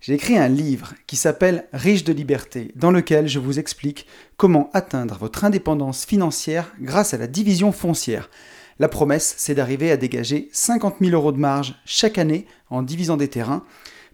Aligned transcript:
j'ai 0.00 0.14
écrit 0.14 0.38
un 0.38 0.48
livre 0.48 0.94
qui 1.06 1.16
s'appelle 1.16 1.66
Riche 1.72 2.04
de 2.04 2.12
liberté, 2.12 2.72
dans 2.74 2.90
lequel 2.90 3.28
je 3.28 3.38
vous 3.38 3.58
explique 3.58 4.06
comment 4.38 4.70
atteindre 4.72 5.18
votre 5.18 5.44
indépendance 5.44 6.06
financière 6.06 6.72
grâce 6.80 7.12
à 7.12 7.18
la 7.18 7.26
division 7.26 7.70
foncière. 7.70 8.30
La 8.78 8.88
promesse, 8.88 9.34
c'est 9.36 9.54
d'arriver 9.54 9.90
à 9.90 9.98
dégager 9.98 10.48
50 10.52 10.96
000 11.00 11.12
euros 11.12 11.32
de 11.32 11.38
marge 11.38 11.74
chaque 11.84 12.16
année 12.16 12.46
en 12.70 12.82
divisant 12.82 13.18
des 13.18 13.28
terrains 13.28 13.62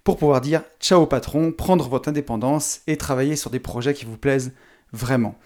pour 0.02 0.16
pouvoir 0.16 0.40
dire 0.40 0.62
ciao 0.80 1.06
patron, 1.06 1.52
prendre 1.52 1.88
votre 1.88 2.08
indépendance 2.08 2.80
et 2.88 2.96
travailler 2.96 3.36
sur 3.36 3.50
des 3.50 3.60
projets 3.60 3.94
qui 3.94 4.04
vous 4.04 4.16
plaisent 4.16 4.52
vraiment. 4.92 5.36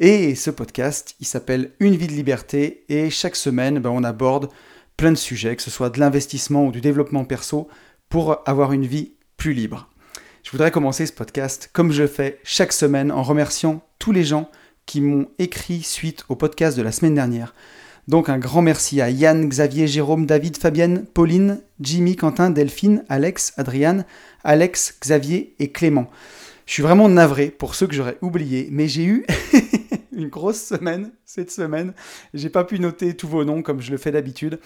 Et 0.00 0.34
ce 0.34 0.50
podcast, 0.50 1.16
il 1.20 1.26
s'appelle 1.26 1.72
Une 1.80 1.96
vie 1.96 2.06
de 2.06 2.12
liberté 2.12 2.84
et 2.88 3.10
chaque 3.10 3.36
semaine, 3.36 3.78
ben, 3.78 3.90
on 3.90 4.04
aborde 4.04 4.48
plein 4.96 5.12
de 5.12 5.16
sujets, 5.16 5.54
que 5.54 5.62
ce 5.62 5.70
soit 5.70 5.90
de 5.90 6.00
l'investissement 6.00 6.66
ou 6.66 6.72
du 6.72 6.80
développement 6.80 7.24
perso, 7.24 7.68
pour 8.08 8.42
avoir 8.46 8.72
une 8.72 8.86
vie 8.86 9.12
plus 9.36 9.52
libre. 9.52 9.91
Je 10.42 10.50
voudrais 10.50 10.72
commencer 10.72 11.06
ce 11.06 11.12
podcast 11.12 11.70
comme 11.72 11.92
je 11.92 12.06
fais 12.06 12.40
chaque 12.42 12.72
semaine 12.72 13.12
en 13.12 13.22
remerciant 13.22 13.80
tous 14.00 14.10
les 14.10 14.24
gens 14.24 14.50
qui 14.86 15.00
m'ont 15.00 15.28
écrit 15.38 15.82
suite 15.82 16.24
au 16.28 16.34
podcast 16.34 16.76
de 16.76 16.82
la 16.82 16.90
semaine 16.90 17.14
dernière. 17.14 17.54
Donc 18.08 18.28
un 18.28 18.38
grand 18.38 18.60
merci 18.60 19.00
à 19.00 19.08
Yann, 19.08 19.48
Xavier, 19.48 19.86
Jérôme, 19.86 20.26
David, 20.26 20.56
Fabienne, 20.56 21.06
Pauline, 21.06 21.62
Jimmy, 21.80 22.16
Quentin, 22.16 22.50
Delphine, 22.50 23.04
Alex, 23.08 23.54
Adriane, 23.56 24.04
Alex, 24.42 24.98
Xavier 25.00 25.54
et 25.60 25.70
Clément. 25.70 26.10
Je 26.66 26.72
suis 26.72 26.82
vraiment 26.82 27.08
navré 27.08 27.46
pour 27.50 27.76
ceux 27.76 27.86
que 27.86 27.94
j'aurais 27.94 28.18
oubliés, 28.20 28.68
mais 28.72 28.88
j'ai 28.88 29.04
eu 29.04 29.24
une 30.12 30.28
grosse 30.28 30.60
semaine 30.60 31.12
cette 31.24 31.52
semaine. 31.52 31.94
J'ai 32.34 32.50
pas 32.50 32.64
pu 32.64 32.80
noter 32.80 33.14
tous 33.16 33.28
vos 33.28 33.44
noms 33.44 33.62
comme 33.62 33.80
je 33.80 33.92
le 33.92 33.96
fais 33.96 34.10
d'habitude. 34.10 34.58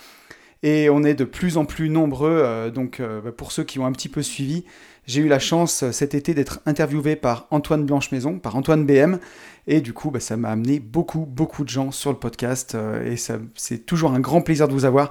Et 0.63 0.89
on 0.89 1.05
est 1.05 1.15
de 1.15 1.25
plus 1.25 1.59
en 1.59 1.67
plus 1.67 1.91
nombreux, 1.91 2.41
euh, 2.43 2.71
donc 2.71 3.01
euh, 3.01 3.21
bah, 3.21 3.33
pour 3.33 3.53
ceux 3.53 3.63
qui 3.63 3.79
ont 3.79 3.87
un 3.87 3.93
petit 3.93 4.09
peu 4.09 4.23
suivi, 4.23 4.65
j'ai 5.07 5.23
eu 5.23 5.29
la 5.29 5.39
chance 5.39 5.83
euh, 5.83 5.93
cet 5.93 6.15
été 6.15 6.35
d'être 6.35 6.61
interviewé 6.67 7.17
par 7.17 7.47
Antoine 7.51 7.85
Blanche-Maison, 7.85 8.39
par 8.39 8.57
Antoine 8.57 8.85
BM, 8.85 9.19
et 9.67 9.81
du 9.81 9.93
coup 9.93 10.11
bah, 10.11 10.21
ça 10.21 10.37
m'a 10.37 10.51
amené 10.51 10.81
beaucoup, 10.81 11.21
beaucoup 11.21 11.65
de 11.65 11.69
gens 11.69 11.91
sur 11.91 12.11
le 12.11 12.19
podcast, 12.19 12.77
et 13.05 13.17
c'est 13.17 13.87
toujours 13.87 14.13
un 14.13 14.21
grand 14.21 14.41
plaisir 14.43 14.69
de 14.69 14.73
vous 14.73 14.85
avoir. 14.85 15.11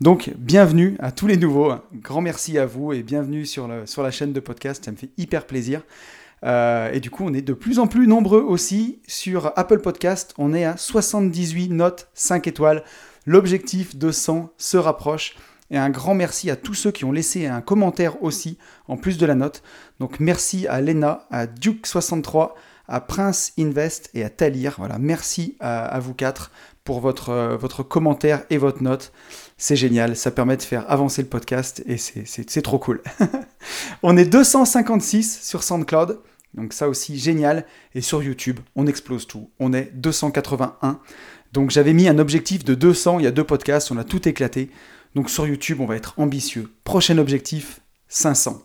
Donc 0.00 0.32
bienvenue 0.38 0.96
à 1.00 1.10
tous 1.12 1.26
les 1.26 1.36
nouveaux, 1.36 1.72
grand 1.94 2.20
merci 2.20 2.58
à 2.58 2.66
vous, 2.66 2.92
et 2.92 3.02
bienvenue 3.02 3.46
sur, 3.46 3.68
la 3.68 4.10
chaîne 4.10 4.32
de 4.32 4.40
podcast, 4.40 4.84
ça 4.84 4.90
me 4.90 4.96
fait 4.96 5.10
hyper 5.16 5.46
plaisir. 5.46 5.82
et 6.44 7.00
du 7.00 7.10
coup, 7.10 7.24
on 7.26 7.34
est 7.34 7.42
de 7.42 7.52
plus 7.52 7.78
en 7.78 7.86
plus 7.86 8.06
nombreux 8.06 8.42
aussi 8.42 9.00
sur 9.06 9.52
Apple 9.56 9.80
Podcast. 9.80 10.34
On 10.38 10.54
est 10.54 10.64
à 10.64 10.76
78 10.76 11.70
notes 11.70 12.08
5 12.14 12.46
étoiles. 12.46 12.84
L'objectif 13.26 13.96
de 13.96 14.12
100 14.12 14.52
se 14.56 14.76
rapproche. 14.76 15.34
Et 15.70 15.78
un 15.78 15.90
grand 15.90 16.14
merci 16.14 16.50
à 16.50 16.56
tous 16.56 16.74
ceux 16.74 16.92
qui 16.92 17.04
ont 17.04 17.12
laissé 17.12 17.46
un 17.46 17.60
commentaire 17.60 18.22
aussi, 18.22 18.58
en 18.88 18.96
plus 18.96 19.18
de 19.18 19.26
la 19.26 19.34
note. 19.34 19.62
Donc 19.98 20.20
merci 20.20 20.66
à 20.68 20.80
Lena, 20.80 21.26
à 21.30 21.46
Duke63, 21.46 22.52
à 22.88 23.00
Prince 23.00 23.52
Invest 23.58 24.10
et 24.14 24.24
à 24.24 24.30
Talir. 24.30 24.76
Voilà, 24.78 24.98
merci 24.98 25.56
à, 25.60 25.98
vous 25.98 26.14
quatre 26.14 26.52
pour 26.84 27.00
votre, 27.00 27.30
euh, 27.30 27.56
votre 27.56 27.82
commentaire 27.82 28.44
et 28.48 28.58
votre 28.58 28.82
note. 28.82 29.12
C'est 29.56 29.76
génial, 29.76 30.16
ça 30.16 30.30
permet 30.30 30.56
de 30.56 30.62
faire 30.62 30.88
avancer 30.90 31.22
le 31.22 31.28
podcast 31.28 31.82
et 31.86 31.96
c'est 31.96 32.62
trop 32.62 32.78
cool. 32.78 33.02
on 34.02 34.16
est 34.16 34.26
256 34.26 35.42
sur 35.42 35.64
SoundCloud, 35.64 36.20
donc 36.54 36.72
ça 36.72 36.88
aussi 36.88 37.18
génial. 37.18 37.64
Et 37.94 38.00
sur 38.00 38.22
YouTube, 38.22 38.60
on 38.76 38.86
explose 38.86 39.26
tout. 39.26 39.50
On 39.58 39.72
est 39.72 39.90
281. 39.94 41.00
Donc 41.52 41.70
j'avais 41.70 41.92
mis 41.92 42.08
un 42.08 42.18
objectif 42.18 42.64
de 42.64 42.74
200 42.74 43.20
il 43.20 43.24
y 43.24 43.28
a 43.28 43.30
deux 43.30 43.44
podcasts, 43.44 43.90
on 43.90 43.96
a 43.96 44.04
tout 44.04 44.28
éclaté. 44.28 44.70
Donc 45.16 45.30
sur 45.30 45.46
YouTube, 45.46 45.80
on 45.80 45.86
va 45.86 45.96
être 45.96 46.12
ambitieux. 46.18 46.70
Prochain 46.84 47.16
objectif, 47.16 47.80
500. 48.08 48.62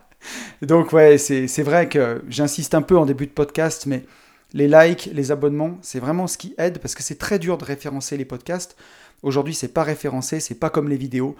Donc 0.62 0.94
ouais, 0.94 1.18
c'est 1.18 1.62
vrai 1.62 1.86
que 1.86 2.24
j'insiste 2.28 2.74
un 2.74 2.80
peu 2.80 2.96
en 2.96 3.04
début 3.04 3.26
de 3.26 3.32
podcast, 3.32 3.84
mais 3.84 4.06
les 4.54 4.68
likes, 4.68 5.10
les 5.12 5.32
abonnements, 5.32 5.76
c'est 5.82 6.00
vraiment 6.00 6.26
ce 6.26 6.38
qui 6.38 6.54
aide 6.56 6.78
parce 6.78 6.94
que 6.94 7.02
c'est 7.02 7.18
très 7.18 7.38
dur 7.38 7.58
de 7.58 7.66
référencer 7.66 8.16
les 8.16 8.24
podcasts. 8.24 8.74
Aujourd'hui, 9.22 9.52
c'est 9.52 9.68
pas 9.68 9.82
référencé, 9.82 10.40
c'est 10.40 10.54
pas 10.54 10.70
comme 10.70 10.88
les 10.88 10.96
vidéos. 10.96 11.36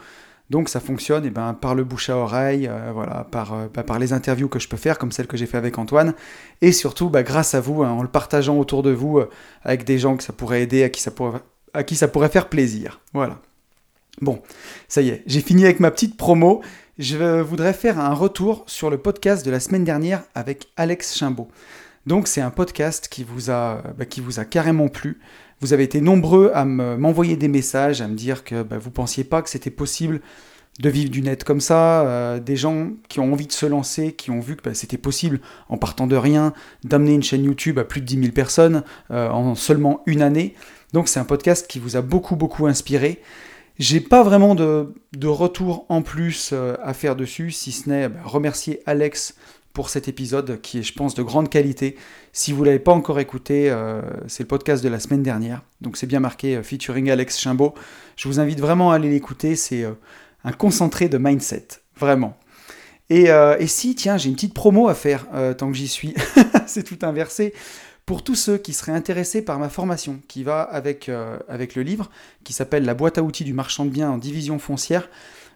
Donc 0.51 0.69
ça 0.69 0.81
fonctionne 0.81 1.25
eh 1.25 1.31
ben, 1.31 1.55
par 1.55 1.75
le 1.75 1.83
bouche 1.83 2.11
à 2.11 2.19
oreille, 2.19 2.69
euh, 2.69 2.91
voilà, 2.93 3.27
par, 3.31 3.55
euh, 3.55 3.69
bah, 3.73 3.85
par 3.85 3.99
les 3.99 4.13
interviews 4.13 4.49
que 4.49 4.59
je 4.59 4.69
peux 4.69 4.77
faire, 4.77 4.99
comme 4.99 5.13
celle 5.13 5.29
que 5.29 5.39
j'ai 5.39 5.47
fait 5.47 5.57
avec 5.57 5.79
Antoine, 5.79 6.13
et 6.61 6.73
surtout 6.73 7.09
bah, 7.09 7.23
grâce 7.23 7.55
à 7.55 7.61
vous, 7.63 7.85
hein, 7.85 7.91
en 7.91 8.03
le 8.03 8.09
partageant 8.09 8.59
autour 8.59 8.83
de 8.83 8.91
vous 8.91 9.19
euh, 9.19 9.31
avec 9.63 9.85
des 9.85 9.99
gens 9.99 10.19
que 10.19 10.23
ça 10.23 10.35
pourrait 10.35 10.61
aider, 10.61 10.83
à 10.83 10.91
qui 10.91 11.01
ça 11.01 11.11
pourrait, 11.11 11.41
à 11.73 11.85
qui 11.85 11.97
ça 11.97 12.07
pourrait 12.07 12.29
faire 12.29 12.51
plaisir. 12.51 13.01
Voilà. 13.15 13.41
Bon, 14.21 14.43
ça 14.89 15.03
y 15.03 15.09
est, 15.09 15.23
j'ai 15.27 15.41
fini 15.41 15.65
avec 15.65 15.81
ma 15.81 15.91
petite 15.91 16.17
promo. 16.17 16.63
Je 16.99 17.41
voudrais 17.41 17.73
faire 17.73 17.99
un 17.99 18.13
retour 18.13 18.65
sur 18.67 18.91
le 18.91 18.99
podcast 18.99 19.45
de 19.45 19.51
la 19.51 19.59
semaine 19.59 19.85
dernière 19.85 20.23
avec 20.35 20.69
Alex 20.77 21.17
Chimbaud. 21.17 21.49
Donc 22.07 22.29
c'est 22.29 22.41
un 22.41 22.51
podcast 22.51 23.09
qui 23.09 23.25
vous 23.25 23.51
a, 23.51 23.83
bah, 23.97 24.05
carrément 24.45 24.89
plu. 24.89 25.21
Vous 25.61 25.73
avez 25.73 25.85
été 25.85 26.01
nombreux 26.01 26.51
à 26.55 26.65
m'envoyer 26.65 27.37
des 27.37 27.49
messages, 27.49 28.03
à 28.03 28.09
me 28.09 28.15
dire 28.15 28.45
que 28.45 28.63
bah, 28.63 28.79
vous 28.79 28.91
ne 28.91 28.95
pensiez 28.95 29.25
pas 29.25 29.41
que 29.41 29.49
c'était 29.49 29.71
possible 29.71 30.21
de 30.81 30.89
vivre 30.89 31.11
du 31.11 31.23
net 31.23 31.45
comme 31.45 31.61
ça, 31.61 32.03
euh, 32.03 32.41
des 32.41 32.57
gens 32.57 32.91
qui 33.09 33.21
ont 33.21 33.33
envie 33.33 33.47
de 33.47 33.53
se 33.53 33.67
lancer, 33.67 34.13
qui 34.13 34.31
ont 34.31 34.41
vu 34.41 34.57
que 34.57 34.63
bah, 34.63 34.75
c'était 34.75 34.99
possible, 34.99 35.41
en 35.69 35.77
partant 35.77 36.07
de 36.07 36.17
rien, 36.17 36.53
d'amener 36.85 37.15
une 37.15 37.23
chaîne 37.23 37.45
YouTube 37.45 37.79
à 37.79 37.85
plus 37.85 38.01
de 38.01 38.07
10 38.07 38.21
000 38.21 38.33
personnes 38.33 38.83
euh, 39.11 39.29
en 39.29 39.55
seulement 39.55 40.03
une 40.07 40.23
année. 40.23 40.55
Donc 40.93 41.09
c'est 41.09 41.21
un 41.21 41.25
podcast 41.25 41.67
qui 41.69 41.79
vous 41.79 41.97
a 41.97 42.03
beaucoup, 42.03 42.37
beaucoup 42.37 42.67
inspiré. 42.67 43.23
J'ai 43.79 44.01
pas 44.01 44.23
vraiment 44.23 44.55
de, 44.55 44.93
retour 45.25 45.87
en 45.89 46.03
plus 46.03 46.51
euh, 46.53 46.77
à 46.83 46.95
faire 46.95 47.17
dessus, 47.17 47.51
si 47.51 47.73
ce 47.73 47.89
n'est 47.89 48.09
bah, 48.09 48.21
remercier 48.25 48.81
Alex 48.87 49.35
pour 49.73 49.89
cet 49.89 50.09
épisode 50.09 50.61
qui 50.61 50.79
est, 50.79 50.83
je 50.83 50.93
pense, 50.93 51.15
de 51.15 51.23
grande 51.23 51.49
qualité. 51.49 51.97
Si 52.33 52.53
vous 52.53 52.61
ne 52.61 52.67
l'avez 52.67 52.79
pas 52.79 52.93
encore 52.93 53.19
écouté, 53.19 53.71
euh, 53.71 54.03
c'est 54.27 54.43
le 54.43 54.49
podcast 54.49 54.85
de 54.85 54.91
la 54.91 55.01
semaine 55.01 55.23
dernière. 55.23 55.63
Donc 55.81 55.97
c'est 55.97 56.07
bien 56.07 56.21
marqué 56.21 56.57
euh, 56.57 56.63
featuring 56.63 57.11
Alex 57.11 57.39
Chimbaud. 57.41 57.75
Je 58.17 58.29
vous 58.29 58.41
invite 58.41 58.61
vraiment 58.61 58.93
à 58.93 58.97
aller 58.97 59.09
l'écouter. 59.09 59.57
C'est 59.57 59.87
un 60.45 60.53
concentré 60.53 61.09
de 61.09 61.17
mindset. 61.17 61.69
Vraiment. 61.97 62.37
Et 63.09 63.29
si, 63.67 63.95
tiens, 63.95 64.17
j'ai 64.17 64.31
une 64.31 64.35
petite 64.35 64.55
promo 64.55 64.89
à 64.89 64.95
faire 64.95 65.27
tant 65.59 65.71
que 65.71 65.77
j'y 65.77 65.89
suis. 65.89 66.15
c'est 66.67 66.83
tout 66.83 66.99
inversé. 67.03 67.53
Pour 68.07 68.25
tous 68.25 68.35
ceux 68.35 68.59
qui 68.59 68.73
seraient 68.73 68.93
intéressés 68.93 69.43
par 69.43 69.59
ma 69.59 69.69
formation 69.69 70.21
qui 70.29 70.43
va 70.43 70.63
avec, 70.63 71.11
avec 71.49 71.77
le 71.77 71.83
livre, 71.83 72.11
qui 72.43 72.53
s'appelle 72.53 72.85
La 72.85 72.95
boîte 72.95 73.17
à 73.17 73.23
outils 73.23 73.45
du 73.45 73.53
marchand 73.53 73.85
de 73.85 73.91
biens 73.91 74.11
en 74.11 74.19
division 74.19 74.59
foncière, 74.59 75.09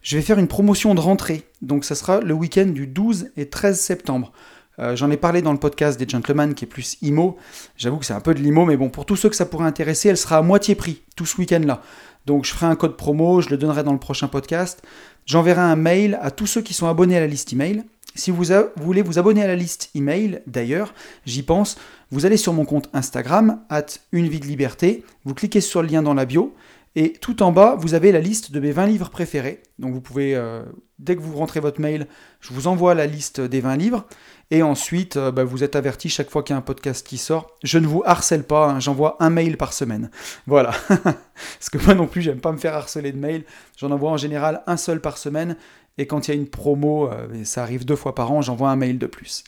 je 0.02 0.16
vais 0.16 0.22
faire 0.22 0.38
une 0.38 0.46
promotion 0.46 0.94
de 0.94 1.00
rentrée. 1.00 1.42
Donc 1.62 1.84
ça 1.84 1.96
sera 1.96 2.20
le 2.20 2.32
week-end 2.32 2.66
du 2.66 2.86
12 2.86 3.30
et 3.36 3.48
13 3.48 3.78
septembre. 3.78 4.32
Euh, 4.78 4.94
j'en 4.94 5.10
ai 5.10 5.16
parlé 5.16 5.42
dans 5.42 5.52
le 5.52 5.58
podcast 5.58 5.98
des 5.98 6.08
Gentlemen 6.08 6.54
qui 6.54 6.64
est 6.64 6.68
plus 6.68 6.98
IMO. 7.02 7.36
J'avoue 7.76 7.96
que 7.96 8.04
c'est 8.04 8.12
un 8.12 8.20
peu 8.20 8.34
de 8.34 8.40
l'IMO, 8.40 8.66
mais 8.66 8.76
bon, 8.76 8.90
pour 8.90 9.06
tous 9.06 9.16
ceux 9.16 9.28
que 9.28 9.36
ça 9.36 9.46
pourrait 9.46 9.66
intéresser, 9.66 10.08
elle 10.08 10.16
sera 10.16 10.38
à 10.38 10.42
moitié 10.42 10.74
prix 10.74 11.02
tout 11.16 11.26
ce 11.26 11.38
week-end-là. 11.38 11.82
Donc 12.26 12.44
je 12.44 12.52
ferai 12.52 12.66
un 12.66 12.76
code 12.76 12.96
promo, 12.96 13.40
je 13.40 13.50
le 13.50 13.56
donnerai 13.56 13.82
dans 13.82 13.92
le 13.92 13.98
prochain 13.98 14.28
podcast. 14.28 14.82
J'enverrai 15.24 15.62
un 15.62 15.76
mail 15.76 16.18
à 16.20 16.30
tous 16.30 16.46
ceux 16.46 16.60
qui 16.60 16.74
sont 16.74 16.86
abonnés 16.86 17.16
à 17.16 17.20
la 17.20 17.26
liste 17.26 17.52
email. 17.52 17.84
Si 18.14 18.30
vous, 18.30 18.44
voulez 18.76 19.02
vous 19.02 19.18
abonner 19.18 19.42
à 19.42 19.46
la 19.46 19.56
liste 19.56 19.90
email, 19.94 20.40
d'ailleurs, 20.46 20.94
j'y 21.26 21.42
pense, 21.42 21.76
vous 22.10 22.26
allez 22.26 22.36
sur 22.36 22.52
mon 22.52 22.64
compte 22.64 22.88
Instagram, 22.92 23.60
at 23.68 23.86
une 24.12 24.28
de 24.28 24.46
liberté, 24.46 25.04
vous 25.24 25.34
cliquez 25.34 25.60
sur 25.60 25.82
le 25.82 25.88
lien 25.88 26.02
dans 26.02 26.14
la 26.14 26.24
bio, 26.24 26.54
et 26.98 27.12
tout 27.12 27.42
en 27.42 27.52
bas, 27.52 27.76
vous 27.78 27.92
avez 27.92 28.10
la 28.10 28.20
liste 28.20 28.52
de 28.52 28.58
mes 28.58 28.72
20 28.72 28.86
livres 28.86 29.10
préférés. 29.10 29.62
Donc 29.78 29.92
vous 29.92 30.00
pouvez, 30.00 30.34
euh, 30.34 30.62
dès 30.98 31.14
que 31.14 31.20
vous 31.20 31.36
rentrez 31.36 31.60
votre 31.60 31.78
mail, 31.78 32.06
je 32.40 32.54
vous 32.54 32.68
envoie 32.68 32.94
la 32.94 33.04
liste 33.04 33.38
des 33.38 33.60
20 33.60 33.76
livres. 33.76 34.06
Et 34.50 34.62
ensuite, 34.62 35.18
euh, 35.18 35.30
bah, 35.30 35.44
vous 35.44 35.62
êtes 35.62 35.76
averti 35.76 36.08
chaque 36.08 36.30
fois 36.30 36.42
qu'il 36.42 36.54
y 36.54 36.56
a 36.56 36.58
un 36.58 36.62
podcast 36.62 37.06
qui 37.06 37.18
sort. 37.18 37.50
Je 37.62 37.78
ne 37.78 37.86
vous 37.86 38.02
harcèle 38.06 38.44
pas, 38.44 38.70
hein, 38.70 38.80
j'envoie 38.80 39.18
un 39.20 39.28
mail 39.28 39.58
par 39.58 39.74
semaine. 39.74 40.10
Voilà. 40.46 40.70
Parce 40.88 41.68
que 41.70 41.76
moi 41.84 41.94
non 41.94 42.06
plus, 42.06 42.22
j'aime 42.22 42.40
pas 42.40 42.52
me 42.52 42.56
faire 42.56 42.74
harceler 42.74 43.12
de 43.12 43.18
mails. 43.18 43.44
J'en 43.76 43.90
envoie 43.90 44.10
en 44.10 44.16
général 44.16 44.62
un 44.66 44.78
seul 44.78 45.02
par 45.02 45.18
semaine. 45.18 45.58
Et 45.98 46.06
quand 46.06 46.26
il 46.26 46.30
y 46.30 46.34
a 46.34 46.40
une 46.40 46.48
promo, 46.48 47.12
euh, 47.12 47.44
ça 47.44 47.62
arrive 47.62 47.84
deux 47.84 47.96
fois 47.96 48.14
par 48.14 48.32
an, 48.32 48.40
j'envoie 48.40 48.70
un 48.70 48.76
mail 48.76 48.98
de 48.98 49.06
plus. 49.06 49.44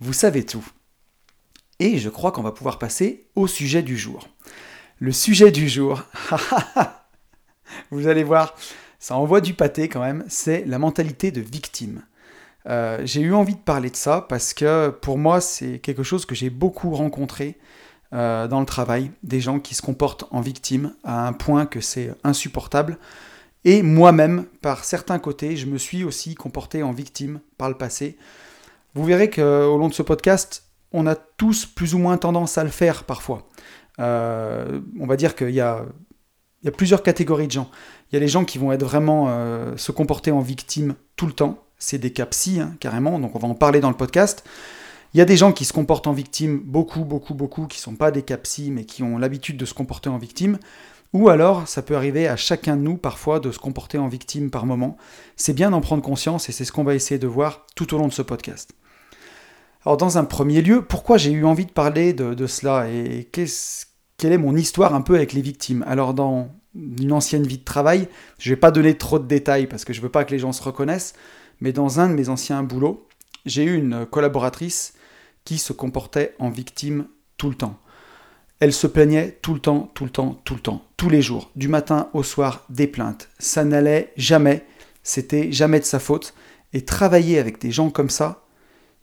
Vous 0.00 0.12
savez 0.12 0.44
tout. 0.44 0.66
Et 1.80 1.98
je 1.98 2.08
crois 2.08 2.32
qu'on 2.32 2.42
va 2.42 2.52
pouvoir 2.52 2.78
passer 2.78 3.26
au 3.34 3.46
sujet 3.46 3.82
du 3.82 3.96
jour. 3.96 4.28
Le 5.00 5.12
sujet 5.12 5.50
du 5.50 5.68
jour, 5.68 6.02
vous 7.90 8.06
allez 8.06 8.22
voir, 8.22 8.54
ça 8.98 9.16
envoie 9.16 9.40
du 9.40 9.54
pâté 9.54 9.88
quand 9.88 10.00
même, 10.00 10.24
c'est 10.28 10.64
la 10.66 10.78
mentalité 10.78 11.30
de 11.32 11.40
victime. 11.40 12.02
Euh, 12.66 13.00
j'ai 13.04 13.20
eu 13.20 13.34
envie 13.34 13.56
de 13.56 13.60
parler 13.60 13.90
de 13.90 13.96
ça 13.96 14.24
parce 14.26 14.54
que 14.54 14.88
pour 14.88 15.18
moi 15.18 15.42
c'est 15.42 15.78
quelque 15.80 16.02
chose 16.02 16.24
que 16.24 16.34
j'ai 16.34 16.48
beaucoup 16.48 16.94
rencontré 16.94 17.58
euh, 18.14 18.48
dans 18.48 18.60
le 18.60 18.66
travail, 18.66 19.10
des 19.22 19.40
gens 19.40 19.58
qui 19.58 19.74
se 19.74 19.82
comportent 19.82 20.24
en 20.30 20.40
victime 20.40 20.94
à 21.02 21.26
un 21.26 21.32
point 21.32 21.66
que 21.66 21.80
c'est 21.80 22.12
insupportable. 22.22 22.98
Et 23.64 23.82
moi-même, 23.82 24.44
par 24.60 24.84
certains 24.84 25.18
côtés, 25.18 25.56
je 25.56 25.66
me 25.66 25.78
suis 25.78 26.04
aussi 26.04 26.34
comporté 26.34 26.82
en 26.82 26.92
victime 26.92 27.40
par 27.58 27.68
le 27.68 27.76
passé. 27.76 28.16
Vous 28.94 29.04
verrez 29.04 29.30
qu'au 29.30 29.76
long 29.78 29.88
de 29.88 29.94
ce 29.94 30.02
podcast, 30.02 30.63
on 30.94 31.06
a 31.06 31.16
tous 31.16 31.66
plus 31.66 31.94
ou 31.94 31.98
moins 31.98 32.16
tendance 32.16 32.56
à 32.56 32.64
le 32.64 32.70
faire 32.70 33.02
parfois. 33.04 33.48
Euh, 33.98 34.80
on 34.98 35.06
va 35.06 35.16
dire 35.16 35.34
qu'il 35.34 35.50
y 35.50 35.60
a, 35.60 35.84
plusieurs 36.78 37.02
catégories 37.02 37.48
de 37.48 37.52
gens. 37.52 37.68
Il 38.10 38.14
y 38.14 38.16
a 38.16 38.20
les 38.20 38.28
gens 38.28 38.44
qui 38.44 38.58
vont 38.58 38.72
être 38.72 38.84
vraiment 38.84 39.26
euh, 39.28 39.76
se 39.76 39.92
comporter 39.92 40.30
en 40.30 40.40
victime 40.40 40.94
tout 41.16 41.26
le 41.26 41.32
temps. 41.32 41.58
C'est 41.78 41.98
des 41.98 42.12
cas 42.12 42.26
psy, 42.26 42.60
hein, 42.60 42.76
carrément, 42.80 43.18
donc 43.18 43.34
on 43.34 43.38
va 43.38 43.48
en 43.48 43.54
parler 43.54 43.80
dans 43.80 43.90
le 43.90 43.96
podcast. 43.96 44.44
Il 45.12 45.18
y 45.18 45.20
a 45.20 45.24
des 45.24 45.36
gens 45.36 45.52
qui 45.52 45.64
se 45.64 45.72
comportent 45.72 46.06
en 46.06 46.12
victime, 46.12 46.60
beaucoup, 46.64 47.04
beaucoup, 47.04 47.34
beaucoup, 47.34 47.66
qui 47.66 47.78
ne 47.78 47.82
sont 47.82 47.96
pas 47.96 48.12
des 48.12 48.22
cas 48.22 48.38
psy, 48.38 48.70
mais 48.70 48.84
qui 48.84 49.02
ont 49.02 49.18
l'habitude 49.18 49.56
de 49.56 49.64
se 49.64 49.74
comporter 49.74 50.08
en 50.08 50.18
victime. 50.18 50.58
Ou 51.12 51.28
alors, 51.28 51.68
ça 51.68 51.82
peut 51.82 51.96
arriver 51.96 52.26
à 52.28 52.36
chacun 52.36 52.76
de 52.76 52.82
nous 52.82 52.96
parfois 52.96 53.40
de 53.40 53.50
se 53.50 53.58
comporter 53.58 53.98
en 53.98 54.08
victime 54.08 54.50
par 54.50 54.64
moment. 54.64 54.96
C'est 55.36 55.54
bien 55.54 55.70
d'en 55.70 55.80
prendre 55.80 56.02
conscience 56.02 56.48
et 56.48 56.52
c'est 56.52 56.64
ce 56.64 56.72
qu'on 56.72 56.84
va 56.84 56.94
essayer 56.94 57.18
de 57.18 57.26
voir 57.26 57.66
tout 57.74 57.94
au 57.94 57.98
long 57.98 58.08
de 58.08 58.12
ce 58.12 58.22
podcast. 58.22 58.74
Alors, 59.84 59.98
dans 59.98 60.16
un 60.16 60.24
premier 60.24 60.62
lieu, 60.62 60.82
pourquoi 60.82 61.18
j'ai 61.18 61.30
eu 61.30 61.44
envie 61.44 61.66
de 61.66 61.70
parler 61.70 62.14
de, 62.14 62.46
cela 62.46 62.88
et 62.88 63.28
quelle 63.30 64.32
est 64.32 64.38
mon 64.38 64.56
histoire 64.56 64.94
un 64.94 65.02
peu 65.02 65.14
avec 65.14 65.34
les 65.34 65.42
victimes? 65.42 65.84
Alors, 65.86 66.14
dans 66.14 66.48
une 66.74 67.12
ancienne 67.12 67.46
vie 67.46 67.58
de 67.58 67.64
travail, 67.64 68.08
je 68.38 68.48
ne 68.48 68.54
vais 68.54 68.60
pas 68.60 68.70
donner 68.70 68.96
trop 68.96 69.18
de 69.18 69.26
détails 69.26 69.66
parce 69.66 69.84
que 69.84 69.92
je 69.92 69.98
ne 69.98 70.04
veux 70.04 70.10
pas 70.10 70.24
que 70.24 70.30
les 70.30 70.38
gens 70.38 70.52
se 70.52 70.62
reconnaissent, 70.62 71.12
mais 71.60 71.72
dans 71.72 72.00
un 72.00 72.08
de 72.08 72.14
mes 72.14 72.30
anciens 72.30 72.62
boulots, 72.62 73.06
j'ai 73.44 73.64
eu 73.64 73.76
une 73.76 74.06
collaboratrice 74.06 74.94
qui 75.44 75.58
se 75.58 75.74
comportait 75.74 76.34
en 76.38 76.48
victime 76.48 77.06
tout 77.36 77.50
le 77.50 77.54
temps. 77.54 77.78
Elle 78.60 78.72
se 78.72 78.86
plaignait 78.86 79.38
tout 79.42 79.52
le 79.52 79.60
temps, 79.60 79.90
tout 79.94 80.04
le 80.04 80.10
temps, 80.10 80.40
tout 80.44 80.54
le 80.54 80.60
temps, 80.60 80.82
tous 80.96 81.10
les 81.10 81.20
jours, 81.20 81.50
du 81.56 81.68
matin 81.68 82.08
au 82.14 82.22
soir, 82.22 82.64
des 82.70 82.86
plaintes. 82.86 83.28
Ça 83.38 83.64
n'allait 83.64 84.14
jamais, 84.16 84.64
c'était 85.02 85.52
jamais 85.52 85.80
de 85.80 85.84
sa 85.84 85.98
faute. 85.98 86.32
Et 86.72 86.84
travailler 86.84 87.38
avec 87.38 87.60
des 87.60 87.70
gens 87.70 87.90
comme 87.90 88.10
ça, 88.10 88.43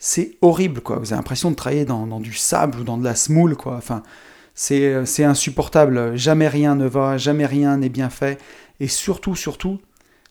c'est 0.03 0.31
horrible, 0.42 0.81
quoi. 0.81 0.98
Vous 0.98 1.13
avez 1.13 1.19
l'impression 1.19 1.51
de 1.51 1.56
travailler 1.56 1.86
dans, 1.86 2.19
du 2.19 2.33
sable 2.33 2.80
ou 2.80 2.83
dans 2.83 2.98
de 2.98 3.03
la 3.03 3.13
semoule, 3.13 3.56
quoi. 3.56 3.75
Enfin, 3.75 4.01
c'est 4.56 5.24
insupportable. 5.24 6.18
Jamais 6.18 6.48
rien 6.48 6.74
ne 6.74 6.88
va, 6.88 7.19
jamais 7.19 7.45
rien 7.45 7.77
n'est 7.77 7.88
bien 7.88 8.09
fait. 8.09 8.42
Et 8.80 8.88
surtout, 8.88 9.36
surtout, 9.36 9.80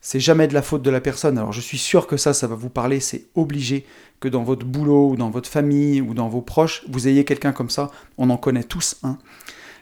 c'est 0.01 0.19
jamais 0.19 0.49
de 0.49 0.55
la 0.55 0.63
faute 0.63 0.83
de 0.83 0.91
la 0.91 1.01
personne. 1.01 1.39
Alors 1.39 1.53
je 1.53 1.61
suis 1.61 1.79
sûr 1.79 2.09
que 2.09 2.17
ça, 2.17 2.35
ça 2.35 2.49
va 2.49 2.57
vous 2.57 2.69
parler, 2.69 2.99
c'est 2.99 3.27
obligé 3.37 3.87
que 4.19 4.27
dans 4.27 4.43
votre 4.43 4.67
boulot 4.67 5.11
ou 5.11 5.17
dans 5.17 5.31
votre 5.31 5.49
famille 5.49 6.01
ou 6.01 6.15
dans 6.15 6.29
vos 6.29 6.43
proches, 6.43 6.83
vous 6.89 7.07
ayez 7.07 7.25
quelqu'un 7.25 7.53
comme 7.53 7.71
ça, 7.71 7.93
on 8.19 8.29
en 8.29 8.37
connaît 8.37 8.65
tous 8.65 8.97
un. 9.05 9.19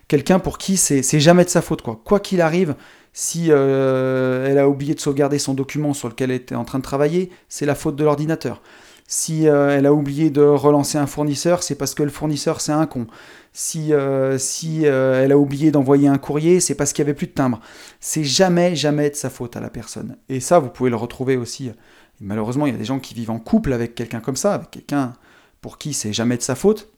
Quelqu'un 0.06 0.38
pour 0.38 0.58
qui 0.58 0.76
c'est 0.76 1.20
jamais 1.20 1.46
de 1.46 1.50
sa 1.50 1.62
faute, 1.62 1.80
quoi. 1.80 1.98
Quoi 2.04 2.20
qu'il 2.20 2.42
arrive, 2.42 2.74
si 3.14 3.46
euh, 3.48 4.46
elle 4.46 4.58
a 4.58 4.68
oublié 4.68 4.94
de 4.94 5.00
sauvegarder 5.00 5.38
son 5.38 5.54
document 5.54 5.94
sur 5.94 6.08
lequel 6.08 6.30
elle 6.30 6.36
était 6.36 6.54
en 6.54 6.66
train 6.66 6.78
de 6.78 6.84
travailler, 6.84 7.30
c'est 7.48 7.64
la 7.64 7.74
faute 7.74 7.96
de 7.96 8.04
l'ordinateur. 8.04 8.60
Si 9.10 9.48
euh, 9.48 9.70
elle 9.70 9.86
a 9.86 9.94
oublié 9.94 10.28
de 10.28 10.42
relancer 10.42 10.98
un 10.98 11.06
fournisseur, 11.06 11.62
c'est 11.62 11.76
parce 11.76 11.94
que 11.94 12.02
le 12.02 12.10
fournisseur 12.10 12.60
c'est 12.60 12.72
un 12.72 12.84
con. 12.84 13.06
Si, 13.54 13.94
euh, 13.94 14.36
euh, 14.84 15.24
elle 15.24 15.32
a 15.32 15.38
oublié 15.38 15.70
d'envoyer 15.70 16.08
un 16.08 16.18
courrier, 16.18 16.60
c'est 16.60 16.74
parce 16.74 16.92
qu'il 16.92 17.02
n'y 17.04 17.08
avait 17.08 17.16
plus 17.16 17.26
de 17.26 17.32
timbre. 17.32 17.58
C'est 18.00 18.22
jamais, 18.22 18.76
jamais 18.76 19.08
de 19.08 19.16
sa 19.16 19.30
faute 19.30 19.56
à 19.56 19.60
la 19.60 19.70
personne. 19.70 20.18
Et 20.28 20.40
ça, 20.40 20.58
vous 20.58 20.68
pouvez 20.68 20.90
le 20.90 20.96
retrouver 20.96 21.38
aussi. 21.38 21.72
malheureusement, 22.20 22.66
il 22.66 22.72
y 22.72 22.76
a 22.76 22.78
des 22.78 22.84
gens 22.84 22.98
qui 22.98 23.14
vivent 23.14 23.30
en 23.30 23.38
couple 23.38 23.72
avec 23.72 23.94
quelqu'un 23.94 24.20
comme 24.20 24.36
ça, 24.36 24.52
avec 24.52 24.70
quelqu'un 24.70 25.14
pour 25.62 25.78
qui 25.78 25.94
c'est 25.94 26.12
jamais 26.12 26.36
de 26.36 26.42
sa 26.42 26.54
faute. 26.54 26.92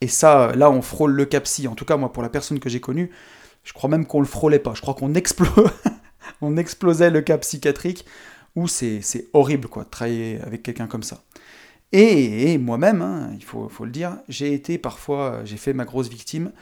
Et 0.00 0.08
ça, 0.08 0.52
là, 0.56 0.70
on 0.70 0.80
frôle 0.80 1.12
le 1.12 1.26
capsi. 1.26 1.68
En 1.68 1.74
tout 1.74 1.84
cas, 1.84 1.98
moi, 1.98 2.10
pour 2.14 2.22
la 2.22 2.30
personne 2.30 2.60
que 2.60 2.70
j'ai 2.70 2.80
connue, 2.80 3.10
je 3.62 3.74
crois 3.74 3.90
même 3.90 4.06
qu'on 4.06 4.20
le 4.20 4.26
frôlait 4.26 4.58
pas. 4.58 4.72
Je 4.74 4.80
crois 4.80 4.94
qu'on 4.94 5.12
on 6.40 6.56
explosait 6.56 7.10
le 7.10 7.20
cap 7.20 7.42
psychiatrique 7.42 8.06
où 8.56 8.68
c'est 8.68 9.02
horrible 9.32 9.68
quoi, 9.68 9.84
de 9.84 9.88
travailler 9.88 10.40
avec 10.42 10.62
quelqu'un 10.62 10.86
comme 10.86 11.02
ça. 11.02 11.22
Et, 11.92 12.56
moi-même, 12.58 13.02
hein, 13.02 13.30
il 13.34 13.44
faut, 13.44 13.68
le 13.80 13.90
dire, 13.90 14.18
j'ai 14.28 14.52
été 14.54 14.78
parfois, 14.78 15.40
j'ai 15.44 15.56
fait 15.56 15.72
ma 15.72 15.84
grosse 15.84 16.08
victime, 16.08 16.52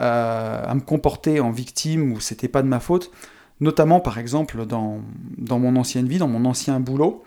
euh, 0.00 0.62
à 0.64 0.74
me 0.74 0.80
comporter 0.80 1.40
en 1.40 1.50
victime 1.50 2.12
où 2.12 2.20
c'était 2.20 2.48
pas 2.48 2.62
de 2.62 2.68
ma 2.68 2.80
faute, 2.80 3.12
notamment 3.60 4.00
par 4.00 4.18
exemple 4.18 4.66
dans, 4.66 5.00
dans 5.38 5.58
mon 5.60 5.76
ancienne 5.76 6.08
vie, 6.08 6.18
dans 6.18 6.28
mon 6.28 6.44
ancien 6.44 6.80
boulot, 6.80 7.22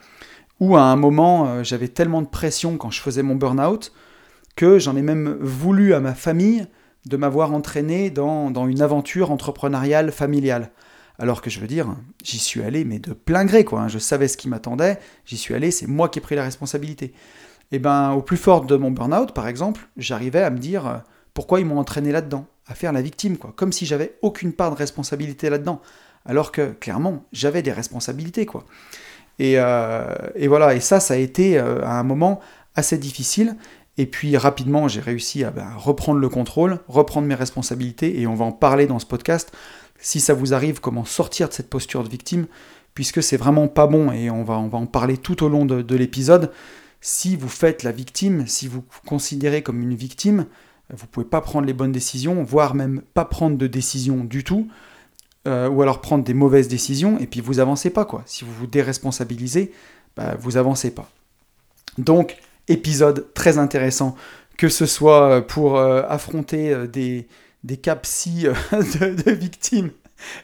où 0.60 0.76
à 0.76 0.82
un 0.82 0.96
moment 0.98 1.48
euh, 1.48 1.64
j'avais 1.64 1.88
tellement 1.88 2.22
de 2.22 2.28
pression 2.28 2.78
quand 2.78 2.92
je 2.92 3.00
faisais 3.00 3.24
mon 3.24 3.36
burn-out 3.36 3.94
que 4.56 4.80
j'en 4.80 4.96
ai 4.96 5.02
même 5.02 5.38
voulu 5.40 5.94
à 5.94 6.00
ma 6.00 6.16
famille 6.16 6.66
de 7.06 7.18
m'avoir 7.18 7.54
entraîné 7.54 8.10
dans, 8.10 8.52
dans 8.52 8.68
une 8.68 8.82
aventure 8.82 9.32
entrepreneuriale 9.32 10.12
familiale. 10.12 10.72
Alors 11.18 11.42
que 11.42 11.50
je 11.50 11.60
veux 11.60 11.68
dire, 11.68 11.96
j'y 12.24 12.40
suis 12.40 12.62
allé, 12.62 12.84
mais 12.84 13.00
de 13.00 13.14
plein 13.14 13.46
gré, 13.46 13.64
quoi. 13.64 13.82
Hein. 13.82 13.88
Je 13.88 14.00
savais 14.00 14.28
ce 14.28 14.38
qui 14.38 14.50
m'attendait, 14.50 15.00
j'y 15.26 15.38
suis 15.38 15.54
allé, 15.54 15.72
c'est 15.72 15.88
moi 15.88 16.10
qui 16.10 16.20
ai 16.20 16.22
pris 16.22 16.36
la 16.36 16.44
responsabilité. 16.44 17.14
Et 17.72 17.78
eh 17.78 17.80
ben, 17.80 18.12
au 18.12 18.22
plus 18.22 18.38
fort 18.38 18.66
de 18.66 18.76
mon 18.76 18.92
burn-out, 18.92 19.34
par 19.34 19.48
exemple, 19.48 19.88
j'arrivais 19.98 20.44
à 20.44 20.52
me 20.52 20.60
dire 20.60 20.86
euh, 20.86 20.98
pourquoi 21.34 21.60
ils 21.60 21.66
m'ont 21.66 21.80
entraîné 21.80 22.12
là-dedans, 22.12 22.46
à 22.68 22.76
faire 22.76 22.94
la 22.94 23.02
victime, 23.02 23.38
quoi. 23.38 23.54
Comme 23.56 23.72
si 23.72 23.86
j'avais 23.86 24.18
aucune 24.22 24.54
part 24.54 24.72
de 24.72 24.76
responsabilité 24.76 25.50
là-dedans. 25.50 25.82
Alors 26.26 26.52
que, 26.52 26.72
clairement, 26.74 27.24
j'avais 27.32 27.62
des 27.62 27.72
responsabilités, 27.72 28.46
quoi. 28.46 28.66
Et, 29.40 29.56
euh, 29.58 30.14
voilà, 30.48 30.76
et 30.76 30.80
ça, 30.80 31.00
ça 31.00 31.16
a 31.16 31.18
été 31.18 31.58
euh, 31.58 31.84
à 31.84 32.00
un 32.00 32.04
moment 32.04 32.40
assez 32.76 32.98
difficile. 32.98 33.56
Et 33.98 34.06
puis 34.06 34.36
rapidement, 34.36 34.88
j'ai 34.88 35.00
réussi 35.00 35.44
à 35.44 35.52
ben, 35.52 35.70
reprendre 35.76 36.20
le 36.20 36.30
contrôle, 36.30 36.80
reprendre 36.88 37.28
mes 37.28 37.36
responsabilités, 37.36 38.20
et 38.20 38.28
on 38.28 38.36
va 38.36 38.46
en 38.46 38.52
parler 38.52 38.88
dans 38.88 39.00
ce 39.00 39.06
podcast 39.06 39.52
si 40.00 40.20
ça 40.20 40.34
vous 40.34 40.54
arrive, 40.54 40.80
comment 40.80 41.06
sortir 41.06 41.50
de 41.50 41.54
cette 41.54 41.70
posture 41.70 42.04
de 42.04 42.10
victime, 42.10 42.48
puisque 42.94 43.22
c'est 43.22 43.38
vraiment 43.38 43.68
pas 43.68 43.88
bon, 43.88 44.12
et 44.12 44.30
on 44.30 44.44
va, 44.44 44.56
en 44.56 44.86
parler 44.86 45.18
tout 45.18 45.44
au 45.44 45.50
long 45.50 45.66
de, 45.66 45.96
l'épisode. 45.96 46.52
Si 47.02 47.36
vous 47.36 47.50
faites 47.50 47.84
la 47.84 47.92
victime, 47.92 48.48
si 48.48 48.68
vous 48.68 48.84
considérez 49.06 49.62
comme 49.62 49.82
une 49.82 49.96
victime, 49.96 50.46
vous 50.94 51.08
pouvez 51.08 51.26
pas 51.26 51.42
prendre 51.42 51.66
les 51.66 51.74
bonnes 51.74 51.92
décisions, 51.92 52.44
voire 52.44 52.76
même 52.76 53.02
pas 53.14 53.26
prendre 53.26 53.58
de 53.58 53.68
décision 53.68 54.24
du 54.24 54.44
tout, 54.44 54.68
euh, 55.48 55.70
ou 55.70 55.82
alors 55.82 56.02
prendre 56.02 56.24
des 56.24 56.34
mauvaises 56.34 56.68
décisions, 56.68 57.20
et 57.20 57.28
puis 57.28 57.42
vous 57.42 57.60
avancez 57.60 57.90
pas, 57.90 58.06
quoi. 58.06 58.24
Si 58.26 58.46
vous 58.46 58.54
vous 58.54 58.68
déresponsabilisez, 58.68 59.72
bah, 60.16 60.36
vous 60.40 60.58
avancez 60.58 60.92
pas. 60.92 61.10
Donc, 61.98 62.38
épisode 62.68 63.28
très 63.34 63.58
intéressant, 63.58 64.16
que 64.58 64.70
ce 64.70 64.86
soit 64.86 65.46
pour 65.46 65.78
euh, 65.78 66.04
affronter 66.08 66.74
euh, 66.74 66.88
des, 66.88 67.28
des 67.66 67.78
cas 67.78 68.00
euh, 68.44 68.54
de, 68.72 69.32
victimes 69.32 69.90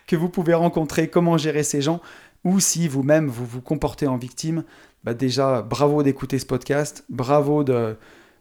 que 0.07 0.15
vous 0.15 0.27
pouvez 0.27 0.53
rencontrer, 0.53 1.07
comment 1.07 1.37
gérer 1.37 1.63
ces 1.63 1.81
gens, 1.81 2.01
ou 2.43 2.59
si 2.59 2.87
vous-même 2.87 3.27
vous 3.27 3.45
vous 3.45 3.61
comportez 3.61 4.07
en 4.07 4.17
victime, 4.17 4.63
bah 5.03 5.13
déjà 5.13 5.61
bravo 5.61 6.03
d'écouter 6.03 6.39
ce 6.39 6.45
podcast, 6.45 7.05
bravo 7.09 7.63
de 7.63 7.95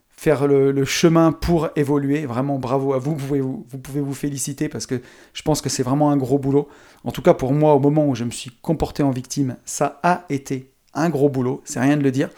faire 0.09 0.47
le, 0.47 0.85
chemin 0.85 1.33
pour 1.33 1.69
évoluer, 1.77 2.27
vraiment 2.27 2.59
bravo 2.59 2.95
à 2.95 2.99
vous, 2.99 3.15
vous 3.15 3.27
pouvez 3.27 3.41
vous, 3.41 3.79
pouvez 3.83 4.01
vous 4.01 4.15
féliciter 4.15 4.69
parce 4.69 4.87
que 4.87 5.01
je 5.33 5.43
pense 5.43 5.61
que 5.61 5.69
c'est 5.69 5.83
vraiment 5.83 6.11
un 6.11 6.17
gros 6.17 6.39
boulot. 6.39 6.69
En 7.05 7.13
tout 7.13 7.23
cas 7.23 7.35
pour 7.35 7.53
moi, 7.53 7.75
au 7.75 7.81
moment 7.81 8.07
où 8.07 8.15
je 8.15 8.25
me 8.25 8.31
suis 8.31 8.51
comporté 8.63 9.03
en 9.03 9.11
victime, 9.11 9.57
ça 9.65 10.01
a 10.03 10.25
été 10.29 10.73
un 10.95 11.11
gros 11.11 11.29
boulot, 11.29 11.63
c'est 11.65 11.81
rien 11.81 11.97
de 11.97 12.03
le 12.03 12.11
dire. 12.11 12.31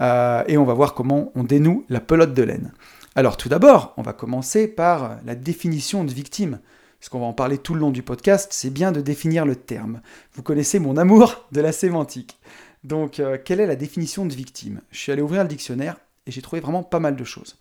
Euh, 0.00 0.42
et 0.48 0.56
on 0.58 0.64
va 0.64 0.74
voir 0.74 0.94
comment 0.94 1.30
on 1.34 1.44
dénoue 1.44 1.84
la 1.88 2.00
pelote 2.00 2.34
de 2.34 2.42
laine. 2.42 2.72
Alors 3.14 3.36
tout 3.36 3.50
d'abord, 3.50 3.92
on 3.98 4.02
va 4.02 4.14
commencer 4.14 4.66
par 4.66 5.18
la 5.26 5.34
définition 5.34 6.02
de 6.04 6.12
victime. 6.12 6.60
Ce 7.00 7.10
qu'on 7.10 7.20
va 7.20 7.26
en 7.26 7.34
parler 7.34 7.58
tout 7.58 7.74
le 7.74 7.80
long 7.80 7.90
du 7.90 8.02
podcast, 8.02 8.52
c'est 8.52 8.70
bien 8.70 8.90
de 8.90 9.02
définir 9.02 9.44
le 9.44 9.54
terme. 9.54 10.00
Vous 10.32 10.42
connaissez 10.42 10.78
mon 10.78 10.96
amour 10.96 11.44
de 11.52 11.60
la 11.60 11.72
sémantique. 11.72 12.38
Donc, 12.84 13.20
euh, 13.20 13.36
quelle 13.42 13.60
est 13.60 13.66
la 13.66 13.76
définition 13.76 14.24
de 14.24 14.32
victime? 14.32 14.80
Je 14.92 14.98
suis 14.98 15.12
allé 15.12 15.20
ouvrir 15.20 15.42
le 15.42 15.48
dictionnaire 15.48 15.96
et 16.26 16.30
j'ai 16.30 16.40
trouvé 16.40 16.60
vraiment 16.60 16.82
pas 16.82 17.00
mal 17.00 17.14
de 17.14 17.24
choses. 17.24 17.58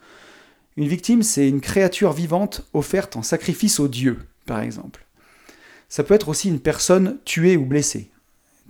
Une 0.78 0.88
victime, 0.88 1.22
c'est 1.22 1.50
une 1.50 1.60
créature 1.60 2.14
vivante 2.14 2.66
offerte 2.74 3.18
en 3.18 3.22
sacrifice 3.22 3.82
aux 3.82 3.90
dieux, 3.90 4.20
par 4.46 4.62
exemple. 4.62 5.06
Ça 5.90 6.06
peut 6.06 6.14
être 6.14 6.30
aussi 6.30 6.48
une 6.48 6.62
personne 6.62 7.18
tuée 7.26 7.58
ou 7.58 7.66
blessée. 7.66 8.10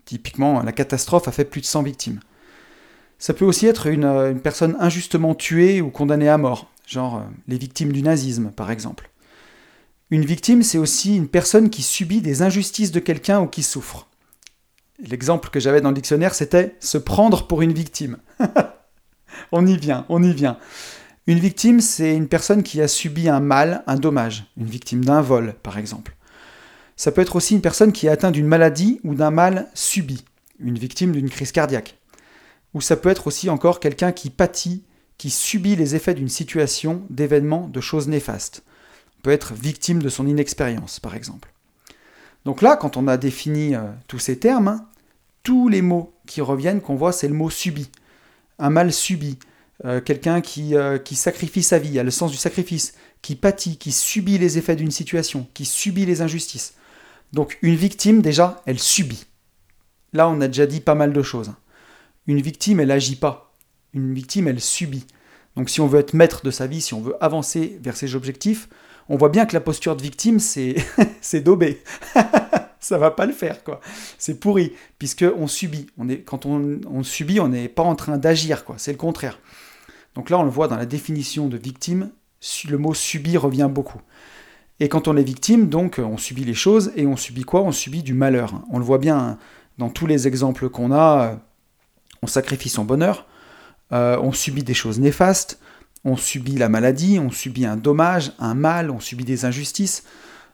Typiquement, 0.06 0.64
la 0.64 0.72
catastrophe 0.72 1.28
a 1.28 1.32
fait 1.32 1.46
plus 1.46 1.62
de 1.62 1.68
100 1.68 1.84
victimes. 1.84 2.22
Ça 3.20 3.36
peut 3.36 3.46
aussi 3.46 3.68
être 3.68 3.88
euh, 3.88 4.32
une 4.32 4.42
personne 4.42 4.76
injustement 4.80 5.36
tuée 5.36 5.80
ou 5.80 5.92
condamnée 5.92 6.28
à 6.28 6.40
mort 6.40 6.71
genre 6.92 7.18
euh, 7.18 7.22
les 7.48 7.58
victimes 7.58 7.92
du 7.92 8.04
nazisme 8.04 8.52
par 8.52 8.70
exemple. 8.70 9.10
Une 10.10 10.26
victime, 10.26 10.62
c'est 10.62 10.78
aussi 10.78 11.16
une 11.16 11.30
personne 11.30 11.70
qui 11.70 11.84
subit 11.84 12.22
des 12.22 12.42
injustices 12.42 12.92
de 12.92 13.00
quelqu'un 13.00 13.40
ou 13.40 13.48
qui 13.48 13.64
souffre. 13.64 14.10
L'exemple 15.00 15.50
que 15.50 15.60
j'avais 15.60 15.80
dans 15.80 15.90
le 15.90 15.96
dictionnaire, 15.96 16.36
c'était 16.36 16.76
se 16.82 16.98
prendre 16.98 17.48
pour 17.48 17.62
une 17.62 17.72
victime. 17.72 18.18
on 19.54 19.66
y 19.66 19.78
vient, 19.78 20.06
on 20.10 20.22
y 20.22 20.34
vient. 20.34 20.58
Une 21.28 21.40
victime, 21.40 21.80
c'est 21.80 22.14
une 22.14 22.28
personne 22.28 22.62
qui 22.62 22.82
a 22.82 22.90
subi 22.90 23.30
un 23.30 23.40
mal, 23.40 23.84
un 23.88 23.96
dommage, 23.96 24.52
une 24.58 24.66
victime 24.66 25.06
d'un 25.06 25.22
vol, 25.22 25.56
par 25.64 25.78
exemple. 25.78 26.16
Ça 26.98 27.14
peut 27.14 27.22
être 27.22 27.38
aussi 27.38 27.56
une 27.56 27.62
personne 27.62 27.94
qui 27.94 28.08
est 28.08 28.10
atteinte 28.10 28.34
d'une 28.34 28.48
maladie 28.48 29.00
ou 29.06 29.16
d'un 29.16 29.32
mal 29.32 29.70
subi, 29.74 30.26
une 30.60 30.78
victime 30.78 31.14
d'une 31.14 31.30
crise 31.30 31.54
cardiaque. 31.54 31.98
Ou 32.74 32.82
ça 32.82 32.98
peut 32.98 33.10
être 33.10 33.28
aussi 33.28 33.50
encore 33.50 33.80
quelqu'un 33.80 34.12
qui 34.12 34.30
pâtit 34.30 34.84
qui 35.22 35.30
subit 35.30 35.76
les 35.76 35.94
effets 35.94 36.16
d'une 36.16 36.30
situation, 36.30 37.04
d'événements, 37.12 37.68
de 37.68 37.80
choses 37.80 38.08
néfastes. 38.08 38.64
On 39.20 39.22
peut 39.22 39.30
être 39.30 39.54
victime 39.54 40.02
de 40.02 40.10
son 40.10 40.26
inexpérience, 40.26 41.00
par 41.00 41.14
exemple. 41.14 41.54
Donc 42.44 42.64
là, 42.64 42.76
quand 42.76 42.98
on 42.98 43.08
a 43.08 43.18
défini 43.18 43.76
euh, 43.76 43.84
tous 44.08 44.18
ces 44.18 44.40
termes, 44.40 44.68
hein, 44.68 44.88
tous 45.44 45.70
les 45.70 45.84
mots 45.84 46.12
qui 46.26 46.42
reviennent, 46.42 46.82
qu'on 46.82 46.96
voit, 46.96 47.12
c'est 47.12 47.28
le 47.28 47.36
mot 47.36 47.52
subi. 47.52 47.92
Un 48.58 48.72
mal 48.72 48.92
subi, 48.92 49.38
euh, 49.86 50.02
quelqu'un 50.02 50.42
qui, 50.42 50.76
euh, 50.76 50.98
qui 50.98 51.16
sacrifie 51.16 51.62
sa 51.62 51.78
vie, 51.78 52.00
a 52.00 52.04
le 52.04 52.10
sens 52.10 52.32
du 52.32 52.38
sacrifice, 52.38 52.96
qui 53.22 53.36
pâtit, 53.36 53.78
qui 53.78 53.92
subit 53.92 54.40
les 54.40 54.58
effets 54.58 54.76
d'une 54.76 54.90
situation, 54.90 55.48
qui 55.54 55.66
subit 55.66 56.08
les 56.08 56.24
injustices. 56.24 56.74
Donc 57.32 57.60
une 57.62 57.76
victime, 57.76 58.24
déjà, 58.24 58.64
elle 58.66 58.80
subit. 58.80 59.28
Là, 60.14 60.28
on 60.30 60.42
a 60.42 60.48
déjà 60.48 60.66
dit 60.66 60.82
pas 60.82 60.96
mal 60.96 61.14
de 61.14 61.22
choses. 61.22 61.54
Une 62.26 62.42
victime, 62.42 62.80
elle 62.80 62.88
n'agit 62.88 63.18
pas. 63.18 63.51
Une 63.94 64.14
victime, 64.14 64.48
elle 64.48 64.62
subit. 64.62 65.06
Donc 65.56 65.70
si 65.70 65.82
on 65.82 65.88
veut 65.88 66.00
être 66.00 66.14
maître 66.14 66.44
de 66.44 66.52
sa 66.52 66.68
vie, 66.68 66.82
si 66.82 66.94
on 66.94 67.02
veut 67.02 67.16
avancer 67.22 67.78
vers 67.82 67.98
ses 67.98 68.16
objectifs, 68.16 68.70
on 69.10 69.18
voit 69.18 69.30
bien 69.30 69.46
que 69.46 69.54
la 69.54 69.62
posture 69.62 69.96
de 69.96 70.02
victime, 70.02 70.40
c'est 70.40 70.76
daubé. 71.42 71.84
ça 72.80 72.98
va 72.98 73.12
pas 73.12 73.26
le 73.26 73.34
faire, 73.34 73.64
quoi. 73.64 73.80
C'est 74.18 74.40
pourri, 74.40 74.74
puisque 74.98 75.26
on 75.38 75.48
subit. 75.48 75.88
On 75.98 76.10
est, 76.10 76.20
quand 76.20 76.46
on, 76.46 77.04
subit, 77.04 77.40
on 77.40 77.48
n'est 77.48 77.70
pas 77.70 77.84
en 77.84 77.96
train 77.96 78.18
d'agir, 78.18 78.66
quoi. 78.66 78.76
C'est 78.78 78.92
le 78.92 78.98
contraire. 78.98 79.40
Donc 80.16 80.30
là, 80.30 80.40
on 80.40 80.44
le 80.44 80.50
voit 80.50 80.68
dans 80.68 80.76
la 80.76 80.86
définition 80.86 81.48
de 81.48 81.58
victime, 81.58 82.10
le 82.68 82.78
mot 82.78 82.94
subit 82.94 83.38
revient 83.38 83.70
beaucoup. 83.72 84.02
Et 84.80 84.90
quand 84.90 85.08
on 85.08 85.16
est 85.16 85.24
victime, 85.24 85.70
donc, 85.70 86.00
on 86.04 86.18
subit 86.18 86.44
les 86.44 86.56
choses, 86.56 86.92
et 86.96 87.06
on 87.06 87.16
subit 87.16 87.44
quoi? 87.44 87.62
On 87.62 87.72
subit 87.72 88.02
du 88.02 88.14
malheur. 88.14 88.64
On 88.72 88.80
le 88.80 88.84
voit 88.84 88.98
bien 88.98 89.38
dans 89.78 89.90
tous 89.90 90.08
les 90.08 90.28
exemples 90.28 90.70
qu'on 90.70 90.92
a. 90.92 91.40
On 92.24 92.28
sacrifie 92.28 92.70
son 92.70 92.84
bonheur, 92.84 93.28
euh, 93.94 94.18
on 94.22 94.32
subit 94.32 94.64
des 94.64 94.74
choses 94.74 95.00
néfastes, 95.00 95.60
on 96.04 96.16
subit 96.16 96.58
la 96.58 96.70
maladie, 96.70 97.20
on 97.20 97.30
subit 97.30 97.66
un 97.66 97.78
dommage, 97.78 98.34
un 98.40 98.54
mal, 98.54 98.90
on 98.90 99.00
subit 99.00 99.26
des 99.26 99.46
injustices. 99.46 100.04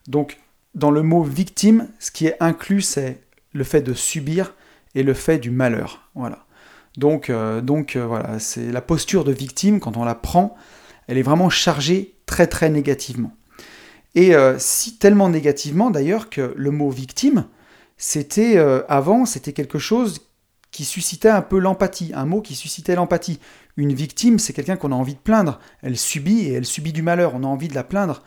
Donc 0.08 0.40
dans 0.76 0.92
le 0.92 1.04
mot 1.04 1.24
victime, 1.24 1.88
ce 2.00 2.12
qui 2.12 2.28
est 2.28 2.36
inclus, 2.40 2.82
c'est 2.82 3.22
le 3.54 3.64
fait 3.64 3.82
de 3.82 3.94
subir 3.94 4.54
et 4.96 5.04
le 5.04 5.14
fait 5.14 5.38
du 5.38 5.52
malheur. 5.52 6.10
Voilà. 6.16 6.46
Donc, 6.98 7.30
euh, 7.30 7.62
donc 7.62 7.96
euh, 7.96 8.06
voilà, 8.06 8.40
c'est 8.40 8.72
la 8.72 8.82
posture 8.82 9.24
de 9.24 9.32
victime, 9.32 9.80
quand 9.80 9.98
on 9.98 10.04
la 10.04 10.16
prend, 10.16 10.56
elle 11.08 11.18
est 11.18 11.24
vraiment 11.24 11.50
chargée 11.50 12.16
très 12.26 12.48
très 12.48 12.70
négativement. 12.70 13.32
Et 14.16 14.34
si 14.58 14.98
tellement 14.98 15.30
négativement 15.30 15.92
d'ailleurs 15.92 16.32
que 16.32 16.52
le 16.58 16.72
mot 16.72 16.90
victime, 16.90 17.46
c'était 17.98 18.58
avant, 18.90 19.28
c'était 19.28 19.54
quelque 19.54 19.78
chose 19.78 20.27
qui 20.78 20.86
suscitait 20.86 21.30
un 21.30 21.42
peu 21.42 21.58
l'empathie, 21.58 22.12
un 22.14 22.28
mot 22.28 22.40
qui 22.40 22.54
suscitait 22.54 22.94
l'empathie. 22.94 23.40
Une 23.78 23.96
victime, 23.96 24.38
c'est 24.38 24.54
quelqu'un 24.54 24.76
qu'on 24.76 24.92
a 24.92 24.96
envie 24.96 25.16
de 25.16 25.20
plaindre. 25.20 25.60
Elle 25.82 25.98
subit 25.98 26.42
et 26.42 26.54
elle 26.54 26.68
subit 26.68 26.94
du 26.94 27.02
malheur, 27.02 27.34
on 27.34 27.44
a 27.44 27.48
envie 27.48 27.68
de 27.68 27.74
la 27.74 27.84
plaindre. 27.84 28.22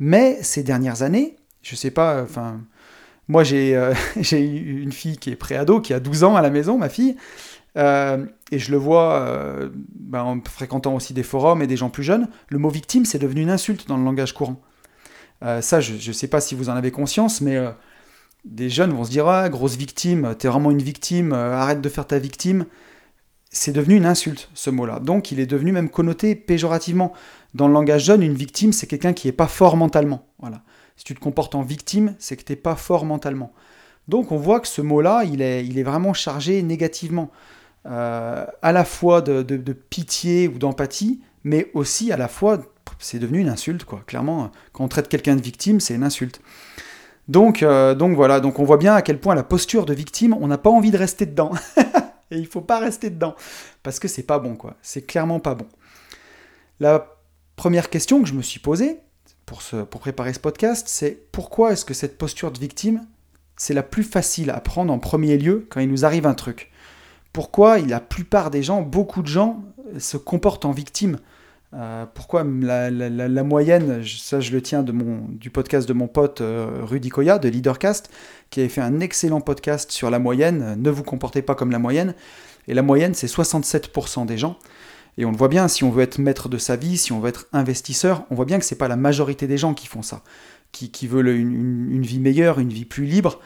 Mais 0.00 0.42
ces 0.42 0.64
dernières 0.64 1.02
années, 1.02 1.36
je 1.62 1.76
sais 1.76 1.92
pas, 1.92 2.20
enfin, 2.20 2.60
moi 3.28 3.44
j'ai 3.44 3.76
euh, 3.76 3.94
une 4.32 4.90
fille 4.90 5.18
qui 5.18 5.30
est 5.30 5.36
préado, 5.36 5.80
qui 5.80 5.94
a 5.94 6.00
12 6.00 6.24
ans 6.24 6.34
à 6.34 6.42
la 6.42 6.50
maison, 6.50 6.78
ma 6.78 6.88
fille, 6.88 7.14
euh, 7.78 8.26
et 8.50 8.58
je 8.58 8.72
le 8.72 8.76
vois 8.76 9.12
euh, 9.20 9.70
ben, 9.94 10.24
en 10.24 10.40
fréquentant 10.44 10.96
aussi 10.96 11.14
des 11.14 11.22
forums 11.22 11.62
et 11.62 11.68
des 11.68 11.76
gens 11.76 11.90
plus 11.90 12.02
jeunes, 12.02 12.26
le 12.48 12.58
mot 12.58 12.70
victime 12.70 13.04
c'est 13.04 13.20
devenu 13.20 13.42
une 13.42 13.50
insulte 13.50 13.86
dans 13.86 13.98
le 13.98 14.04
langage 14.04 14.34
courant. 14.34 14.60
ça, 15.60 15.80
je 15.80 15.94
ne 15.94 16.12
sais 16.12 16.26
pas 16.26 16.40
si 16.40 16.56
vous 16.56 16.70
en 16.70 16.74
avez 16.74 16.90
conscience, 16.90 17.40
mais 17.40 17.56
des 18.44 18.68
jeunes 18.68 18.92
vont 18.92 19.04
se 19.04 19.10
dire 19.10 19.26
ah, 19.28 19.48
grosse 19.48 19.76
victime, 19.76 20.34
t'es 20.38 20.48
vraiment 20.48 20.70
une 20.70 20.82
victime, 20.82 21.32
arrête 21.32 21.80
de 21.80 21.88
faire 21.88 22.06
ta 22.06 22.18
victime. 22.18 22.66
C'est 23.50 23.72
devenu 23.72 23.96
une 23.96 24.06
insulte, 24.06 24.50
ce 24.54 24.70
mot-là. 24.70 24.98
Donc 24.98 25.30
il 25.30 25.38
est 25.38 25.46
devenu 25.46 25.72
même 25.72 25.88
connoté 25.88 26.34
péjorativement. 26.34 27.12
Dans 27.54 27.68
le 27.68 27.72
langage 27.72 28.04
jeune, 28.04 28.22
une 28.22 28.34
victime, 28.34 28.72
c'est 28.72 28.88
quelqu'un 28.88 29.12
qui 29.12 29.28
n'est 29.28 29.32
pas 29.32 29.46
fort 29.46 29.76
mentalement. 29.76 30.26
Voilà. 30.40 30.62
Si 30.96 31.04
tu 31.04 31.14
te 31.14 31.20
comportes 31.20 31.54
en 31.54 31.62
victime, 31.62 32.16
c'est 32.18 32.36
que 32.36 32.42
tu 32.42 32.52
n'es 32.52 32.56
pas 32.56 32.74
fort 32.74 33.04
mentalement. 33.04 33.52
Donc 34.08 34.32
on 34.32 34.36
voit 34.36 34.60
que 34.60 34.68
ce 34.68 34.82
mot-là, 34.82 35.24
il 35.24 35.40
est, 35.40 35.64
il 35.64 35.78
est 35.78 35.82
vraiment 35.82 36.12
chargé 36.12 36.62
négativement. 36.62 37.30
Euh, 37.86 38.46
à 38.62 38.72
la 38.72 38.84
fois 38.84 39.20
de, 39.20 39.72
pitié 39.72 40.48
ou 40.48 40.58
d'empathie, 40.58 41.20
mais 41.42 41.70
aussi 41.74 42.12
à 42.12 42.16
la 42.16 42.28
fois, 42.28 42.58
c'est 42.98 43.18
devenu 43.18 43.40
une 43.40 43.48
insulte, 43.48 43.84
quoi. 43.84 44.02
Clairement, 44.06 44.50
quand 44.72 44.84
on 44.84 44.88
traite 44.88 45.08
quelqu'un 45.08 45.36
de 45.36 45.42
victime, 45.42 45.80
c'est 45.80 45.94
une 45.94 46.04
insulte. 46.04 46.40
Donc, 47.28 47.62
euh, 47.62 47.94
donc 47.94 48.14
voilà, 48.16 48.40
donc 48.40 48.58
on 48.58 48.64
voit 48.64 48.76
bien 48.76 48.94
à 48.94 49.02
quel 49.02 49.18
point 49.18 49.34
la 49.34 49.42
posture 49.42 49.86
de 49.86 49.94
victime, 49.94 50.36
on 50.40 50.46
n'a 50.46 50.58
pas 50.58 50.70
envie 50.70 50.90
de 50.90 50.98
rester 50.98 51.26
dedans. 51.26 51.52
Et 52.30 52.38
il 52.38 52.46
faut 52.46 52.60
pas 52.60 52.78
rester 52.78 53.10
dedans, 53.10 53.34
parce 53.82 53.98
que 53.98 54.08
c'est 54.08 54.22
pas 54.22 54.38
bon, 54.38 54.56
quoi. 54.56 54.76
C'est 54.82 55.02
clairement 55.02 55.40
pas 55.40 55.54
bon. 55.54 55.66
La 56.80 57.16
première 57.56 57.90
question 57.90 58.22
que 58.22 58.28
je 58.28 58.34
me 58.34 58.42
suis 58.42 58.60
posée, 58.60 58.98
pour, 59.46 59.62
pour 59.62 60.00
préparer 60.00 60.32
ce 60.32 60.40
podcast, 60.40 60.86
c'est 60.88 61.30
pourquoi 61.32 61.72
est-ce 61.72 61.84
que 61.84 61.94
cette 61.94 62.18
posture 62.18 62.50
de 62.50 62.58
victime, 62.58 63.06
c'est 63.56 63.74
la 63.74 63.82
plus 63.82 64.02
facile 64.02 64.50
à 64.50 64.60
prendre 64.60 64.92
en 64.92 64.98
premier 64.98 65.38
lieu 65.38 65.66
quand 65.70 65.80
il 65.80 65.88
nous 65.88 66.04
arrive 66.04 66.26
un 66.26 66.34
truc? 66.34 66.72
Pourquoi 67.32 67.78
la 67.78 68.00
plupart 68.00 68.50
des 68.50 68.62
gens, 68.62 68.82
beaucoup 68.82 69.22
de 69.22 69.28
gens, 69.28 69.62
se 69.98 70.16
comportent 70.16 70.64
en 70.64 70.72
victime? 70.72 71.18
Euh, 71.76 72.06
pourquoi 72.12 72.44
la, 72.44 73.42
moyenne, 73.42 74.02
ça 74.04 74.40
je 74.40 74.52
le 74.52 74.62
tiens 74.62 74.84
du 74.84 75.50
podcast 75.50 75.88
de 75.88 75.92
mon 75.92 76.06
pote 76.06 76.40
euh, 76.40 76.80
Rudy 76.82 77.08
Koya 77.08 77.38
de 77.38 77.48
Leadercast, 77.48 78.10
qui 78.50 78.60
avait 78.60 78.68
fait 78.68 78.80
un 78.80 79.00
excellent 79.00 79.40
podcast 79.40 79.90
sur 79.90 80.10
la 80.10 80.20
moyenne, 80.20 80.76
ne 80.78 80.90
vous 80.90 81.02
comportez 81.02 81.42
pas 81.42 81.54
comme 81.54 81.72
la 81.72 81.80
moyenne, 81.80 82.14
et 82.68 82.74
la 82.74 82.82
moyenne 82.82 83.14
c'est 83.14 83.26
67% 83.26 84.26
des 84.26 84.38
gens. 84.38 84.58
Et 85.18 85.24
on 85.24 85.30
le 85.30 85.36
voit 85.36 85.48
bien, 85.48 85.68
si 85.68 85.84
on 85.84 85.90
veut 85.90 86.02
être 86.02 86.18
maître 86.18 86.48
de 86.48 86.58
sa 86.58 86.76
vie, 86.76 86.96
si 86.96 87.12
on 87.12 87.20
veut 87.20 87.28
être 87.28 87.46
investisseur, 87.52 88.24
on 88.30 88.34
voit 88.34 88.44
bien 88.44 88.58
que 88.58 88.64
ce 88.64 88.74
n'est 88.74 88.78
pas 88.78 88.88
la 88.88 88.96
majorité 88.96 89.46
des 89.46 89.58
gens 89.58 89.74
qui 89.74 89.86
font 89.86 90.02
ça, 90.02 90.22
qui, 90.72 91.06
veulent 91.06 91.28
une, 91.28 92.02
vie 92.02 92.18
meilleure, 92.18 92.58
une 92.58 92.72
vie 92.72 92.84
plus 92.84 93.04
libre, 93.04 93.40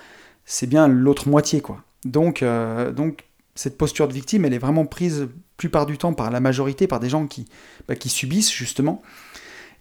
c'est 0.45 0.67
bien 0.67 0.89
l'autre 0.89 1.29
moitié. 1.29 1.61
quoi. 1.61 1.83
Donc, 2.05 2.43
euh, 2.43 2.91
donc 2.91 3.28
cette 3.59 3.77
posture 3.77 4.07
de 4.07 4.13
victime, 4.13 4.45
elle 4.45 4.55
est 4.55 4.59
vraiment 4.59 4.87
prise 4.87 5.27
plupart 5.57 5.85
du 5.85 5.99
temps 5.99 6.13
par 6.13 6.31
la 6.31 6.39
majorité, 6.39 6.87
par 6.87 7.01
des 7.01 7.09
gens 7.09 7.27
qui, 7.27 7.47
bah, 7.89 7.95
subissent 8.07 8.53
justement. 8.53 9.03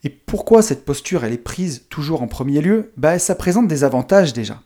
Et 0.03 0.10
pourquoi 0.10 0.63
cette 0.63 0.84
posture, 0.84 1.24
elle 1.24 1.34
est 1.34 1.38
prise 1.38 1.86
toujours 1.88 2.24
en 2.24 2.27
premier 2.27 2.62
lieu? 2.62 2.91
Bah, 2.98 3.19
Ça 3.19 3.36
présente 3.36 3.67
des 3.67 3.84
avantages 3.84 4.34
déjà. 4.34 4.63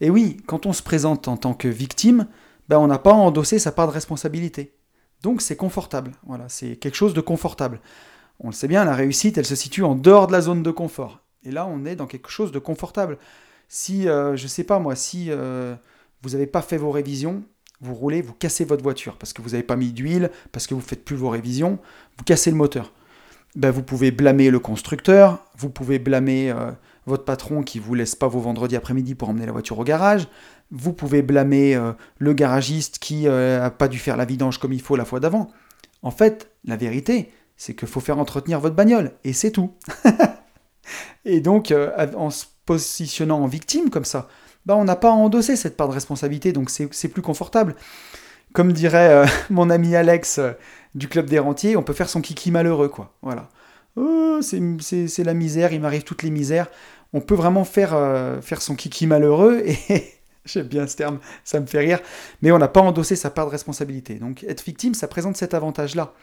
Et 0.00 0.08
oui, 0.08 0.36
quand 0.46 0.66
on 0.66 0.72
se 0.72 0.84
présente 0.84 1.26
en 1.26 1.36
tant 1.36 1.52
que 1.52 1.66
victime, 1.66 2.28
bah, 2.68 2.78
on 2.78 2.86
n'a 2.86 3.00
pas 3.00 3.10
à 3.10 3.14
endosser 3.14 3.58
sa 3.58 3.72
part 3.72 3.88
de 3.88 3.92
responsabilité. 3.92 4.72
Donc 5.24 5.42
c'est 5.42 5.56
confortable. 5.56 6.12
Voilà, 6.24 6.48
c'est 6.48 6.76
quelque 6.76 6.94
chose 6.94 7.14
de 7.14 7.20
confortable. 7.20 7.80
On 8.38 8.50
le 8.50 8.54
sait 8.54 8.68
bien, 8.68 8.84
la 8.84 8.94
réussite, 8.94 9.36
elle 9.36 9.46
se 9.46 9.56
situe 9.56 9.82
en 9.82 9.96
dehors 9.96 10.28
de 10.28 10.32
la 10.32 10.42
zone 10.42 10.62
de 10.62 10.70
confort. 10.70 11.24
Et 11.42 11.50
là, 11.50 11.66
on 11.66 11.84
est 11.84 11.96
dans 11.96 12.06
quelque 12.06 12.30
chose 12.30 12.52
de 12.52 12.60
confortable. 12.60 13.18
Si, 13.66 14.04
je 14.04 14.08
euh, 14.10 14.36
je 14.36 14.46
sais 14.46 14.62
pas 14.62 14.78
moi, 14.78 14.94
si 14.94 15.26
euh, 15.28 15.74
vous 16.22 16.30
n'avez 16.30 16.46
pas 16.46 16.62
fait 16.62 16.76
vos 16.76 16.92
révisions, 16.92 17.42
vous 17.80 17.94
roulez, 17.94 18.22
vous 18.22 18.32
cassez 18.32 18.64
votre 18.64 18.82
voiture 18.82 19.16
parce 19.16 19.32
que 19.32 19.42
vous 19.42 19.50
n'avez 19.50 19.62
pas 19.62 19.76
mis 19.76 19.92
d'huile, 19.92 20.30
parce 20.52 20.66
que 20.66 20.74
vous 20.74 20.80
ne 20.80 20.86
faites 20.86 21.04
plus 21.04 21.16
vos 21.16 21.30
révisions, 21.30 21.78
vous 22.16 22.24
cassez 22.24 22.50
le 22.50 22.56
moteur. 22.56 22.92
Ben, 23.56 23.70
vous 23.70 23.82
pouvez 23.82 24.10
blâmer 24.10 24.50
le 24.50 24.58
constructeur, 24.58 25.44
vous 25.56 25.70
pouvez 25.70 25.98
blâmer 25.98 26.50
euh, 26.50 26.70
votre 27.06 27.24
patron 27.24 27.62
qui 27.62 27.78
vous 27.78 27.94
laisse 27.94 28.14
pas 28.14 28.28
vos 28.28 28.40
vendredis 28.40 28.76
après-midi 28.76 29.14
pour 29.14 29.28
emmener 29.28 29.46
la 29.46 29.52
voiture 29.52 29.78
au 29.78 29.84
garage, 29.84 30.28
vous 30.70 30.92
pouvez 30.92 31.22
blâmer 31.22 31.74
euh, 31.74 31.92
le 32.18 32.34
garagiste 32.34 32.98
qui 32.98 33.24
n'a 33.24 33.30
euh, 33.30 33.70
pas 33.70 33.88
dû 33.88 33.98
faire 33.98 34.16
la 34.16 34.26
vidange 34.26 34.58
comme 34.58 34.72
il 34.72 34.82
faut 34.82 34.96
la 34.96 35.04
fois 35.04 35.20
d'avant. 35.20 35.50
En 36.02 36.10
fait, 36.10 36.50
la 36.64 36.76
vérité, 36.76 37.32
c'est 37.56 37.74
qu'il 37.74 37.88
faut 37.88 38.00
faire 38.00 38.18
entretenir 38.18 38.60
votre 38.60 38.76
bagnole, 38.76 39.12
et 39.24 39.32
c'est 39.32 39.50
tout. 39.50 39.74
et 41.24 41.40
donc, 41.40 41.74
en 42.16 42.30
se 42.30 42.44
positionnant 42.66 43.40
en 43.40 43.46
victime 43.46 43.88
comme 43.88 44.04
ça, 44.04 44.28
bah, 44.68 44.76
on 44.76 44.84
n'a 44.84 44.96
pas 44.96 45.08
à 45.08 45.12
endosser 45.12 45.56
cette 45.56 45.76
part 45.76 45.88
de 45.88 45.94
responsabilité, 45.94 46.52
donc 46.52 46.70
c'est 46.70 47.08
plus 47.08 47.22
confortable. 47.22 47.74
Comme 48.52 48.72
dirait 48.72 49.26
mon 49.50 49.70
ami 49.70 49.96
Alex 49.96 50.40
du 50.94 51.08
Club 51.08 51.26
des 51.26 51.40
Rentiers, 51.40 51.76
on 51.76 51.82
peut 51.82 51.92
faire 51.92 52.08
son 52.08 52.20
kiki 52.20 52.50
malheureux, 52.50 52.88
quoi. 52.88 53.12
Voilà. 53.22 53.48
Oh, 53.96 54.38
c'est 54.40 55.24
la 55.24 55.34
misère, 55.34 55.72
il 55.72 55.80
m'arrive 55.80 56.04
toutes 56.04 56.22
les 56.22 56.30
misères. 56.30 56.68
On 57.12 57.20
peut 57.20 57.34
vraiment 57.34 57.64
faire, 57.64 57.96
faire 58.42 58.62
son 58.62 58.76
kiki 58.76 59.06
malheureux 59.06 59.62
et 59.64 60.04
J'aime 60.48 60.66
bien 60.66 60.86
ce 60.86 60.96
terme, 60.96 61.18
ça 61.44 61.60
me 61.60 61.66
fait 61.66 61.78
rire. 61.78 62.00
Mais 62.42 62.50
on 62.52 62.58
n'a 62.58 62.68
pas 62.68 62.80
endossé 62.80 63.16
sa 63.16 63.30
part 63.30 63.46
de 63.46 63.50
responsabilité. 63.50 64.14
Donc 64.14 64.44
être 64.44 64.64
victime, 64.64 64.94
ça 64.94 65.08
présente 65.08 65.36
cet 65.36 65.54
avantage-là. 65.54 66.14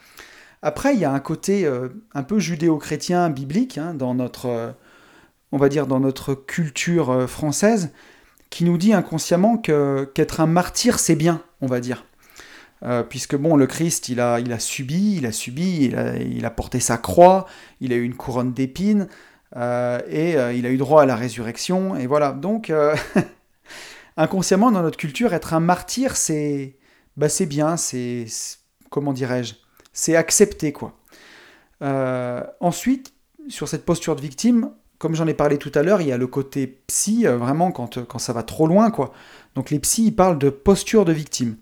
Après, 0.62 0.94
il 0.94 1.00
y 1.00 1.04
a 1.04 1.12
un 1.12 1.20
côté 1.20 1.64
euh, 1.64 1.88
un 2.14 2.22
peu 2.22 2.38
judéo-chrétien, 2.38 3.30
biblique, 3.30 3.78
hein, 3.78 3.94
dans 3.94 4.14
notre, 4.14 4.46
euh, 4.46 4.72
on 5.52 5.58
va 5.58 5.68
dire, 5.68 5.86
dans 5.86 6.00
notre 6.00 6.34
culture 6.34 7.10
euh, 7.10 7.26
française, 7.26 7.92
qui 8.56 8.64
nous 8.64 8.78
dit 8.78 8.94
inconsciemment 8.94 9.58
qu'être 9.58 10.40
un 10.40 10.46
martyr, 10.46 10.98
c'est 10.98 11.14
bien, 11.14 11.42
on 11.60 11.66
va 11.66 11.78
dire. 11.78 12.06
puisque 13.10 13.36
bon, 13.36 13.54
le 13.54 13.66
Christ, 13.66 14.08
il 14.08 14.18
a, 14.18 14.58
subi, 14.58 15.16
il 15.18 15.26
a 15.26 15.32
subi, 15.32 15.92
il 16.30 16.46
a, 16.46 16.50
porté 16.50 16.80
sa 16.80 16.96
croix, 16.96 17.44
il 17.82 17.92
a 17.92 17.96
eu 17.96 18.02
une 18.02 18.14
couronne 18.14 18.54
d'épines, 18.54 19.08
et 19.54 20.30
il 20.54 20.66
a 20.66 20.70
eu 20.70 20.78
droit 20.78 21.02
à 21.02 21.04
la 21.04 21.16
résurrection, 21.16 21.96
et 21.96 22.06
voilà. 22.06 22.32
Donc, 22.32 22.72
inconsciemment 24.16 24.70
dans 24.70 24.80
notre 24.80 24.96
culture, 24.96 25.34
être 25.34 25.52
un 25.52 25.60
martyr, 25.60 26.16
c'est 26.16 26.78
bah, 27.18 27.26
bien, 27.40 27.76
c'est 27.76 28.24
comment 28.88 29.12
dirais-je 29.12 29.52
C'est 29.92 30.16
accepter, 30.16 30.72
quoi. 30.72 30.98
Euh, 31.82 32.42
ensuite, 32.60 33.12
sur 33.48 33.68
cette 33.68 33.84
posture 33.84 34.16
de 34.16 34.22
victime, 34.22 34.70
comme 34.98 35.14
j'en 35.14 35.26
ai 35.26 35.34
parlé 35.34 35.58
tout 35.58 35.72
à 35.74 35.82
l'heure, 35.82 36.00
il 36.00 36.08
y 36.08 36.12
a 36.12 36.16
le 36.16 36.26
côté 36.26 36.66
psy, 36.86 37.26
euh, 37.26 37.36
vraiment 37.36 37.70
quand, 37.70 38.04
quand 38.04 38.18
ça 38.18 38.32
va 38.32 38.42
trop 38.42 38.66
loin, 38.66 38.90
quoi. 38.90 39.12
Donc 39.54 39.70
les 39.70 39.78
psys, 39.78 40.06
ils 40.06 40.16
parlent 40.16 40.38
de 40.38 40.50
posture 40.50 41.04
de 41.04 41.12
victime. 41.12 41.56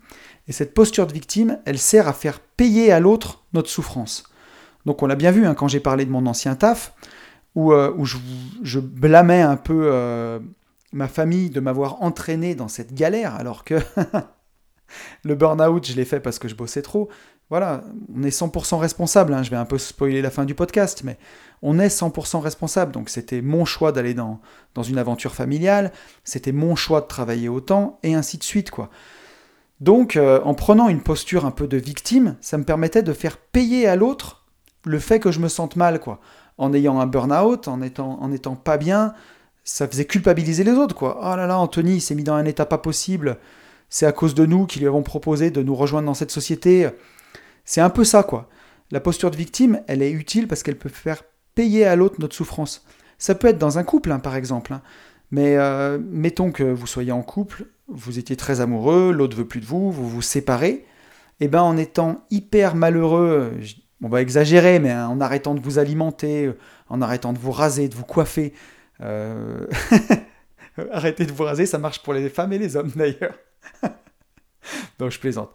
Et 0.47 0.51
cette 0.51 0.73
posture 0.73 1.07
de 1.07 1.13
victime, 1.13 1.59
elle 1.65 1.79
sert 1.79 2.07
à 2.07 2.13
faire 2.13 2.39
payer 2.39 2.91
à 2.91 2.99
l'autre 2.99 3.43
notre 3.53 3.69
souffrance. 3.69 4.23
Donc 4.85 5.01
on 5.01 5.07
l'a 5.07 5.15
bien 5.15 5.31
vu 5.31 5.45
hein, 5.45 5.55
quand 5.55 5.67
j'ai 5.67 5.79
parlé 5.79 6.05
de 6.05 6.11
mon 6.11 6.25
ancien 6.27 6.55
taf, 6.55 6.93
où, 7.55 7.71
euh, 7.71 7.95
je, 8.61 8.79
blâmais 8.79 9.41
un 9.41 9.55
peu 9.55 9.89
euh, 9.91 10.39
ma 10.91 11.07
famille 11.07 11.49
de 11.49 11.59
m'avoir 11.59 12.03
entraîné 12.03 12.53
dans 12.53 12.67
cette 12.67 12.93
galère, 12.93 13.35
alors 13.35 13.63
que 13.63 13.75
le 15.23 15.35
burn-out, 15.35 15.87
je 15.87 15.95
l'ai 15.95 16.05
fait 16.05 16.19
parce 16.19 16.37
que 16.37 16.47
je 16.47 16.55
bossais 16.55 16.81
trop. 16.81 17.09
Voilà, 17.49 17.83
on 18.15 18.23
est 18.23 18.29
100% 18.29 18.77
responsable, 18.77 19.33
hein, 19.33 19.43
je 19.43 19.51
vais 19.51 19.55
un 19.55 19.65
peu 19.65 19.77
spoiler 19.77 20.23
la 20.23 20.31
fin 20.31 20.45
du 20.45 20.55
podcast, 20.55 21.03
mais 21.03 21.17
on 21.61 21.77
est 21.77 21.87
100% 21.87 22.39
responsable. 22.39 22.91
Donc 22.91 23.09
c'était 23.09 23.41
mon 23.41 23.65
choix 23.65 23.91
d'aller 23.91 24.15
dans, 24.15 24.39
dans 24.73 24.81
une 24.81 24.97
aventure 24.97 25.35
familiale, 25.35 25.91
c'était 26.23 26.51
mon 26.51 26.75
choix 26.75 27.01
de 27.01 27.05
travailler 27.05 27.47
autant, 27.47 27.99
et 28.01 28.15
ainsi 28.15 28.37
de 28.37 28.43
suite, 28.43 28.71
quoi. 28.71 28.89
Donc, 29.81 30.15
euh, 30.15 30.39
en 30.43 30.53
prenant 30.53 30.87
une 30.87 31.01
posture 31.01 31.45
un 31.45 31.51
peu 31.51 31.67
de 31.67 31.77
victime, 31.77 32.37
ça 32.39 32.57
me 32.57 32.63
permettait 32.63 33.03
de 33.03 33.13
faire 33.13 33.37
payer 33.37 33.87
à 33.87 33.95
l'autre 33.95 34.45
le 34.85 34.99
fait 34.99 35.19
que 35.19 35.31
je 35.31 35.39
me 35.39 35.49
sente 35.49 35.75
mal, 35.75 35.99
quoi. 35.99 36.19
En 36.57 36.73
ayant 36.73 36.99
un 36.99 37.05
burn-out, 37.05 37.67
en 37.67 37.81
étant, 37.81 38.17
en 38.21 38.31
étant 38.31 38.55
pas 38.55 38.77
bien, 38.77 39.13
ça 39.65 39.87
faisait 39.87 40.05
culpabiliser 40.05 40.63
les 40.63 40.71
autres, 40.71 40.95
quoi. 40.95 41.19
Oh 41.21 41.35
là 41.35 41.45
là, 41.45 41.59
Anthony 41.59 41.99
s'est 41.99 42.15
mis 42.15 42.23
dans 42.23 42.35
un 42.35 42.45
état 42.45 42.65
pas 42.65 42.77
possible. 42.77 43.37
C'est 43.89 44.05
à 44.05 44.11
cause 44.13 44.33
de 44.33 44.45
nous 44.45 44.65
qui 44.65 44.79
lui 44.79 44.87
avons 44.87 45.03
proposé 45.03 45.51
de 45.51 45.61
nous 45.61 45.75
rejoindre 45.75 46.05
dans 46.05 46.13
cette 46.13 46.31
société. 46.31 46.87
C'est 47.65 47.81
un 47.81 47.89
peu 47.89 48.03
ça, 48.03 48.23
quoi. 48.23 48.49
La 48.91 48.99
posture 48.99 49.31
de 49.31 49.35
victime, 49.35 49.81
elle 49.87 50.01
est 50.01 50.11
utile 50.11 50.47
parce 50.47 50.63
qu'elle 50.63 50.77
peut 50.77 50.89
faire 50.89 51.23
payer 51.55 51.85
à 51.85 51.95
l'autre 51.95 52.15
notre 52.19 52.35
souffrance. 52.35 52.85
Ça 53.17 53.33
peut 53.35 53.47
être 53.47 53.57
dans 53.57 53.77
un 53.77 53.83
couple, 53.83 54.11
hein, 54.11 54.19
par 54.19 54.35
exemple. 54.35 54.73
Hein. 54.73 54.81
Mais 55.31 55.57
euh, 55.57 55.97
mettons 55.99 56.51
que 56.51 56.63
vous 56.63 56.87
soyez 56.87 57.11
en 57.11 57.23
couple, 57.23 57.65
vous 57.87 58.19
étiez 58.19 58.35
très 58.35 58.61
amoureux, 58.61 59.11
l'autre 59.11 59.35
veut 59.35 59.47
plus 59.47 59.61
de 59.61 59.65
vous, 59.65 59.91
vous 59.91 60.07
vous 60.07 60.21
séparez. 60.21 60.85
Et 61.41 61.45
eh 61.45 61.47
ben 61.49 61.61
en 61.61 61.75
étant 61.75 62.25
hyper 62.31 62.75
malheureux, 62.75 63.51
on 64.01 64.07
va 64.07 64.21
exagérer, 64.21 64.79
mais 64.79 64.91
hein, 64.91 65.09
en 65.09 65.19
arrêtant 65.19 65.53
de 65.53 65.59
vous 65.59 65.79
alimenter, 65.79 66.53
en 66.87 67.01
arrêtant 67.01 67.33
de 67.33 67.39
vous 67.39 67.51
raser, 67.51 67.89
de 67.89 67.95
vous 67.95 68.05
coiffer. 68.05 68.53
Euh... 69.01 69.65
Arrêtez 70.91 71.25
de 71.25 71.31
vous 71.33 71.43
raser, 71.43 71.65
ça 71.65 71.77
marche 71.77 72.03
pour 72.03 72.13
les 72.13 72.29
femmes 72.29 72.53
et 72.53 72.57
les 72.57 72.77
hommes 72.77 72.91
d'ailleurs. 72.95 73.37
non, 74.99 75.09
je 75.09 75.19
plaisante. 75.19 75.51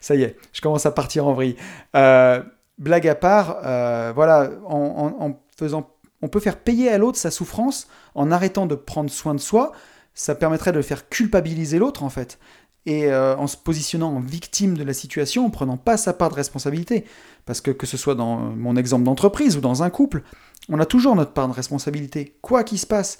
Ça 0.00 0.14
y 0.14 0.22
est, 0.22 0.36
je 0.52 0.60
commence 0.60 0.86
à 0.86 0.90
partir 0.90 1.26
en 1.26 1.32
vrille. 1.32 1.56
Euh, 1.96 2.42
blague 2.78 3.06
à 3.08 3.14
part, 3.14 3.58
euh, 3.64 4.12
voilà, 4.14 4.50
en, 4.66 5.38
faisant, 5.56 5.90
on 6.22 6.28
peut 6.28 6.40
faire 6.40 6.56
payer 6.56 6.90
à 6.90 6.98
l'autre 6.98 7.18
sa 7.18 7.30
souffrance 7.30 7.88
en 8.14 8.30
arrêtant 8.32 8.66
de 8.66 8.74
prendre 8.74 9.10
soin 9.10 9.34
de 9.34 9.40
soi. 9.40 9.72
Ça 10.14 10.34
permettrait 10.34 10.72
de 10.72 10.82
faire 10.82 11.08
culpabiliser 11.08 11.78
l'autre 11.78 12.02
en 12.02 12.08
fait 12.08 12.38
et 12.86 13.12
euh, 13.12 13.36
en 13.36 13.46
se 13.46 13.58
positionnant 13.58 14.16
en 14.16 14.20
victime 14.20 14.76
de 14.76 14.82
la 14.84 14.94
situation, 14.94 15.44
en 15.44 15.50
prenant 15.50 15.76
pas 15.76 15.98
sa 15.98 16.14
part 16.14 16.30
de 16.30 16.34
responsabilité. 16.34 17.04
Parce 17.44 17.60
que 17.60 17.70
que 17.70 17.86
ce 17.86 17.96
soit 17.96 18.14
dans 18.14 18.38
mon 18.38 18.76
exemple 18.76 19.04
d'entreprise 19.04 19.56
ou 19.56 19.60
dans 19.60 19.82
un 19.82 19.90
couple, 19.90 20.22
on 20.68 20.80
a 20.80 20.86
toujours 20.86 21.14
notre 21.14 21.32
part 21.32 21.48
de 21.48 21.52
responsabilité, 21.52 22.36
quoi 22.40 22.64
qu'il 22.64 22.78
se 22.78 22.86
passe. 22.86 23.18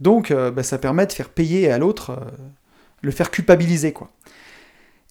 Donc 0.00 0.32
bah, 0.32 0.62
ça 0.62 0.78
permet 0.78 1.06
de 1.06 1.12
faire 1.12 1.28
payer 1.28 1.70
à 1.70 1.78
l'autre, 1.78 2.18
le 3.02 3.10
faire 3.10 3.30
culpabiliser 3.30 3.92
quoi. 3.92 4.10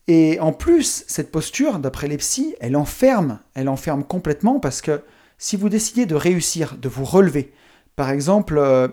Et 0.09 0.39
en 0.39 0.53
plus, 0.53 1.03
cette 1.07 1.31
posture, 1.31 1.77
d'après 1.77 2.07
les 2.07 2.17
psys, 2.17 2.55
elle 2.59 2.75
enferme, 2.75 3.37
elle 3.53 3.69
enferme 3.69 4.03
complètement 4.03 4.59
parce 4.59 4.81
que 4.81 5.01
si 5.37 5.55
vous 5.55 5.69
décidez 5.69 6.07
de 6.07 6.15
réussir, 6.15 6.77
de 6.81 6.89
vous 6.89 7.05
relever, 7.05 7.53
par 7.95 8.09
exemple, 8.09 8.57
euh, 8.57 8.89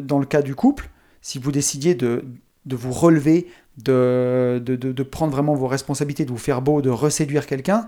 dans 0.00 0.18
le 0.18 0.24
cas 0.24 0.40
du 0.40 0.54
couple, 0.54 0.88
si 1.20 1.38
vous 1.38 1.52
décidiez 1.52 1.94
de, 1.94 2.24
vous 2.66 2.92
relever, 2.92 3.48
de, 3.76 4.62
de, 4.64 5.02
prendre 5.02 5.32
vraiment 5.32 5.54
vos 5.54 5.66
responsabilités, 5.66 6.24
de 6.24 6.30
vous 6.30 6.38
faire 6.38 6.62
beau, 6.62 6.80
de 6.80 6.88
reséduire 6.88 7.46
quelqu'un, 7.46 7.86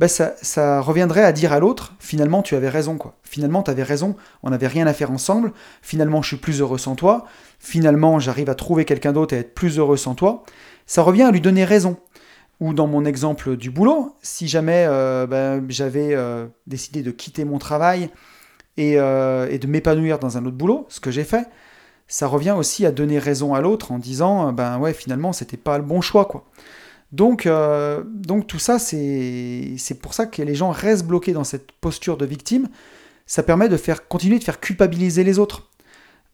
ben 0.00 0.08
ça, 0.08 0.80
reviendrait 0.80 1.22
à 1.22 1.30
dire 1.30 1.52
à 1.52 1.60
l'autre, 1.60 1.94
finalement 2.00 2.42
tu 2.42 2.56
avais 2.56 2.68
raison, 2.68 2.98
quoi. 2.98 3.14
Finalement 3.22 3.62
tu 3.62 3.70
avais 3.70 3.84
raison, 3.84 4.16
on 4.42 4.50
n'avait 4.50 4.66
rien 4.66 4.88
à 4.88 4.92
faire 4.92 5.12
ensemble, 5.12 5.52
finalement 5.80 6.22
je 6.22 6.28
suis 6.28 6.36
plus 6.36 6.60
heureux 6.60 6.76
sans 6.76 6.96
toi, 6.96 7.24
finalement 7.60 8.18
j'arrive 8.18 8.50
à 8.50 8.56
trouver 8.56 8.84
quelqu'un 8.84 9.12
d'autre 9.12 9.32
et 9.32 9.38
être 9.38 9.54
plus 9.54 9.78
heureux 9.78 9.96
sans 9.96 10.16
toi 10.16 10.44
ça 10.86 11.02
revient 11.02 11.22
à 11.22 11.30
lui 11.30 11.40
donner 11.40 11.64
raison. 11.64 11.96
Ou 12.60 12.72
dans 12.72 12.86
mon 12.86 13.04
exemple 13.04 13.56
du 13.56 13.70
boulot, 13.70 14.16
si 14.22 14.48
jamais 14.48 14.86
euh, 14.88 15.26
ben, 15.26 15.66
j'avais 15.68 16.14
euh, 16.14 16.46
décidé 16.66 17.02
de 17.02 17.10
quitter 17.10 17.44
mon 17.44 17.58
travail 17.58 18.08
euh, 18.78 19.46
et, 19.50 19.58
de 19.58 19.66
m'épanouir 19.66 20.18
dans 20.18 20.38
un 20.38 20.46
autre 20.46 20.56
boulot, 20.56 20.86
ce 20.88 20.98
que 20.98 21.10
j'ai 21.10 21.24
fait, 21.24 21.46
ça 22.08 22.26
revient 22.26 22.54
aussi 22.56 22.86
à 22.86 22.92
donner 22.92 23.18
raison 23.18 23.52
à 23.52 23.60
l'autre 23.60 23.92
en 23.92 23.98
disant 23.98 24.52
ben 24.52 24.78
ouais 24.78 24.94
finalement 24.94 25.32
c'était 25.32 25.56
pas 25.56 25.76
le 25.76 25.84
bon 25.84 26.00
choix 26.00 26.24
quoi. 26.24 26.44
Donc, 27.12 27.48
donc 28.04 28.46
tout 28.46 28.58
ça 28.58 28.78
c'est 28.78 29.98
pour 30.00 30.14
ça 30.14 30.26
que 30.26 30.40
les 30.42 30.54
gens 30.54 30.70
restent 30.70 31.06
bloqués 31.06 31.32
dans 31.32 31.44
cette 31.44 31.72
posture 31.72 32.16
de 32.16 32.24
victime. 32.24 32.68
Ça 33.26 33.42
permet 33.42 33.68
de 33.68 33.76
faire 33.76 34.06
continuer 34.06 34.38
de 34.38 34.44
faire 34.44 34.60
culpabiliser 34.60 35.24
les 35.24 35.38
autres. 35.38 35.68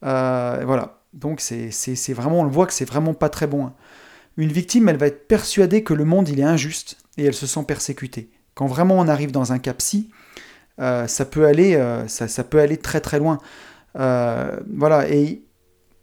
voilà. 0.01 0.99
Donc 1.13 1.41
c'est 1.41 2.13
vraiment 2.13 2.41
on 2.41 2.43
le 2.43 2.51
voit 2.51 2.67
que 2.67 2.73
c'est 2.73 2.85
vraiment 2.85 3.13
pas 3.13 3.29
très 3.29 3.47
bon. 3.47 3.65
Hein. 3.65 3.73
Une 4.37 4.51
victime, 4.51 4.89
elle 4.89 4.97
va 4.97 5.07
être 5.07 5.27
persuadée 5.27 5.83
que 5.83 5.93
le 5.93 6.05
monde 6.05 6.29
il 6.29 6.39
est 6.39 6.43
injuste 6.43 6.97
et 7.17 7.25
elle 7.25 7.33
se 7.33 7.47
sent 7.47 7.63
persécutée. 7.67 8.29
Quand 8.55 8.65
vraiment 8.65 8.97
on 8.97 9.07
arrive 9.07 9.31
dans 9.31 9.51
un 9.51 9.59
cas 9.59 9.73
psy, 9.73 10.09
euh, 10.79 11.07
ça, 11.07 11.25
peut 11.25 11.45
aller, 11.45 11.75
euh, 11.75 12.07
ça, 12.07 12.43
peut 12.43 12.59
aller 12.59 12.77
très 12.77 12.99
très 12.99 13.19
loin. 13.19 13.37
Euh, 13.99 14.59
voilà, 14.75 15.07
et 15.09 15.43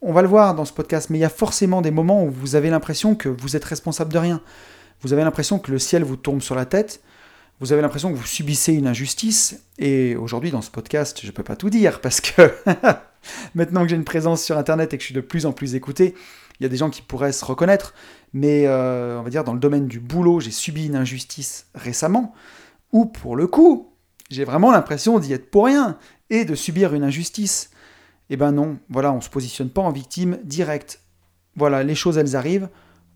on 0.01 0.12
va 0.12 0.23
le 0.23 0.29
voir 0.29 0.55
dans 0.55 0.64
ce 0.64 0.73
podcast, 0.73 1.11
mais 1.11 1.19
il 1.19 1.21
y 1.21 1.25
a 1.25 1.31
forcément 1.31 1.83
des 1.83 1.90
moments 1.90 2.25
où 2.25 2.31
vous 2.31 2.55
avez 2.55 2.71
l'impression 2.71 3.14
que 3.14 3.29
vous 3.29 3.57
êtes 3.57 3.64
responsable 3.64 4.12
de 4.12 4.19
rien. 4.19 4.40
Vous 5.03 5.12
avez 5.12 5.25
l'impression 5.25 5.59
que 5.59 5.73
le 5.73 5.79
ciel 5.79 6.05
vous 6.05 6.16
tombe 6.16 6.40
sur 6.40 6.55
la 6.55 6.66
tête, 6.66 7.01
vous 7.59 7.73
avez 7.73 7.83
l'impression 7.83 8.12
que 8.12 8.16
vous 8.16 8.27
subissez 8.27 8.73
une 8.73 8.87
injustice, 8.87 9.62
et 9.79 10.16
aujourd'hui 10.16 10.51
dans 10.51 10.62
ce 10.62 10.71
podcast, 10.71 11.21
je 11.21 11.27
ne 11.27 11.33
peux 11.33 11.43
pas 11.43 11.57
tout 11.57 11.71
dire, 11.71 12.01
parce 12.01 12.21
que 12.21 12.53
maintenant 13.55 13.83
que 13.83 13.88
j'ai 13.88 13.97
une 13.97 14.05
présence 14.05 14.43
sur 14.43 14.57
Internet 14.57 14.95
et 14.95 14.99
que 14.99 15.03
je 15.03 15.07
suis 15.07 15.14
de 15.14 15.21
plus 15.21 15.47
en 15.47 15.53
plus 15.53 15.75
écouté, 15.75 16.14
il 16.61 16.64
y 16.64 16.66
a 16.66 16.68
des 16.68 16.77
gens 16.77 16.90
qui 16.90 17.01
pourraient 17.01 17.33
se 17.33 17.44
reconnaître, 17.44 17.94
mais 18.35 18.66
euh, 18.66 19.18
on 19.18 19.23
va 19.23 19.31
dire 19.31 19.44
dans 19.44 19.55
le 19.55 19.59
domaine 19.59 19.87
du 19.87 19.99
boulot, 19.99 20.40
j'ai 20.40 20.51
subi 20.51 20.87
une 20.87 20.96
injustice 20.96 21.66
récemment, 21.75 22.35
où 22.92 23.07
pour 23.07 23.35
le 23.35 23.46
coup, 23.46 23.94
j'ai 24.31 24.44
vraiment 24.44 24.70
l'impression 24.70 25.18
d'y 25.18 25.33
être 25.33 25.51
pour 25.51 25.66
rien 25.66 25.99
et 26.29 26.44
de 26.44 26.55
subir 26.55 26.94
une 26.94 27.03
injustice. 27.03 27.70
Eh 28.29 28.37
ben 28.37 28.53
non, 28.53 28.79
voilà, 28.90 29.12
on 29.12 29.20
se 29.20 29.31
positionne 29.31 29.70
pas 29.70 29.81
en 29.81 29.90
victime 29.90 30.38
directe. 30.44 31.01
Voilà, 31.57 31.83
les 31.83 31.94
choses 31.94 32.18
elles 32.18 32.37
arrivent, 32.37 32.68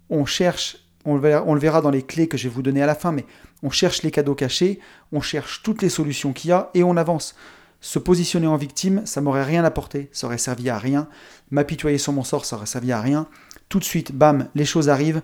on 0.09 0.25
cherche, 0.25 0.79
on 1.05 1.15
le, 1.15 1.21
verra, 1.21 1.45
on 1.47 1.55
le 1.55 1.61
verra 1.61 1.83
dans 1.83 1.91
les 1.91 2.03
clés 2.03 2.27
que 2.27 2.37
je 2.37 2.49
vais 2.49 2.55
vous 2.55 2.63
donner 2.63 2.83
à 2.83 2.87
la 2.87 2.95
fin, 2.95 3.13
mais 3.13 3.27
on 3.63 3.71
cherche 3.71 4.03
les 4.03 4.11
cadeaux 4.11 4.35
cachés, 4.35 4.81
on 5.13 5.21
cherche 5.21 5.63
toutes 5.63 5.83
les 5.83 5.91
solutions 5.91 6.33
qu'il 6.33 6.51
y 6.51 6.53
a 6.53 6.71
et 6.75 6.83
on 6.83 6.97
avance. 6.97 7.37
Se 7.85 7.99
positionner 7.99 8.47
en 8.47 8.57
victime, 8.57 9.03
ça 9.05 9.21
m'aurait 9.21 9.45
rien 9.45 9.63
apporté, 9.63 10.09
ça 10.11 10.27
aurait 10.27 10.39
servi 10.39 10.71
à 10.71 10.79
rien. 10.79 11.07
M'apitoyer 11.51 11.99
sur 11.99 12.15
mon 12.15 12.25
sort, 12.25 12.47
ça 12.47 12.57
aurait 12.57 12.65
servi 12.65 12.93
à 12.93 13.01
rien. 13.03 13.27
Tout 13.69 13.79
de 13.79 13.85
suite, 13.85 14.13
bam, 14.13 14.49
les 14.55 14.65
choses 14.65 14.89
arrivent. 14.89 15.21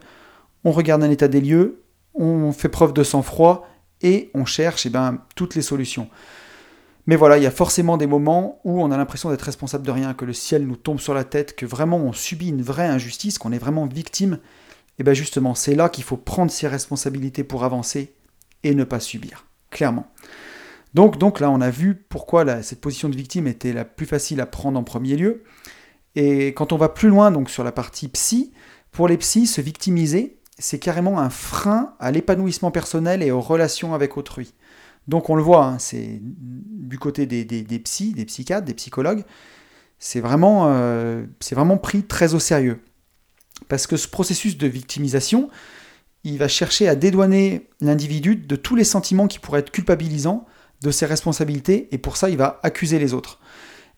On 0.64 0.70
regarde 0.70 1.02
un 1.02 1.08
état 1.08 1.26
des 1.26 1.40
lieux, 1.40 1.80
on 2.12 2.52
fait 2.52 2.68
preuve 2.68 2.92
de 2.92 3.02
sang-froid 3.02 3.66
et 4.02 4.30
on 4.34 4.44
cherche 4.44 4.84
eh 4.84 4.90
ben, 4.90 5.22
toutes 5.36 5.54
les 5.54 5.62
solutions. 5.62 6.10
Mais 7.06 7.16
voilà, 7.16 7.38
il 7.38 7.42
y 7.42 7.46
a 7.46 7.50
forcément 7.50 7.96
des 7.96 8.06
moments 8.06 8.60
où 8.64 8.82
on 8.82 8.90
a 8.90 8.98
l'impression 8.98 9.30
d'être 9.30 9.40
responsable 9.40 9.86
de 9.86 9.92
rien, 9.92 10.12
que 10.12 10.26
le 10.26 10.34
ciel 10.34 10.66
nous 10.66 10.76
tombe 10.76 11.00
sur 11.00 11.14
la 11.14 11.24
tête, 11.24 11.56
que 11.56 11.64
vraiment 11.64 11.96
on 11.96 12.12
subit 12.12 12.50
une 12.50 12.60
vraie 12.60 12.88
injustice, 12.88 13.38
qu'on 13.38 13.52
est 13.52 13.58
vraiment 13.58 13.86
victime. 13.86 14.38
Et 14.98 15.02
bien 15.02 15.14
justement, 15.14 15.54
c'est 15.54 15.74
là 15.74 15.88
qu'il 15.88 16.04
faut 16.04 16.18
prendre 16.18 16.50
ses 16.50 16.68
responsabilités 16.68 17.42
pour 17.42 17.64
avancer 17.64 18.12
et 18.64 18.74
ne 18.74 18.84
pas 18.84 19.00
subir, 19.00 19.46
clairement. 19.70 20.12
Donc, 20.94 21.18
donc 21.18 21.40
là, 21.40 21.50
on 21.50 21.60
a 21.60 21.70
vu 21.70 21.94
pourquoi 21.94 22.62
cette 22.62 22.80
position 22.80 23.08
de 23.08 23.16
victime 23.16 23.46
était 23.46 23.72
la 23.72 23.84
plus 23.84 24.06
facile 24.06 24.40
à 24.40 24.46
prendre 24.46 24.78
en 24.78 24.84
premier 24.84 25.16
lieu. 25.16 25.42
Et 26.16 26.48
quand 26.48 26.72
on 26.72 26.76
va 26.76 26.88
plus 26.88 27.08
loin 27.08 27.30
donc 27.30 27.50
sur 27.50 27.62
la 27.62 27.72
partie 27.72 28.08
psy, 28.08 28.52
pour 28.90 29.06
les 29.06 29.16
psys, 29.16 29.46
se 29.46 29.60
victimiser, 29.60 30.38
c'est 30.58 30.78
carrément 30.78 31.20
un 31.20 31.30
frein 31.30 31.94
à 32.00 32.10
l'épanouissement 32.10 32.70
personnel 32.70 33.22
et 33.22 33.30
aux 33.30 33.40
relations 33.40 33.94
avec 33.94 34.16
autrui. 34.16 34.52
Donc 35.08 35.30
on 35.30 35.34
le 35.34 35.42
voit, 35.42 35.64
hein, 35.64 35.78
c'est 35.78 36.20
du 36.20 36.98
côté 36.98 37.26
des, 37.26 37.44
des, 37.44 37.78
psys, 37.78 38.12
des 38.12 38.24
psychiatres, 38.24 38.66
des 38.66 38.74
psychologues, 38.74 39.24
c'est 39.98 40.20
vraiment, 40.20 40.68
euh, 40.68 41.24
vraiment 41.52 41.78
pris 41.78 42.02
très 42.02 42.34
au 42.34 42.38
sérieux. 42.38 42.80
Parce 43.68 43.86
que 43.86 43.96
ce 43.96 44.08
processus 44.08 44.58
de 44.58 44.66
victimisation, 44.66 45.50
il 46.24 46.38
va 46.38 46.48
chercher 46.48 46.88
à 46.88 46.94
dédouaner 46.94 47.68
l'individu 47.80 48.36
de 48.36 48.56
tous 48.56 48.76
les 48.76 48.84
sentiments 48.84 49.26
qui 49.26 49.38
pourraient 49.38 49.60
être 49.60 49.70
culpabilisants, 49.70 50.46
de 50.82 50.90
ses 50.90 51.06
responsabilités 51.06 51.88
et 51.92 51.98
pour 51.98 52.16
ça 52.16 52.30
il 52.30 52.36
va 52.36 52.60
accuser 52.62 52.98
les 52.98 53.14
autres. 53.14 53.38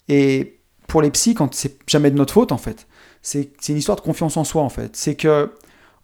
Et 0.09 0.61
pour 0.89 1.03
les 1.03 1.11
psys, 1.11 1.35
quand 1.35 1.55
c'est 1.55 1.79
jamais 1.87 2.11
de 2.11 2.17
notre 2.17 2.35
faute 2.35 2.53
en 2.53 2.59
fait, 2.59 2.87
c'est 3.23 3.53
une 3.69 3.77
histoire 3.77 3.97
de 3.97 4.03
confiance 4.03 4.37
en 4.37 4.45
soi 4.45 4.63
en 4.63 4.69
fait. 4.69 4.97
C'est 4.97 5.15
que 5.15 5.53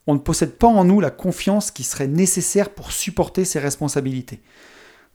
on 0.07 0.15
ne 0.15 0.19
possède 0.19 0.57
pas 0.57 0.67
en 0.67 0.85
nous 0.85 1.01
la 1.01 1.11
confiance 1.11 1.71
qui 1.71 1.85
serait 1.85 2.07
nécessaire 2.07 2.71
pour 2.71 2.93
supporter 2.93 3.45
ces 3.45 3.59
responsabilités. 3.59 4.41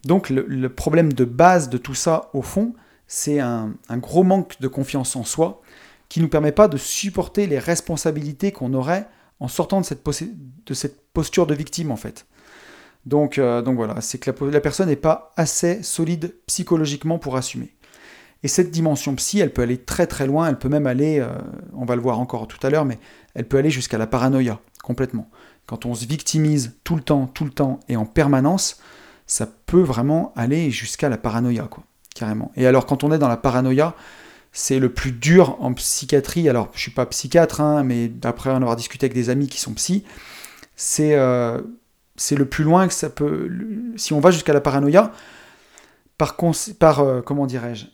Donc 0.05 0.29
le, 0.29 0.67
problème 0.69 1.13
de 1.13 1.25
base 1.25 1.69
de 1.69 1.79
tout 1.79 1.95
ça, 1.95 2.29
au 2.33 2.43
fond, 2.43 2.73
c'est 3.07 3.39
un, 3.39 3.73
gros 3.93 4.23
manque 4.23 4.59
de 4.61 4.67
confiance 4.67 5.15
en 5.15 5.23
soi 5.23 5.61
qui 6.09 6.19
ne 6.19 6.25
nous 6.25 6.29
permet 6.29 6.51
pas 6.51 6.67
de 6.67 6.77
supporter 6.77 7.47
les 7.47 7.57
responsabilités 7.57 8.51
qu'on 8.51 8.73
aurait 8.75 9.07
en 9.39 9.47
sortant 9.47 9.81
de 9.81 9.85
cette, 9.85 10.05
de 10.05 10.73
cette, 10.73 11.01
posture 11.13 11.47
de 11.47 11.55
victime 11.55 11.91
en 11.91 11.95
fait. 11.95 12.27
Donc, 13.05 13.37
euh, 13.37 13.61
donc 13.61 13.75
voilà, 13.75 13.99
c'est 14.01 14.17
que 14.17 14.31
la, 14.45 14.61
personne 14.61 14.87
n'est 14.87 14.95
pas 14.95 15.33
assez 15.35 15.83
solide 15.83 16.35
psychologiquement 16.47 17.19
pour 17.19 17.35
assumer. 17.35 17.75
Et 18.43 18.47
cette 18.47 18.71
dimension 18.71 19.15
psy, 19.15 19.39
elle 19.39 19.53
peut 19.53 19.61
aller 19.61 19.77
très 19.77 20.07
très 20.07 20.27
loin, 20.27 20.47
elle 20.47 20.57
peut 20.57 20.69
même 20.69 20.87
aller, 20.87 21.19
euh, 21.19 21.29
on 21.73 21.85
va 21.85 21.95
le 21.95 22.01
voir 22.01 22.19
encore 22.19 22.47
tout 22.47 22.65
à 22.65 22.69
l'heure, 22.69 22.85
mais 22.85 22.99
elle 23.35 23.47
peut 23.47 23.57
aller 23.57 23.69
jusqu'à 23.69 23.97
la 23.97 24.07
paranoïa, 24.07 24.59
complètement. 24.83 25.29
Quand 25.65 25.85
on 25.85 25.95
se 25.95 26.05
victimise 26.05 26.77
tout 26.83 26.95
le 26.95 27.01
temps, 27.01 27.27
tout 27.27 27.45
le 27.45 27.51
temps 27.51 27.79
et 27.87 27.95
en 27.95 28.05
permanence, 28.05 28.79
ça 29.27 29.47
peut 29.65 29.81
vraiment 29.81 30.33
aller 30.35 30.71
jusqu'à 30.71 31.07
la 31.07 31.17
paranoïa, 31.17 31.63
quoi, 31.63 31.83
carrément. 32.15 32.51
Et 32.55 32.67
alors 32.67 32.85
quand 32.85 33.03
on 33.03 33.11
est 33.11 33.17
dans 33.19 33.29
la 33.29 33.37
paranoïa, 33.37 33.95
c'est 34.51 34.79
le 34.79 34.93
plus 34.93 35.11
dur 35.11 35.57
en 35.59 35.73
psychiatrie. 35.73 36.47
Alors 36.47 36.69
je 36.73 36.81
suis 36.81 36.91
pas 36.91 37.05
psychiatre, 37.05 37.59
hein, 37.61 37.83
mais 37.83 38.07
d'après 38.07 38.49
en 38.49 38.57
avoir 38.57 38.75
discuté 38.75 39.05
avec 39.05 39.15
des 39.15 39.29
amis 39.29 39.47
qui 39.47 39.59
sont 39.59 39.73
psy, 39.73 40.03
c'est 40.75 41.15
euh, 41.15 41.61
c'est 42.15 42.35
le 42.35 42.45
plus 42.45 42.63
loin 42.63 42.87
que 42.87 42.93
ça 42.93 43.09
peut. 43.09 43.49
Si 43.95 44.13
on 44.13 44.19
va 44.19 44.31
jusqu'à 44.31 44.53
la 44.53 44.61
paranoïa, 44.61 45.11
par, 46.17 46.99
euh, 46.99 47.21
comment 47.21 47.45
dirais-je 47.45 47.85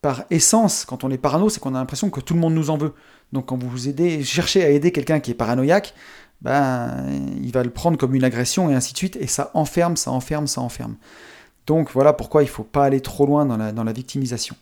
par 0.00 0.24
essence, 0.30 0.84
quand 0.84 1.02
on 1.04 1.10
est 1.10 1.18
parano, 1.18 1.48
c'est 1.48 1.60
qu'on 1.60 1.74
a 1.74 1.78
l'impression 1.78 2.10
que 2.10 2.20
tout 2.20 2.34
le 2.34 2.40
monde 2.40 2.54
nous 2.54 2.70
en 2.70 2.76
veut. 2.76 2.94
Donc 3.32 3.46
quand 3.46 3.60
vous 3.60 3.68
vous 3.68 3.88
aidez, 3.88 4.22
cherchez 4.22 4.64
à 4.64 4.70
aider 4.70 4.92
quelqu'un 4.92 5.20
qui 5.20 5.32
est 5.32 5.34
paranoïaque, 5.34 5.94
ben, 6.40 7.04
il 7.42 7.50
va 7.50 7.64
le 7.64 7.70
prendre 7.70 7.98
comme 7.98 8.14
une 8.14 8.22
agression 8.22 8.70
et 8.70 8.74
ainsi 8.74 8.92
de 8.92 8.98
suite, 8.98 9.16
et 9.16 9.26
ça 9.26 9.50
enferme, 9.54 9.96
ça 9.96 10.12
enferme, 10.12 10.46
ça 10.46 10.60
enferme. 10.60 10.96
Donc 11.66 11.90
voilà 11.92 12.12
pourquoi 12.12 12.42
il 12.42 12.46
ne 12.46 12.50
faut 12.50 12.62
pas 12.62 12.84
aller 12.84 13.00
trop 13.00 13.26
loin 13.26 13.44
dans 13.44 13.84
la, 13.84 13.92
victimisation. 13.92 14.56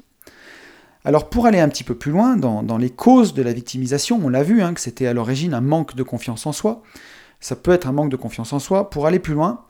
Alors 1.05 1.29
pour 1.29 1.47
aller 1.47 1.61
un 1.61 1.69
petit 1.69 1.85
peu 1.85 1.95
plus 1.95 2.11
loin, 2.11 2.37
dans, 2.37 2.79
les 2.79 2.91
causes 2.91 3.35
de 3.35 3.43
la 3.43 3.53
victimisation, 3.53 4.19
on 4.25 4.29
l'a 4.29 4.43
vu 4.43 4.63
hein, 4.63 4.73
que 4.75 4.81
c'était 4.81 5.07
à 5.07 5.13
l'origine 5.13 5.55
un 5.55 5.61
manque 5.61 5.95
de 5.95 6.03
confiance 6.03 6.47
en 6.47 6.53
soi. 6.53 6.83
Ça 7.47 7.55
peut 7.55 7.71
être 7.71 7.87
un 7.87 7.93
manque 7.93 8.11
de 8.11 8.17
confiance 8.17 8.53
en 8.53 8.59
soi. 8.59 8.91
Pour 8.91 9.07
aller 9.07 9.21
plus 9.21 9.35
loin, 9.35 9.63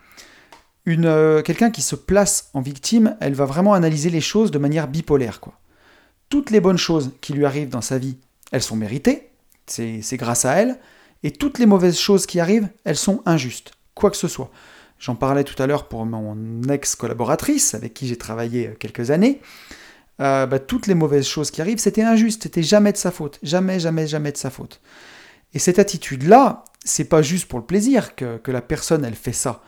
euh, 0.88 1.42
quelqu'un 1.42 1.70
qui 1.70 1.82
se 1.82 1.94
place 1.94 2.48
en 2.54 2.62
victime, 2.62 3.18
elle 3.20 3.34
va 3.34 3.44
vraiment 3.44 3.74
analyser 3.74 4.08
les 4.08 4.22
choses 4.22 4.50
de 4.50 4.56
manière 4.56 4.88
bipolaire. 4.88 5.42
Toutes 6.30 6.48
les 6.48 6.60
bonnes 6.60 6.78
choses 6.78 7.10
qui 7.20 7.34
lui 7.34 7.44
arrivent 7.44 7.68
dans 7.68 7.82
sa 7.82 7.98
vie, 7.98 8.16
elles 8.50 8.62
sont 8.62 8.76
méritées, 8.76 9.28
c'est 9.66 10.16
grâce 10.16 10.46
à 10.46 10.54
elle, 10.54 10.78
et 11.22 11.32
toutes 11.32 11.58
les 11.58 11.66
mauvaises 11.66 11.98
choses 11.98 12.24
qui 12.24 12.40
arrivent, 12.40 12.70
elles 12.84 12.96
sont 12.96 13.20
injustes, 13.26 13.72
quoi 13.94 14.10
que 14.10 14.16
ce 14.16 14.26
soit. 14.26 14.50
J'en 14.98 15.14
parlais 15.14 15.44
tout 15.44 15.62
à 15.62 15.66
l'heure 15.66 15.86
pour 15.86 16.06
mon 16.06 16.62
ex-collaboratrice 16.70 17.74
avec 17.74 17.92
qui 17.92 18.08
j'ai 18.08 18.16
travaillé 18.16 18.68
euh, 18.68 18.74
quelques 18.80 19.10
années. 19.10 19.42
Euh, 20.22 20.46
bah, 20.46 20.60
toutes 20.60 20.86
les 20.86 20.94
mauvaises 20.94 21.26
choses 21.26 21.50
qui 21.50 21.60
arrivent, 21.60 21.76
c'était 21.76 22.04
injuste, 22.04 22.44
c'était 22.44 22.62
jamais 22.62 22.92
de 22.92 22.96
sa 22.96 23.10
faute, 23.10 23.38
jamais, 23.42 23.80
jamais, 23.80 24.06
jamais 24.06 24.32
de 24.32 24.38
sa 24.38 24.48
faute. 24.48 24.80
Et 25.52 25.58
cette 25.58 25.78
attitude-là, 25.78 26.64
c'est 26.86 27.04
pas 27.04 27.20
juste 27.20 27.48
pour 27.48 27.58
le 27.58 27.66
plaisir 27.66 28.14
que, 28.14 28.40
la 28.46 28.62
personne 28.62 29.04
elle 29.04 29.14
fait 29.14 29.32
ça. 29.32 29.62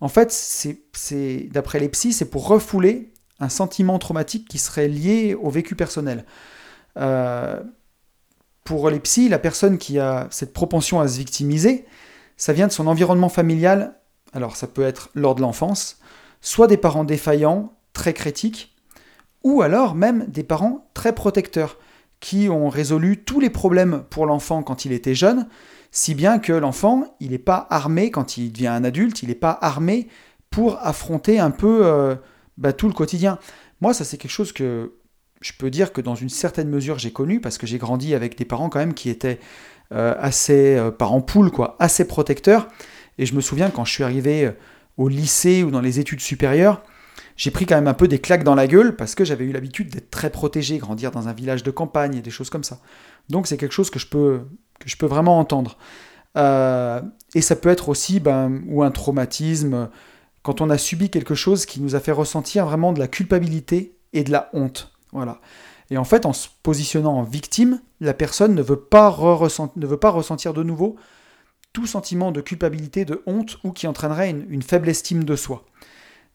En 0.00 0.08
fait, 0.08 0.32
c'est, 0.32 1.48
d'après 1.52 1.78
les 1.78 1.88
psys, 1.88 2.12
c'est 2.12 2.30
pour 2.30 2.48
refouler 2.48 3.12
un 3.40 3.48
sentiment 3.48 3.98
traumatique 3.98 4.48
qui 4.48 4.58
serait 4.58 4.88
lié 4.88 5.34
au 5.34 5.50
vécu 5.50 5.76
personnel. 5.76 6.24
Euh, 6.96 7.62
pour 8.64 8.90
les 8.90 9.00
psys, 9.00 9.28
la 9.28 9.38
personne 9.38 9.78
qui 9.78 9.98
a 9.98 10.26
cette 10.30 10.52
propension 10.52 11.00
à 11.00 11.08
se 11.08 11.18
victimiser, 11.18 11.84
ça 12.36 12.52
vient 12.52 12.66
de 12.66 12.72
son 12.72 12.86
environnement 12.86 13.28
familial. 13.28 14.00
Alors 14.32 14.56
ça 14.56 14.66
peut 14.66 14.82
être 14.82 15.10
lors 15.14 15.34
de 15.34 15.42
l'enfance, 15.42 15.98
soit 16.40 16.66
des 16.66 16.76
parents 16.76 17.04
défaillants, 17.04 17.72
très 17.92 18.14
critiques, 18.14 18.74
ou 19.42 19.62
alors 19.62 19.94
même 19.94 20.26
des 20.26 20.42
parents 20.42 20.88
très 20.94 21.14
protecteurs, 21.14 21.78
qui 22.20 22.48
ont 22.48 22.70
résolu 22.70 23.22
tous 23.22 23.38
les 23.38 23.50
problèmes 23.50 24.04
pour 24.08 24.24
l'enfant 24.24 24.62
quand 24.62 24.86
il 24.86 24.92
était 24.92 25.14
jeune, 25.14 25.46
si 25.94 26.16
bien 26.16 26.40
que 26.40 26.52
l'enfant, 26.52 27.16
il 27.20 27.30
n'est 27.30 27.38
pas 27.38 27.68
armé, 27.70 28.10
quand 28.10 28.36
il 28.36 28.52
devient 28.52 28.66
un 28.66 28.82
adulte, 28.82 29.22
il 29.22 29.28
n'est 29.28 29.36
pas 29.36 29.56
armé 29.62 30.08
pour 30.50 30.76
affronter 30.84 31.38
un 31.38 31.52
peu 31.52 31.86
euh, 31.86 32.16
bah, 32.58 32.72
tout 32.72 32.88
le 32.88 32.92
quotidien. 32.92 33.38
Moi, 33.80 33.94
ça 33.94 34.02
c'est 34.02 34.18
quelque 34.18 34.32
chose 34.32 34.52
que 34.52 34.94
je 35.40 35.52
peux 35.56 35.70
dire 35.70 35.92
que 35.92 36.00
dans 36.00 36.16
une 36.16 36.30
certaine 36.30 36.68
mesure 36.68 36.98
j'ai 36.98 37.12
connu, 37.12 37.40
parce 37.40 37.58
que 37.58 37.68
j'ai 37.68 37.78
grandi 37.78 38.12
avec 38.12 38.36
des 38.36 38.44
parents 38.44 38.68
quand 38.68 38.80
même 38.80 38.92
qui 38.92 39.08
étaient 39.08 39.38
euh, 39.92 40.16
assez, 40.18 40.74
euh, 40.74 40.90
par 40.90 41.24
poule, 41.24 41.52
quoi, 41.52 41.76
assez 41.78 42.08
protecteurs. 42.08 42.66
Et 43.18 43.24
je 43.24 43.36
me 43.36 43.40
souviens 43.40 43.70
quand 43.70 43.84
je 43.84 43.92
suis 43.92 44.02
arrivé 44.02 44.52
au 44.96 45.08
lycée 45.08 45.62
ou 45.62 45.70
dans 45.70 45.80
les 45.80 46.00
études 46.00 46.20
supérieures, 46.20 46.82
j'ai 47.36 47.52
pris 47.52 47.66
quand 47.66 47.76
même 47.76 47.86
un 47.86 47.94
peu 47.94 48.08
des 48.08 48.18
claques 48.18 48.42
dans 48.42 48.56
la 48.56 48.66
gueule 48.66 48.96
parce 48.96 49.14
que 49.14 49.24
j'avais 49.24 49.44
eu 49.44 49.52
l'habitude 49.52 49.90
d'être 49.90 50.10
très 50.10 50.30
protégé, 50.30 50.78
grandir 50.78 51.12
dans 51.12 51.28
un 51.28 51.32
village 51.32 51.62
de 51.62 51.70
campagne 51.70 52.16
et 52.16 52.20
des 52.20 52.30
choses 52.32 52.50
comme 52.50 52.64
ça. 52.64 52.80
Donc 53.28 53.46
c'est 53.46 53.56
quelque 53.56 53.72
chose 53.72 53.90
que 53.90 54.00
je 54.00 54.08
peux, 54.08 54.40
que 54.78 54.88
je 54.88 54.96
peux 54.96 55.06
vraiment 55.06 55.38
entendre. 55.38 55.76
Euh, 56.36 57.00
et 57.34 57.40
ça 57.40 57.56
peut 57.56 57.68
être 57.68 57.88
aussi 57.88 58.20
ben, 58.20 58.62
ou 58.68 58.82
un 58.82 58.90
traumatisme 58.90 59.88
quand 60.42 60.60
on 60.60 60.68
a 60.68 60.78
subi 60.78 61.10
quelque 61.10 61.34
chose 61.34 61.64
qui 61.64 61.80
nous 61.80 61.94
a 61.94 62.00
fait 62.00 62.12
ressentir 62.12 62.66
vraiment 62.66 62.92
de 62.92 62.98
la 62.98 63.08
culpabilité 63.08 63.96
et 64.12 64.24
de 64.24 64.30
la 64.30 64.50
honte. 64.52 64.92
Voilà. 65.12 65.40
Et 65.90 65.96
en 65.96 66.04
fait, 66.04 66.26
en 66.26 66.32
se 66.32 66.48
positionnant 66.62 67.16
en 67.16 67.22
victime, 67.22 67.80
la 68.00 68.14
personne 68.14 68.54
ne 68.54 68.62
veut 68.62 68.80
pas, 68.80 69.08
ressentir 69.08 70.52
de 70.52 70.62
nouveau 70.62 70.96
tout 71.72 71.86
sentiment 71.86 72.30
de 72.30 72.40
culpabilité, 72.40 73.04
de 73.04 73.22
honte 73.26 73.58
ou 73.64 73.72
qui 73.72 73.86
entraînerait 73.86 74.30
une 74.30 74.62
faible 74.62 74.88
estime 74.88 75.24
de 75.24 75.34
soi. 75.36 75.64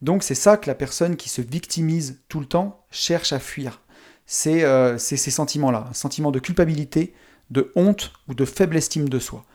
Donc 0.02 0.24
c'est 0.24 0.36
ça 0.36 0.58
que 0.58 0.68
la 0.68 0.76
personne 0.76 1.16
qui 1.16 1.30
se 1.30 1.42
victimise 1.42 2.22
tout 2.30 2.40
le 2.40 2.46
temps 2.46 2.86
cherche 2.92 3.34
à 3.34 3.40
fuir. 3.40 3.82
C'est 4.26 4.64
euh, 4.64 4.98
ces 4.98 5.18
sentiments-là, 5.18 5.88
un 5.90 5.94
sentiment 5.94 6.32
de 6.32 6.40
culpabilité, 6.40 7.14
de 7.50 7.72
honte 7.76 8.14
ou 8.28 8.34
de 8.34 8.46
faible 8.46 8.78
estime 8.78 9.10
de 9.10 9.20
soi. 9.20 9.46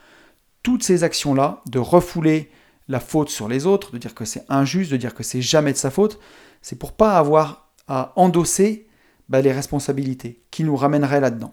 Toutes 0.63 0.83
ces 0.83 1.05
actions-là, 1.05 1.63
de 1.67 1.79
refouler 1.79 2.51
la 2.89 3.01
faute 3.01 3.31
sur 3.31 3.49
les 3.49 3.67
autres, 3.67 3.93
de 3.93 3.99
dire 3.99 4.15
que 4.15 4.25
c'est 4.25 4.45
injuste, 4.49 4.91
de 4.91 4.97
dire 4.97 5.15
que 5.15 5.23
c'est 5.23 5.43
jamais 5.43 5.73
de 5.73 5.79
sa 5.79 5.91
faute, 5.91 6.19
c'est 6.63 6.79
pour 6.79 6.93
pas 6.93 7.19
avoir 7.19 7.73
à 7.89 8.13
endosser 8.17 8.89
bah, 9.29 9.41
les 9.41 9.53
responsabilités 9.53 10.43
qui 10.51 10.65
nous 10.65 10.77
ramèneraient 10.77 11.21
là-dedans. 11.21 11.53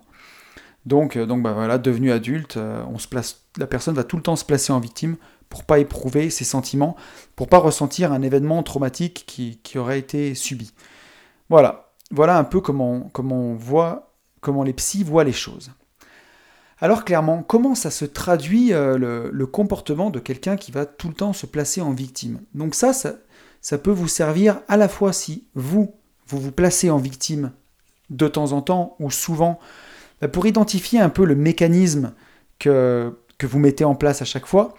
Donc, 0.86 1.16
euh, 1.16 1.26
donc 1.26 1.44
bah, 1.44 1.54
voilà, 1.54 1.78
devenu 1.78 2.12
adulte, 2.12 2.58
euh, 2.58 2.84
la 3.58 3.68
personne 3.68 3.96
va 3.96 4.04
tout 4.04 4.18
le 4.18 4.24
temps 4.24 4.36
se 4.36 4.46
placer 4.46 4.74
en 4.74 4.80
victime 4.80 5.18
pour 5.50 5.64
pas 5.64 5.80
éprouver 5.80 6.30
ces 6.30 6.46
sentiments, 6.46 6.96
pour 7.36 7.48
pas 7.48 7.58
ressentir 7.58 8.14
un 8.14 8.22
événement 8.22 8.64
traumatique 8.64 9.26
qui, 9.28 9.78
aurait 9.78 10.00
été 10.00 10.34
subi. 10.34 10.74
Voilà, 11.50 11.92
voilà 12.10 12.38
un 12.38 12.46
peu 12.46 12.62
comment, 12.62 13.10
comment 13.12 13.54
voit, 13.54 14.14
comment 14.40 14.64
les 14.64 14.74
psys 14.74 15.04
voient 15.04 15.26
les 15.26 15.34
choses. 15.34 15.72
Alors 16.84 17.06
clairement, 17.06 17.44
comment 17.44 17.76
ça 17.76 17.92
se 17.92 18.06
traduit 18.06 18.74
euh, 18.74 18.98
le, 19.32 19.46
comportement 19.46 20.10
de 20.10 20.18
quelqu'un 20.18 20.58
qui 20.58 20.72
va 20.72 20.88
tout 20.88 21.10
le 21.10 21.14
temps 21.14 21.32
se 21.32 21.46
placer 21.46 21.80
en 21.80 21.92
victime? 21.92 22.42
Donc 22.56 22.74
ça, 22.74 22.92
ça, 22.92 23.78
peut 23.78 23.92
vous 23.92 24.08
servir 24.08 24.62
à 24.68 24.78
la 24.78 24.90
fois 24.90 25.14
si 25.14 25.46
vous, 25.54 25.94
vous 26.28 26.40
vous 26.40 26.52
placez 26.52 26.90
en 26.90 26.98
victime 26.98 27.52
de 28.10 28.28
temps 28.28 28.52
en 28.52 28.64
temps 28.64 28.96
ou 29.00 29.12
souvent, 29.12 29.60
bah, 30.22 30.28
pour 30.28 30.48
identifier 30.48 31.00
un 31.00 31.10
peu 31.10 31.24
le 31.24 31.36
mécanisme 31.36 32.14
que, 32.58 33.16
que 33.38 33.46
vous 33.46 33.60
mettez 33.60 33.86
en 33.86 33.94
place 33.94 34.24
à 34.24 34.26
chaque 34.26 34.48
fois, 34.48 34.74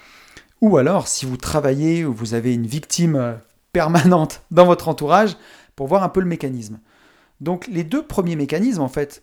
ou 0.60 0.78
alors, 0.78 1.06
si 1.06 1.24
vous 1.24 1.36
travaillez 1.36 2.04
ou 2.04 2.12
vous 2.12 2.34
avez 2.34 2.52
une 2.52 2.66
victime 2.66 3.14
euh, 3.14 3.34
permanente 3.72 4.42
dans 4.50 4.66
votre 4.66 4.88
entourage, 4.88 5.36
pour 5.76 5.86
voir 5.86 6.02
un 6.02 6.08
peu 6.08 6.20
le 6.20 6.26
mécanisme. 6.26 6.80
Donc 7.40 7.68
les 7.68 7.84
deux 7.84 8.04
premiers 8.04 8.36
mécanismes, 8.36 8.82
en 8.82 8.88
fait, 8.88 9.22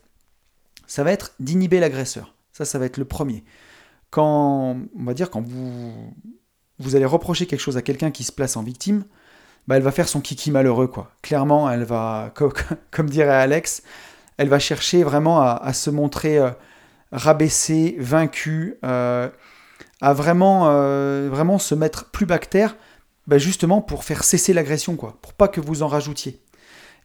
ça 0.88 1.04
va 1.04 1.12
être 1.12 1.34
d'inhiber 1.42 1.82
l'agresseur. 1.82 2.34
Ça, 2.60 2.66
ça 2.66 2.78
va 2.78 2.88
être 2.88 2.98
le 2.98 3.06
premier. 3.06 3.46
Quand, 4.10 4.76
on 4.94 5.04
va 5.06 5.14
dire, 5.14 5.30
quand 5.30 5.40
vous, 5.40 5.94
vous 6.78 6.96
allez 6.98 7.06
reprocher 7.06 7.46
quelque 7.46 7.62
chose 7.62 7.78
à 7.78 7.82
quelqu'un 7.82 8.12
qui 8.12 8.26
se 8.26 8.34
place 8.34 8.58
en 8.58 8.64
victime, 8.64 9.06
bah, 9.66 9.78
elle 9.78 9.82
va 9.82 9.94
faire 9.94 10.10
son 10.10 10.20
kiki 10.20 10.52
malheureux, 10.52 10.88
quoi. 10.88 11.10
Clairement, 11.22 11.72
elle 11.72 11.86
va, 11.86 12.34
comme, 12.92 13.10
dirait 13.10 13.34
Alex, 13.34 13.82
elle 14.36 14.50
va 14.50 14.60
chercher 14.60 15.04
vraiment 15.04 15.40
à, 15.42 15.72
se 15.72 15.90
montrer 15.90 16.38
euh, 16.38 16.50
rabaissée, 17.14 17.96
vaincue, 17.98 18.76
euh, 18.84 19.30
à 20.02 20.12
vraiment, 20.12 20.68
euh, 20.68 21.30
vraiment 21.32 21.60
se 21.60 21.76
mettre 21.76 22.12
plus 22.12 22.26
bactère, 22.26 22.76
bah, 23.26 23.38
justement 23.38 23.82
pour 23.82 24.04
faire 24.04 24.26
cesser 24.26 24.52
l'agression, 24.52 24.98
quoi, 24.98 25.18
pour 25.22 25.32
pas 25.32 25.48
que 25.48 25.62
vous 25.62 25.82
en 25.82 25.88
rajoutiez. 25.88 26.42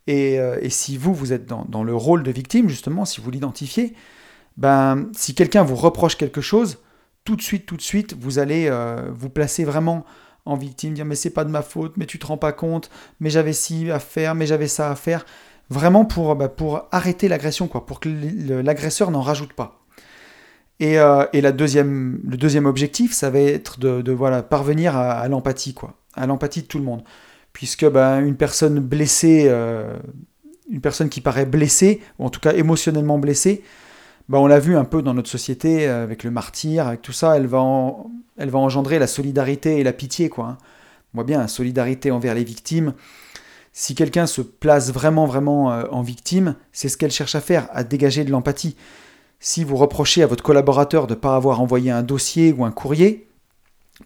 Et, 0.09 0.40
euh, 0.40 0.59
si 0.69 0.97
vous, 0.97 1.14
vous 1.14 1.33
êtes 1.33 1.47
dans, 1.47 1.85
le 1.85 1.95
rôle 1.95 2.25
de 2.25 2.33
victime, 2.33 2.69
justement, 2.69 3.05
si 3.05 3.21
vous 3.21 3.31
l'identifiez, 3.31 3.95
ben, 4.57 5.09
si 5.12 5.35
quelqu'un 5.35 5.62
vous 5.62 5.77
reproche 5.77 6.17
quelque 6.17 6.40
chose, 6.40 6.79
tout 7.25 7.37
de 7.37 7.43
suite, 7.43 7.67
tout 7.67 7.77
de 7.77 7.83
suite, 7.83 8.14
vous 8.19 8.38
allez 8.38 8.67
euh, 8.69 9.11
vous 9.12 9.31
placer 9.31 9.64
vraiment 9.64 10.05
en 10.47 10.57
victime, 10.57 10.95
dire 10.95 11.05
mais 11.05 11.14
c'est 11.14 11.31
pas 11.31 11.45
de 11.45 11.51
ma 11.51 11.62
faute, 11.62 11.97
mais 11.97 12.07
tu 12.07 12.19
te 12.19 12.27
rends 12.27 12.37
pas 12.37 12.53
compte, 12.53 12.90
mais 13.21 13.31
j'avais 13.31 13.55
ci 13.55 13.90
à 13.90 13.99
faire, 13.99 14.35
mais 14.35 14.47
j'avais 14.47 14.69
ça 14.69 14.90
à 14.90 14.95
faire, 14.95 15.25
vraiment 15.71 16.05
pour, 16.05 16.37
bah, 16.37 16.49
pour 16.49 16.87
arrêter 16.93 17.29
l'agression, 17.29 17.67
quoi, 17.67 17.87
pour 17.87 18.01
que 18.01 18.09
l'agresseur 18.62 19.11
n'en 19.11 19.23
rajoute 19.23 19.55
pas. 19.55 19.81
Et, 20.81 20.99
euh, 20.99 21.25
et 21.33 21.40
la 21.40 21.53
deuxième, 21.53 22.21
le 22.29 22.37
deuxième 22.37 22.67
objectif, 22.67 23.12
ça 23.12 23.31
va 23.31 23.38
être 23.40 23.79
de, 23.79 24.12
voilà, 24.12 24.43
parvenir 24.43 24.97
à, 24.97 25.27
l'empathie, 25.29 25.73
quoi, 25.73 25.95
à 26.14 26.27
l'empathie 26.27 26.62
de 26.62 26.67
tout 26.67 26.79
le 26.79 26.85
monde. 26.85 27.03
Puisque 27.53 27.88
ben, 27.88 28.21
une 28.21 28.37
personne 28.37 28.81
blessée, 28.81 29.45
euh, 29.47 29.97
une 30.69 30.81
personne 30.81 31.09
qui 31.09 31.21
paraît 31.21 31.47
blessée, 31.47 32.01
ou 32.19 32.27
en 32.27 32.31
tout 32.31 32.40
cas 32.40 32.53
émotionnellement 32.53 33.19
blessée, 33.19 33.62
ben, 34.29 34.39
on 34.39 34.47
l'a 34.47 34.59
vu 34.59 34.77
un 34.77 34.85
peu 34.85 35.03
dans 35.03 35.15
notre 35.15 35.29
société, 35.29 35.87
euh, 35.87 36.03
avec 36.03 36.25
le 36.25 36.31
martyr, 36.31 36.87
avec 36.87 37.03
tout 37.03 37.13
ça, 37.13 37.37
elle 37.37 37.47
va, 37.47 37.61
engendrer 37.61 38.99
la 38.99 39.07
solidarité 39.07 39.79
et 39.79 39.85
la 39.85 39.93
pitié, 39.93 40.29
quoi. 40.29 40.47
hein. 40.47 40.59
On 41.13 41.19
voit 41.19 41.25
bien 41.25 41.39
la 41.39 41.49
solidarité 41.49 42.11
envers 42.11 42.35
les 42.35 42.43
victimes. 42.43 42.95
Si 43.73 43.95
quelqu'un 43.95 44.27
se 44.27 44.41
place 44.41 44.93
vraiment, 44.93 45.27
vraiment 45.27 45.73
euh, 45.73 45.85
en 45.91 46.03
victime, 46.03 46.57
c'est 46.73 46.89
ce 46.89 46.97
qu'elle 46.97 47.13
cherche 47.13 47.35
à 47.35 47.41
faire, 47.41 47.69
à 47.73 47.85
dégager 47.85 48.25
de 48.25 48.31
l'empathie. 48.31 48.77
Si 49.41 49.63
vous 49.63 49.77
reprochez 49.77 50.23
à 50.23 50.27
votre 50.27 50.43
collaborateur 50.43 51.07
de 51.07 51.15
ne 51.15 51.19
pas 51.19 51.37
avoir 51.37 51.61
envoyé 51.61 51.91
un 51.91 52.03
dossier 52.03 52.53
ou 52.53 52.65
un 52.65 52.71
courrier, 52.71 53.29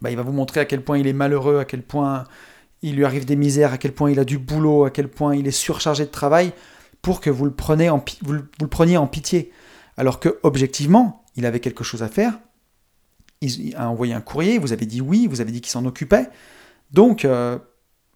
bah, 0.01 0.11
il 0.11 0.17
va 0.17 0.23
vous 0.23 0.33
montrer 0.33 0.61
à 0.61 0.65
quel 0.65 0.83
point 0.83 0.99
il 0.99 1.07
est 1.07 1.13
malheureux, 1.13 1.59
à 1.59 1.65
quel 1.65 1.83
point 1.83 2.25
il 2.83 2.97
lui 2.97 3.05
arrive 3.05 3.25
des 3.25 3.37
misères, 3.37 3.73
à 3.73 3.79
quel 3.79 3.93
point 3.93 4.11
il 4.11 4.19
a 4.19 4.25
du 4.25 4.39
boulot, 4.39 4.85
à 4.85 4.91
quel 4.91 5.09
point 5.09 5.37
il 5.37 5.47
est 5.47 5.53
surchargé 5.53 6.05
de 6.05 6.11
travail, 6.11 6.53
pour 7.03 7.21
que 7.21 7.31
vous 7.31 7.45
le 7.45 7.53
preniez 7.53 7.89
en 7.89 9.07
pitié. 9.07 9.53
Alors 9.99 10.21
que, 10.21 10.39
objectivement, 10.45 11.25
il 11.35 11.45
avait 11.45 11.61
quelque 11.61 11.83
chose 11.83 12.05
à 12.05 12.09
faire, 12.09 12.39
il, 13.41 13.75
a 13.77 13.91
envoyé 13.91 14.15
un 14.15 14.21
courrier, 14.21 14.59
vous 14.59 14.73
avez 14.73 14.87
dit 14.87 15.01
oui, 15.01 15.27
vous 15.27 15.41
avez 15.41 15.51
dit 15.51 15.61
qu'il 15.61 15.73
s'en 15.73 15.85
occupait, 15.85 16.31
donc 16.93 17.25
euh, 17.25 17.59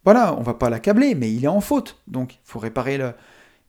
voilà, 0.05 0.35
on 0.38 0.42
va 0.42 0.55
pas 0.55 0.71
l'accabler, 0.71 1.16
mais 1.16 1.33
il 1.33 1.45
est 1.45 1.49
en 1.49 1.61
faute, 1.61 2.01
donc 2.07 2.35
il 2.35 2.40
faut 2.45 2.61
réparer 2.61 2.99
le, 2.99 3.12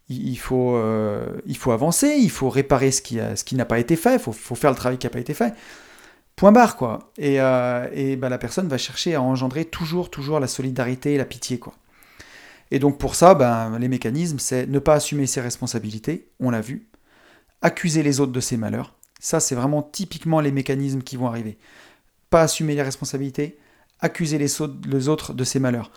il 0.10 0.38
euh, 0.52 1.26
faut 1.56 1.71
avancer, 1.71 2.15
il 2.19 2.30
faut 2.30 2.49
réparer 2.49 2.91
ce 2.91 3.02
qui, 3.02 3.56
n'a 3.56 3.65
pas 3.65 3.80
été 3.80 3.95
fait, 3.95 4.13
il 4.13 4.19
faut, 4.19 4.32
faire 4.32 4.69
le 4.69 4.78
travail 4.78 4.99
qui 4.99 5.08
n'a 5.08 5.12
pas 5.12 5.19
été 5.19 5.34
fait. 5.34 5.56
Point 6.36 6.52
barre, 6.52 6.78
quoi. 6.78 7.12
Et, 7.17 7.41
euh, 7.41 8.15
ben, 8.17 8.30
la 8.30 8.38
personne 8.38 8.67
va 8.67 8.78
chercher 8.78 9.15
à 9.15 9.23
engendrer 9.23 9.65
toujours, 9.65 10.12
toujours 10.12 10.39
la 10.39 10.47
solidarité 10.47 11.13
et 11.13 11.17
la 11.17 11.26
pitié, 11.26 11.58
quoi. 11.58 11.73
Et 12.69 12.78
donc 12.78 12.99
pour 12.99 13.15
ça, 13.15 13.34
ben, 13.34 13.78
les 13.80 13.88
mécanismes, 13.88 14.38
c'est 14.38 14.67
ne 14.67 14.78
pas 14.80 14.93
assumer 14.93 15.26
ses 15.26 15.41
responsabilités, 15.41 16.30
on 16.39 16.52
l'a 16.52 16.62
vu, 16.62 16.88
accuser 17.63 18.04
les 18.04 18.19
autres 18.19 18.32
de 18.32 18.39
ses 18.39 18.58
malheurs. 18.58 18.93
Ça, 19.19 19.39
c'est 19.39 19.56
vraiment 19.56 19.82
typiquement 19.82 20.41
les 20.41 20.52
mécanismes 20.52 21.02
qui 21.02 21.17
vont 21.17 21.28
arriver. 21.28 21.58
Pas 22.30 22.41
assumer 22.41 22.76
les 22.76 22.84
responsabilités, 22.84 23.58
accuser 24.02 24.38
les, 24.38 24.62
autres 25.10 25.34
de 25.34 25.43
ses 25.43 25.60
malheurs. 25.60 25.91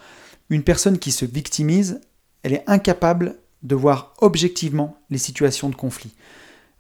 Une 0.49 0.63
personne 0.63 0.99
qui 0.99 1.11
se 1.11 1.25
victimise, 1.25 2.01
elle 2.45 2.53
est 2.53 2.65
incapable 2.69 3.37
de 3.65 3.75
voir 3.75 4.15
objectivement 4.19 4.97
les 5.11 5.19
situations 5.19 5.69
de 5.69 5.75
conflit. 5.75 6.15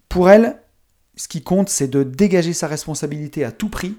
Pour 0.09 0.31
elle, 0.31 0.63
ce 1.17 1.27
qui 1.27 1.43
compte, 1.43 1.69
c'est 1.69 1.89
de 1.89 2.05
dégager 2.05 2.53
sa 2.53 2.69
responsabilité 2.69 3.45
à 3.45 3.51
tout 3.51 3.69
prix. 3.69 3.97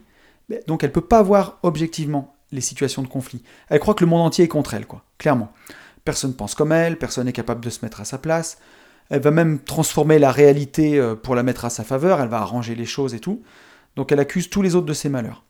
Donc 0.67 0.84
elle 0.84 0.91
ne 0.91 0.93
peut 0.93 1.02
pas 1.02 1.21
voir 1.21 1.60
objectivement 1.63 2.38
les 2.54 2.62
situations 2.62 3.02
de 3.02 3.08
conflit. 3.08 3.43
Elle 3.67 3.82
croit 3.82 3.93
que 3.93 4.06
le 4.06 4.10
monde 4.10 4.26
entier 4.26 4.45
est 4.45 4.47
contre 4.47 4.73
elle, 4.73 4.86
quoi, 4.86 5.04
clairement. 5.17 5.52
Personne 6.06 6.34
pense 6.34 6.56
comme 6.56 6.71
elle, 6.71 6.97
personne 6.97 7.26
n'est 7.26 7.34
capable 7.34 7.60
de 7.60 7.69
se 7.69 7.84
mettre 7.84 8.00
à 8.00 8.06
sa 8.06 8.17
place. 8.17 8.58
Elle 9.10 9.22
va 9.22 9.32
même 9.32 9.60
transformer 9.60 10.20
la 10.20 10.32
réalité 10.32 11.00
euh, 11.00 11.15
pour 11.15 11.36
la 11.36 11.43
mettre 11.43 11.65
à 11.65 11.70
sa 11.70 11.84
faveur, 11.84 12.20
elle 12.22 12.30
va 12.30 12.39
arranger 12.39 12.76
les 12.76 12.86
choses 12.86 13.13
et 13.13 13.20
tout. 13.20 13.41
Donc 13.96 14.12
elle 14.12 14.20
accuse 14.20 14.50
tous 14.50 14.62
les 14.62 14.76
autres 14.76 14.86
de 14.86 14.93
ses 14.93 15.10
malheurs. 15.10 15.43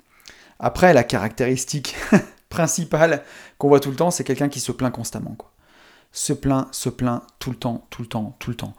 Après, 0.60 0.94
la 0.94 1.04
caractéristique 1.04 1.96
principale 2.50 3.24
qu'on 3.58 3.68
voit 3.68 3.80
tout 3.80 3.90
le 3.90 3.96
temps, 3.96 4.12
c'est 4.12 4.24
quelqu'un 4.24 4.50
qui 4.50 4.60
se 4.60 4.72
plaint 4.72 4.92
constamment. 4.92 5.38
Se 6.12 6.34
plaint, 6.34 6.68
se 6.72 6.90
plaint 6.90 7.22
tout 7.40 7.52
le 7.52 7.58
temps, 7.58 7.86
tout 7.90 8.02
le 8.02 8.08
temps, 8.08 8.36
tout 8.40 8.50
le 8.50 8.56
temps. 8.56 8.74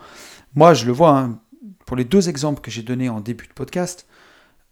Moi, 0.54 0.74
je 0.74 0.86
le 0.86 0.92
vois, 0.92 1.16
hein, 1.16 1.38
pour 1.86 1.96
les 1.96 2.04
deux 2.04 2.28
exemples 2.28 2.60
que 2.60 2.70
j'ai 2.70 2.82
donnés 2.82 3.08
en 3.08 3.20
début 3.20 3.46
de 3.46 3.52
podcast, 3.52 4.06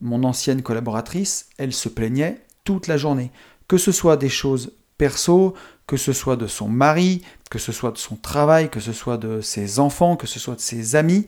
mon 0.00 0.24
ancienne 0.24 0.62
collaboratrice, 0.62 1.48
elle 1.58 1.72
se 1.72 1.88
plaignait 1.88 2.44
toute 2.64 2.86
la 2.86 2.96
journée. 2.96 3.30
Que 3.68 3.78
ce 3.78 3.92
soit 3.92 4.16
des 4.16 4.28
choses 4.28 4.72
perso, 4.98 5.54
que 5.86 5.96
ce 5.96 6.12
soit 6.12 6.36
de 6.36 6.46
son 6.46 6.68
mari, 6.68 7.22
que 7.50 7.58
ce 7.58 7.72
soit 7.72 7.92
de 7.92 7.98
son 7.98 8.16
travail, 8.16 8.70
que 8.70 8.80
ce 8.80 8.92
soit 8.92 9.18
de 9.18 9.40
ses 9.40 9.78
enfants, 9.78 10.16
que 10.16 10.26
ce 10.26 10.38
soit 10.38 10.54
de 10.56 10.60
ses 10.60 10.96
amis, 10.96 11.26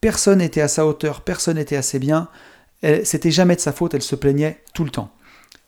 personne 0.00 0.38
n'était 0.38 0.60
à 0.60 0.68
sa 0.68 0.86
hauteur, 0.86 1.22
personne 1.22 1.56
n'était 1.56 1.76
assez 1.76 1.98
bien. 1.98 2.28
C'était 3.04 3.30
jamais 3.30 3.56
de 3.56 3.60
sa 3.60 3.72
faute, 3.72 3.94
elle 3.94 4.02
se 4.02 4.16
plaignait 4.16 4.62
tout 4.72 4.84
le 4.84 4.90
temps. 4.90 5.10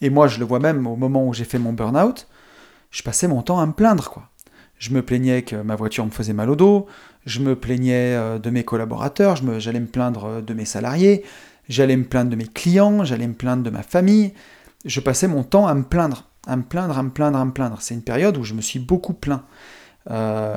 Et 0.00 0.10
moi, 0.10 0.28
je 0.28 0.38
le 0.38 0.44
vois 0.44 0.60
même 0.60 0.86
au 0.86 0.96
moment 0.96 1.26
où 1.26 1.34
j'ai 1.34 1.44
fait 1.44 1.58
mon 1.58 1.72
burn-out, 1.72 2.26
je 2.90 3.02
passais 3.02 3.28
mon 3.28 3.42
temps 3.42 3.58
à 3.58 3.66
me 3.66 3.72
plaindre, 3.72 4.10
quoi. 4.10 4.28
Je 4.78 4.90
me 4.90 5.02
plaignais 5.02 5.42
que 5.42 5.54
ma 5.54 5.76
voiture 5.76 6.04
me 6.04 6.10
faisait 6.10 6.32
mal 6.32 6.50
au 6.50 6.56
dos, 6.56 6.86
je 7.24 7.38
me 7.38 7.54
plaignais 7.54 8.14
euh, 8.16 8.38
de 8.40 8.50
mes 8.50 8.64
collaborateurs, 8.64 9.36
j'allais 9.60 9.78
me 9.78 9.86
plaindre 9.86 10.24
euh, 10.24 10.40
de 10.40 10.54
mes 10.54 10.64
salariés, 10.64 11.22
j'allais 11.68 11.96
me 11.96 12.04
plaindre 12.04 12.30
de 12.30 12.36
mes 12.36 12.48
clients, 12.48 13.04
j'allais 13.04 13.28
me 13.28 13.34
plaindre 13.34 13.62
de 13.62 13.70
ma 13.70 13.84
famille. 13.84 14.32
Je 14.84 14.98
passais 14.98 15.28
mon 15.28 15.44
temps 15.44 15.68
à 15.68 15.74
me 15.74 15.84
plaindre, 15.84 16.24
à 16.46 16.56
me 16.56 16.62
plaindre, 16.62 16.98
à 16.98 17.02
me 17.02 17.10
plaindre, 17.10 17.38
à 17.38 17.44
me 17.44 17.52
plaindre. 17.52 17.78
C'est 17.80 17.94
une 17.94 18.02
période 18.02 18.36
où 18.36 18.44
je 18.44 18.54
me 18.54 18.60
suis 18.60 18.78
beaucoup 18.78 19.14
plaint. 19.14 19.42
Euh, 20.10 20.56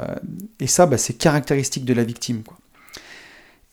et 0.59 0.67
ça, 0.67 0.85
bah, 0.85 0.97
c'est 0.97 1.13
caractéristique 1.13 1.85
de 1.85 1.93
la 1.93 2.03
victime. 2.03 2.43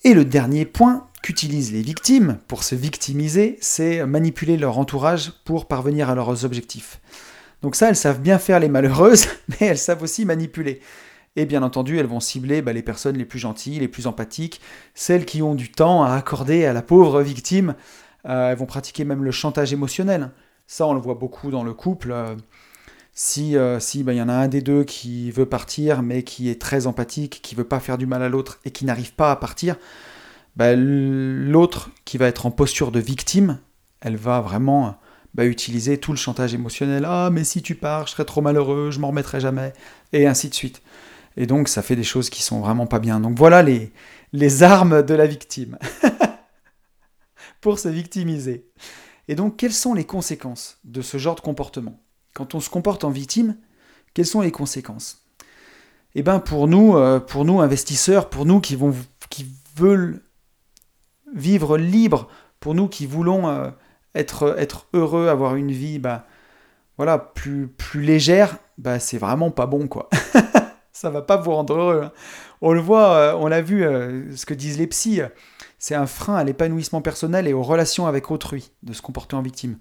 Et 0.04 0.14
le 0.14 0.24
dernier 0.24 0.64
point 0.64 1.06
qu'utilisent 1.22 1.72
les 1.72 1.82
victimes 1.82 2.38
pour 2.48 2.64
se 2.64 2.74
victimiser, 2.74 3.56
c'est 3.60 4.04
manipuler 4.04 4.56
leur 4.56 4.78
entourage 4.78 5.32
pour 5.44 5.66
parvenir 5.66 6.10
à 6.10 6.14
leurs 6.14 6.44
objectifs. 6.44 7.00
Donc 7.62 7.76
ça, 7.76 7.88
elles 7.88 7.96
savent 7.96 8.20
bien 8.20 8.38
faire 8.38 8.58
les 8.58 8.68
malheureuses, 8.68 9.28
mais 9.48 9.68
elles 9.68 9.78
savent 9.78 10.02
aussi 10.02 10.24
manipuler. 10.24 10.80
Et 11.36 11.46
bien 11.46 11.62
entendu, 11.62 11.98
elles 11.98 12.06
vont 12.06 12.20
cibler 12.20 12.60
bah, 12.60 12.72
les 12.72 12.82
personnes 12.82 13.16
les 13.16 13.24
plus 13.24 13.38
gentilles, 13.38 13.78
les 13.78 13.88
plus 13.88 14.06
empathiques, 14.06 14.60
celles 14.94 15.24
qui 15.24 15.40
ont 15.40 15.54
du 15.54 15.70
temps 15.70 16.02
à 16.02 16.14
accorder 16.14 16.66
à 16.66 16.72
la 16.72 16.82
pauvre 16.82 17.22
victime. 17.22 17.74
Euh, 18.28 18.50
elles 18.50 18.58
vont 18.58 18.66
pratiquer 18.66 19.04
même 19.04 19.24
le 19.24 19.30
chantage 19.30 19.72
émotionnel. 19.72 20.30
Ça, 20.72 20.86
on 20.86 20.94
le 20.94 21.00
voit 21.00 21.16
beaucoup 21.16 21.50
dans 21.50 21.64
le 21.64 21.74
couple. 21.74 22.12
Euh, 22.12 22.34
si 23.12 23.58
euh, 23.58 23.78
si 23.78 24.04
bah, 24.04 24.14
y 24.14 24.22
en 24.22 24.30
a 24.30 24.32
un 24.32 24.48
des 24.48 24.62
deux 24.62 24.84
qui 24.84 25.30
veut 25.30 25.44
partir, 25.44 26.02
mais 26.02 26.22
qui 26.22 26.48
est 26.48 26.58
très 26.58 26.86
empathique, 26.86 27.40
qui 27.42 27.54
veut 27.54 27.64
pas 27.64 27.78
faire 27.78 27.98
du 27.98 28.06
mal 28.06 28.22
à 28.22 28.30
l'autre 28.30 28.58
et 28.64 28.70
qui 28.70 28.86
n'arrive 28.86 29.12
pas 29.12 29.30
à 29.30 29.36
partir, 29.36 29.76
bah, 30.56 30.74
l'autre 30.74 31.90
qui 32.06 32.16
va 32.16 32.26
être 32.26 32.46
en 32.46 32.50
posture 32.50 32.90
de 32.90 33.00
victime, 33.00 33.58
elle 34.00 34.16
va 34.16 34.40
vraiment 34.40 34.96
bah, 35.34 35.44
utiliser 35.44 35.98
tout 35.98 36.12
le 36.12 36.16
chantage 36.16 36.54
émotionnel. 36.54 37.04
Ah, 37.06 37.28
mais 37.30 37.44
si 37.44 37.60
tu 37.60 37.74
pars, 37.74 38.06
je 38.06 38.12
serai 38.12 38.24
trop 38.24 38.40
malheureux, 38.40 38.90
je 38.90 38.98
m'en 38.98 39.08
remettrai 39.08 39.40
jamais, 39.40 39.74
et 40.14 40.26
ainsi 40.26 40.48
de 40.48 40.54
suite. 40.54 40.80
Et 41.36 41.44
donc, 41.44 41.68
ça 41.68 41.82
fait 41.82 41.96
des 41.96 42.02
choses 42.02 42.30
qui 42.30 42.42
sont 42.42 42.60
vraiment 42.60 42.86
pas 42.86 42.98
bien. 42.98 43.20
Donc 43.20 43.36
voilà 43.36 43.62
les, 43.62 43.92
les 44.32 44.62
armes 44.62 45.02
de 45.02 45.12
la 45.12 45.26
victime 45.26 45.76
pour 47.60 47.78
se 47.78 47.90
victimiser. 47.90 48.64
Et 49.28 49.34
donc, 49.34 49.56
quelles 49.56 49.72
sont 49.72 49.94
les 49.94 50.04
conséquences 50.04 50.78
de 50.84 51.02
ce 51.02 51.16
genre 51.16 51.34
de 51.34 51.40
comportement? 51.40 52.00
Quand 52.34 52.54
on 52.54 52.60
se 52.60 52.70
comporte 52.70 53.04
en 53.04 53.10
victime, 53.10 53.56
quelles 54.14 54.26
sont 54.26 54.40
les 54.40 54.50
conséquences? 54.50 55.24
Eh 56.14 56.22
bien, 56.22 56.40
pour 56.40 56.68
nous, 56.68 56.96
euh, 56.96 57.20
pour 57.20 57.44
nous 57.44 57.60
investisseurs, 57.60 58.28
pour 58.28 58.44
nous 58.44 58.60
qui, 58.60 58.76
vont, 58.76 58.94
qui 59.30 59.46
veulent 59.76 60.22
vivre 61.34 61.78
libre, 61.78 62.28
pour 62.60 62.74
nous 62.74 62.88
qui 62.88 63.06
voulons 63.06 63.48
euh, 63.48 63.70
être, 64.14 64.56
être 64.58 64.86
heureux, 64.92 65.28
avoir 65.28 65.56
une 65.56 65.72
vie 65.72 65.98
bah, 65.98 66.26
voilà, 66.98 67.18
plus, 67.18 67.68
plus 67.68 68.02
légère, 68.02 68.58
bah, 68.76 68.98
c'est 68.98 69.18
vraiment 69.18 69.50
pas 69.50 69.66
bon, 69.66 69.88
quoi. 69.88 70.10
Ça 70.92 71.10
va 71.10 71.22
pas 71.22 71.36
vous 71.36 71.52
rendre 71.52 71.74
heureux. 71.74 72.02
hein. 72.04 72.12
On 72.60 72.72
le 72.72 72.80
voit, 72.80 73.14
euh, 73.14 73.34
on 73.38 73.46
l'a 73.48 73.62
vu, 73.62 73.84
euh, 73.84 74.34
ce 74.36 74.46
que 74.46 74.54
disent 74.54 74.78
les 74.78 74.86
psys, 74.86 75.22
c'est 75.78 75.94
un 75.94 76.06
frein 76.06 76.36
à 76.36 76.44
l'épanouissement 76.44 77.00
personnel 77.00 77.48
et 77.48 77.52
aux 77.52 77.62
relations 77.62 78.06
avec 78.06 78.30
autrui 78.30 78.70
de 78.82 78.92
se 78.92 79.02
comporter 79.02 79.34
en 79.34 79.42
victime. 79.42 79.78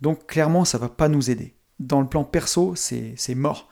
Donc 0.00 0.26
clairement, 0.26 0.64
ça 0.64 0.78
va 0.78 0.88
pas 0.88 1.08
nous 1.08 1.30
aider. 1.30 1.54
Dans 1.78 2.00
le 2.00 2.06
plan 2.06 2.24
perso, 2.24 2.74
c'est 2.76 3.34
mort. 3.34 3.68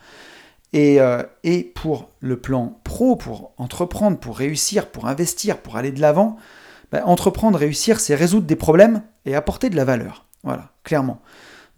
Et, 0.72 1.00
euh, 1.00 1.22
et 1.42 1.62
pour 1.62 2.10
le 2.20 2.38
plan 2.38 2.80
pro, 2.84 3.16
pour 3.16 3.54
entreprendre, 3.56 4.18
pour 4.18 4.36
réussir, 4.36 4.90
pour 4.90 5.06
investir, 5.06 5.58
pour 5.58 5.76
aller 5.76 5.90
de 5.92 6.00
l'avant, 6.00 6.36
bah, 6.92 7.02
entreprendre, 7.06 7.58
réussir, 7.58 7.98
c'est 7.98 8.14
résoudre 8.14 8.46
des 8.46 8.56
problèmes 8.56 9.02
et 9.24 9.34
apporter 9.34 9.70
de 9.70 9.76
la 9.76 9.84
valeur. 9.84 10.26
Voilà, 10.42 10.70
clairement. 10.84 11.20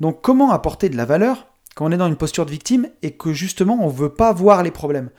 Donc 0.01 0.20
comment 0.22 0.51
apporter 0.53 0.88
de 0.88 0.96
la 0.96 1.05
valeur? 1.05 1.46
Quand 1.74 1.87
on 1.87 1.92
est 1.92 1.96
dans 1.96 2.08
une 2.08 2.16
posture 2.16 2.46
de 2.46 2.50
victime 2.50 2.88
et 3.02 3.12
que 3.12 3.32
justement 3.32 3.78
on 3.80 3.87
ne 3.87 3.92
veut 3.92 4.12
pas 4.14 4.32
voir 4.32 4.62
les 4.62 4.70
problèmes 4.70 5.11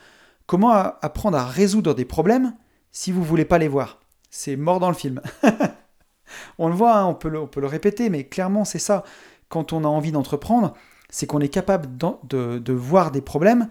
Comment 0.46 0.72
apprendre 0.72 1.38
à 1.38 1.46
résoudre 1.46 1.94
des 1.94 2.04
problèmes 2.04 2.54
si 2.92 3.12
vous 3.12 3.20
ne 3.20 3.24
voulez 3.24 3.46
pas 3.46 3.58
les 3.58 3.68
voir? 3.68 4.00
C'est 4.30 4.56
mort 4.56 4.78
dans 4.78 4.90
le 4.90 4.94
film. 4.94 5.22
on 6.58 6.68
le 6.68 6.74
voit, 6.74 6.98
hein, 6.98 7.06
on, 7.06 7.14
peut 7.14 7.30
le, 7.30 7.66
répéter, 7.66 8.10
mais 8.10 8.24
clairement 8.24 8.64
c'est 8.64 8.78
ça. 8.78 9.04
Quand 9.48 9.72
on 9.72 9.84
a 9.84 9.88
envie 9.88 10.12
d'entreprendre, 10.12 10.74
c'est 11.08 11.26
qu'on 11.26 11.40
est 11.40 11.48
capable 11.48 11.96
de, 11.96 12.72
voir 12.72 13.10
des 13.10 13.22
problèmes 13.22 13.68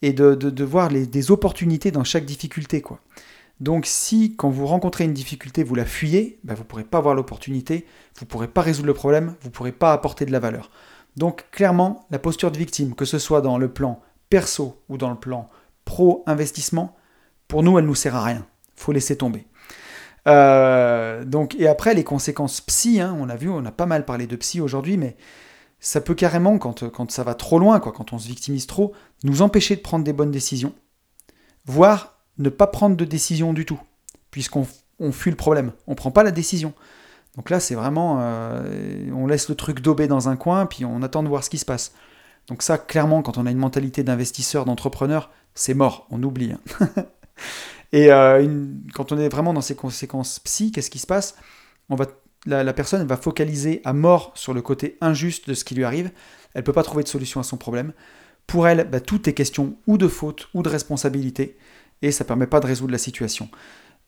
et 0.00 0.12
de, 0.12 0.64
voir 0.64 0.90
des 0.90 1.30
opportunités 1.30 1.90
dans 1.90 2.04
chaque 2.04 2.24
difficulté. 2.24 2.84
Donc 3.58 3.86
si 3.86 4.36
quand 4.36 4.50
vous 4.50 4.66
rencontrez 4.66 5.04
une 5.04 5.14
difficulté, 5.14 5.64
vous 5.64 5.74
la 5.74 5.84
fuyez, 5.86 6.38
bah, 6.44 6.54
vous 6.54 6.62
ne 6.62 6.66
pourrez 6.66 6.84
pas 6.84 7.00
voir 7.00 7.14
l'opportunité, 7.14 7.86
vous 8.16 8.26
ne 8.26 8.30
pourrez 8.30 8.48
pas 8.48 8.60
résoudre 8.60 8.86
le 8.86 8.94
problème, 8.94 9.34
vous 9.40 9.48
ne 9.48 9.52
pourrez 9.52 9.72
pas 9.72 9.92
apporter 9.92 10.24
de 10.24 10.32
la 10.32 10.38
valeur. 10.38 10.70
Donc 11.16 11.50
clairement, 11.50 12.06
la 12.10 12.18
posture 12.18 12.50
de 12.50 12.58
victime, 12.58 12.94
que 12.94 13.04
ce 13.04 13.18
soit 13.18 13.40
dans 13.40 13.58
le 13.58 13.72
plan 13.72 14.00
perso 14.30 14.82
ou 14.88 14.96
dans 14.96 15.10
le 15.10 15.16
plan 15.16 15.48
pro-investissement, 15.84 16.96
pour 17.48 17.62
nous, 17.62 17.78
elle 17.78 17.84
ne 17.84 17.90
nous 17.90 17.94
sert 17.94 18.16
à 18.16 18.24
rien. 18.24 18.46
faut 18.76 18.92
laisser 18.92 19.16
tomber. 19.16 19.46
Euh, 20.28 21.24
et 21.58 21.66
après, 21.66 21.94
les 21.94 22.04
conséquences 22.04 22.60
psy, 22.60 23.00
hein, 23.00 23.16
on 23.18 23.28
a 23.28 23.36
vu, 23.36 23.48
on 23.48 23.64
a 23.64 23.72
pas 23.72 23.86
mal 23.86 24.04
parlé 24.04 24.26
de 24.26 24.36
psy 24.36 24.60
aujourd'hui, 24.60 24.96
mais 24.96 25.16
ça 25.80 26.00
peut 26.00 26.14
carrément, 26.14 26.58
quand, 26.58 27.10
ça 27.10 27.24
va 27.24 27.34
trop 27.34 27.58
loin, 27.58 27.80
quand 27.80 28.12
on 28.12 28.18
se 28.18 28.28
victimise 28.28 28.66
trop, 28.66 28.92
nous 29.24 29.42
empêcher 29.42 29.74
de 29.76 29.80
prendre 29.80 30.04
des 30.04 30.12
bonnes 30.12 30.30
décisions, 30.30 30.72
voire 31.66 32.20
ne 32.38 32.48
pas 32.48 32.68
prendre 32.68 32.96
de 32.96 33.04
décision 33.04 33.52
du 33.52 33.66
tout, 33.66 33.80
puisqu'on 34.30 34.66
on 35.00 35.10
fuit 35.10 35.32
le 35.32 35.36
problème, 35.36 35.72
on 35.88 35.94
prend 35.96 36.12
pas 36.12 36.22
la 36.22 36.30
décision. 36.30 36.72
Donc 37.36 37.48
là, 37.48 37.60
c'est 37.60 37.74
vraiment, 37.74 38.18
euh, 38.20 39.10
on 39.14 39.26
laisse 39.26 39.48
le 39.48 39.54
truc 39.54 39.80
daubé 39.80 40.06
dans 40.06 40.28
un 40.28 40.36
coin, 40.36 40.66
puis 40.66 40.84
on 40.84 41.02
attend 41.02 41.22
de 41.22 41.28
voir 41.28 41.42
ce 41.42 41.50
qui 41.50 41.58
se 41.58 41.64
passe. 41.64 41.92
Donc 42.48 42.62
ça, 42.62 42.76
clairement, 42.76 43.22
quand 43.22 43.38
on 43.38 43.46
a 43.46 43.50
une 43.50 43.58
mentalité 43.58 44.02
d'investisseur, 44.02 44.64
d'entrepreneur, 44.64 45.30
c'est 45.54 45.74
mort, 45.74 46.06
on 46.10 46.22
oublie. 46.22 46.52
Hein. 46.52 46.88
Et 47.92 48.10
euh, 48.10 48.66
quand 48.94 49.12
on 49.12 49.18
est 49.18 49.28
vraiment 49.28 49.52
dans 49.52 49.60
ces 49.60 49.76
conséquences 49.76 50.38
psy, 50.40 50.72
qu'est-ce 50.72 50.90
qui 50.90 50.98
se 50.98 51.06
passe? 51.06 51.36
On 51.88 51.94
va, 51.94 52.06
la, 52.46 52.72
personne 52.72 53.06
va 53.06 53.16
focaliser 53.16 53.82
à 53.84 53.92
mort 53.92 54.32
sur 54.34 54.54
le 54.54 54.62
côté 54.62 54.96
injuste 55.00 55.48
de 55.48 55.54
ce 55.54 55.64
qui 55.64 55.74
lui 55.74 55.84
arrive. 55.84 56.10
Elle 56.54 56.62
ne 56.62 56.66
peut 56.66 56.72
pas 56.72 56.82
trouver 56.82 57.02
de 57.04 57.08
solution 57.08 57.40
à 57.40 57.44
son 57.44 57.56
problème. 57.56 57.92
Pour 58.46 58.66
elle, 58.66 58.88
bah, 58.88 59.00
tout 59.00 59.28
est 59.28 59.34
question 59.34 59.76
ou 59.86 59.98
de 59.98 60.08
faute 60.08 60.48
ou 60.54 60.62
de 60.62 60.68
responsabilité, 60.68 61.56
et 62.00 62.10
ça 62.12 62.24
ne 62.24 62.28
permet 62.28 62.46
pas 62.46 62.60
de 62.60 62.66
résoudre 62.66 62.92
la 62.92 62.98
situation. 62.98 63.48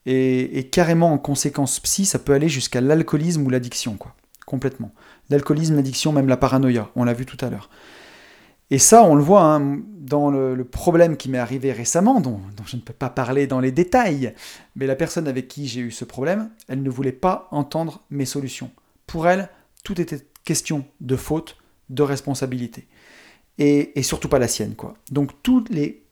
Et, 0.05 0.69
carrément 0.71 1.11
en 1.13 1.17
conséquence 1.17 1.79
psy, 1.79 2.05
ça 2.05 2.19
peut 2.19 2.33
aller 2.33 2.49
jusqu'à 2.49 2.81
l'alcoolisme 2.81 3.45
ou 3.45 3.49
l'addiction, 3.49 3.97
quoi. 3.97 4.15
Complètement. 4.45 4.91
L'alcoolisme, 5.31 5.75
l'addiction, 5.75 6.11
même 6.11 6.27
la 6.27 6.37
paranoïa, 6.37 6.91
on 6.95 7.03
l'a 7.03 7.13
vu 7.13 7.25
tout 7.25 7.43
à 7.43 7.49
l'heure. 7.49 7.69
Et 8.69 8.77
ça, 8.77 9.03
on 9.03 9.15
le 9.15 9.23
voit 9.23 9.43
hein, 9.43 9.79
dans 9.97 10.29
le, 10.29 10.63
problème 10.63 11.17
qui 11.17 11.29
m'est 11.29 11.39
arrivé 11.39 11.71
récemment, 11.71 12.19
dont, 12.19 12.39
je 12.65 12.75
ne 12.75 12.81
peux 12.81 12.93
pas 12.93 13.09
parler 13.09 13.47
dans 13.47 13.59
les 13.59 13.71
détails, 13.71 14.33
mais 14.75 14.85
la 14.85 14.95
personne 14.95 15.27
avec 15.27 15.47
qui 15.47 15.67
j'ai 15.67 15.81
eu 15.81 15.91
ce 15.91 16.05
problème, 16.05 16.49
elle 16.67 16.83
ne 16.83 16.89
voulait 16.89 17.11
pas 17.11 17.47
entendre 17.51 18.01
mes 18.11 18.25
solutions. 18.25 18.71
Pour 19.07 19.27
elle, 19.27 19.49
tout 19.83 19.99
était 19.99 20.25
question 20.43 20.85
de 21.01 21.15
faute, 21.15 21.57
de 21.89 22.03
responsabilité. 22.03 22.87
Et, 23.57 24.01
surtout 24.03 24.29
pas 24.29 24.39
la 24.39 24.47
sienne, 24.47 24.75
quoi. 24.75 24.95
Donc 25.11 25.31
les, 25.69 26.03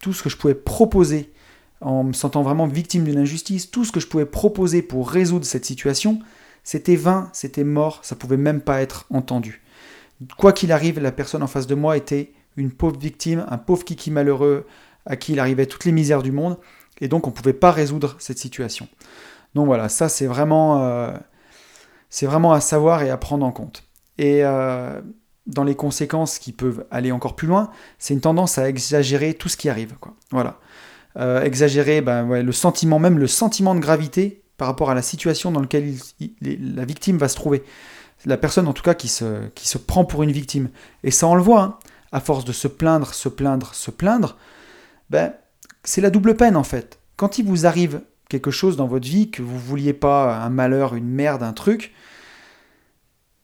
tout 0.00 0.12
ce 0.12 0.22
que 0.22 0.28
je 0.28 0.36
pouvais 0.36 0.54
proposer 0.54 1.32
en 1.84 2.02
me 2.02 2.12
sentant 2.12 2.42
vraiment 2.42 2.66
victime 2.66 3.04
d'une 3.04 3.18
injustice, 3.18 3.70
tout 3.70 3.84
ce 3.84 3.92
que 3.92 4.00
je 4.00 4.08
pouvais 4.08 4.26
proposer 4.26 4.82
pour 4.82 5.08
résoudre 5.08 5.46
cette 5.46 5.64
situation, 5.64 6.18
c'était 6.64 6.96
vain, 6.96 7.30
c'était 7.32 7.64
mort, 7.64 8.00
ça 8.02 8.16
pouvait 8.16 8.36
même 8.36 8.60
pas 8.60 8.82
être 8.82 9.06
entendu 9.10 9.64
quoi 10.36 10.52
qu'il 10.52 10.72
arrive, 10.72 11.00
la 11.00 11.12
personne 11.12 11.42
en 11.42 11.46
face 11.46 11.66
de 11.66 11.74
moi 11.74 11.96
était 11.96 12.32
une 12.56 12.72
pauvre 12.72 12.98
victime, 12.98 13.44
un 13.48 13.58
pauvre 13.58 13.84
kiki 13.84 14.10
malheureux 14.10 14.66
à 15.06 15.16
qui 15.16 15.32
il 15.32 15.40
arrivait 15.40 15.66
toutes 15.66 15.84
les 15.84 15.92
misères 15.92 16.22
du 16.22 16.32
monde, 16.32 16.56
et 17.00 17.08
donc 17.08 17.26
on 17.26 17.30
ne 17.30 17.34
pouvait 17.34 17.52
pas 17.52 17.72
résoudre 17.72 18.16
cette 18.18 18.38
situation. 18.38 18.88
Donc 19.54 19.66
voilà, 19.66 19.88
ça 19.88 20.08
c'est 20.08 20.26
vraiment, 20.26 20.82
euh, 20.84 21.12
vraiment 22.22 22.52
à 22.52 22.60
savoir 22.60 23.02
et 23.02 23.10
à 23.10 23.16
prendre 23.16 23.44
en 23.44 23.52
compte. 23.52 23.84
Et 24.18 24.44
euh, 24.44 25.00
dans 25.46 25.64
les 25.64 25.74
conséquences 25.74 26.38
qui 26.38 26.52
peuvent 26.52 26.86
aller 26.90 27.12
encore 27.12 27.36
plus 27.36 27.48
loin, 27.48 27.70
c'est 27.98 28.14
une 28.14 28.20
tendance 28.20 28.58
à 28.58 28.68
exagérer 28.68 29.34
tout 29.34 29.48
ce 29.48 29.56
qui 29.56 29.68
arrive. 29.68 29.94
Voilà. 30.30 30.58
Euh, 31.16 31.44
exagérer 31.44 32.00
ben, 32.00 32.42
le 32.42 32.52
sentiment, 32.52 32.98
même 32.98 33.20
le 33.20 33.28
sentiment 33.28 33.76
de 33.76 33.80
gravité 33.80 34.42
par 34.56 34.66
rapport 34.66 34.90
à 34.90 34.94
la 34.94 35.02
situation 35.02 35.52
dans 35.52 35.60
laquelle 35.60 35.94
la 36.40 36.84
victime 36.84 37.18
va 37.18 37.28
se 37.28 37.36
trouver 37.36 37.62
la 38.24 38.36
personne 38.36 38.66
en 38.66 38.72
tout 38.72 38.82
cas 38.82 38.94
qui 38.94 39.06
se, 39.06 39.46
qui 39.54 39.68
se 39.68 39.78
prend 39.78 40.04
pour 40.04 40.24
une 40.24 40.32
victime. 40.32 40.70
Et 41.04 41.12
ça 41.12 41.28
on 41.28 41.36
le 41.36 41.42
voit, 41.42 41.62
hein. 41.62 41.78
à 42.10 42.18
force 42.18 42.44
de 42.44 42.50
se 42.52 42.66
plaindre, 42.66 43.14
se 43.14 43.28
plaindre, 43.28 43.74
se 43.74 43.92
plaindre, 43.92 44.36
ben, 45.08 45.34
c'est 45.84 46.00
la 46.00 46.10
double 46.10 46.36
peine 46.36 46.56
en 46.56 46.64
fait. 46.64 46.98
Quand 47.14 47.38
il 47.38 47.44
vous 47.44 47.64
arrive 47.64 48.00
quelque 48.28 48.50
chose 48.50 48.76
dans 48.76 48.88
votre 48.88 49.06
vie, 49.06 49.30
que 49.30 49.42
vous 49.42 49.58
vouliez 49.58 49.92
pas, 49.92 50.38
un 50.38 50.50
malheur, 50.50 50.96
une 50.96 51.08
merde, 51.08 51.44
un 51.44 51.52
truc, 51.52 51.94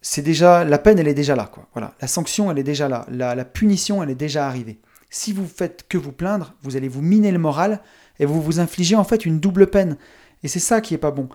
c'est 0.01 0.23
déjà, 0.23 0.65
la 0.65 0.79
peine 0.79 0.99
elle 0.99 1.07
est 1.07 1.15
déjà 1.15 1.37
là. 1.37 1.49
Quoi. 1.53 1.69
Voilà. 1.73 1.95
La 2.01 2.09
sanction 2.09 2.51
elle 2.51 2.59
est 2.59 2.65
déjà 2.65 2.89
là, 2.89 3.07
la, 3.13 3.37
la 3.37 3.45
punition 3.45 4.03
elle 4.03 4.11
est 4.11 4.17
déjà 4.17 4.49
arrivée. 4.49 4.81
Si 5.11 5.33
vous 5.33 5.47
faites 5.47 5.87
que 5.89 5.99
vous 5.99 6.13
plaindre, 6.13 6.55
vous 6.63 6.77
allez 6.77 6.89
vous 6.89 7.03
miner 7.03 7.33
le 7.33 7.39
moral 7.39 7.81
et 8.19 8.27
vous 8.27 8.41
vous 8.41 8.61
infligez 8.61 8.97
en 8.97 9.05
fait 9.05 9.27
une 9.27 9.41
double 9.41 9.69
peine. 9.69 9.97
Et 10.43 10.49
c'est 10.49 10.61
ça 10.61 10.81
qui 10.81 10.95
est 10.95 10.99
pas 10.99 11.11
bon 11.11 11.29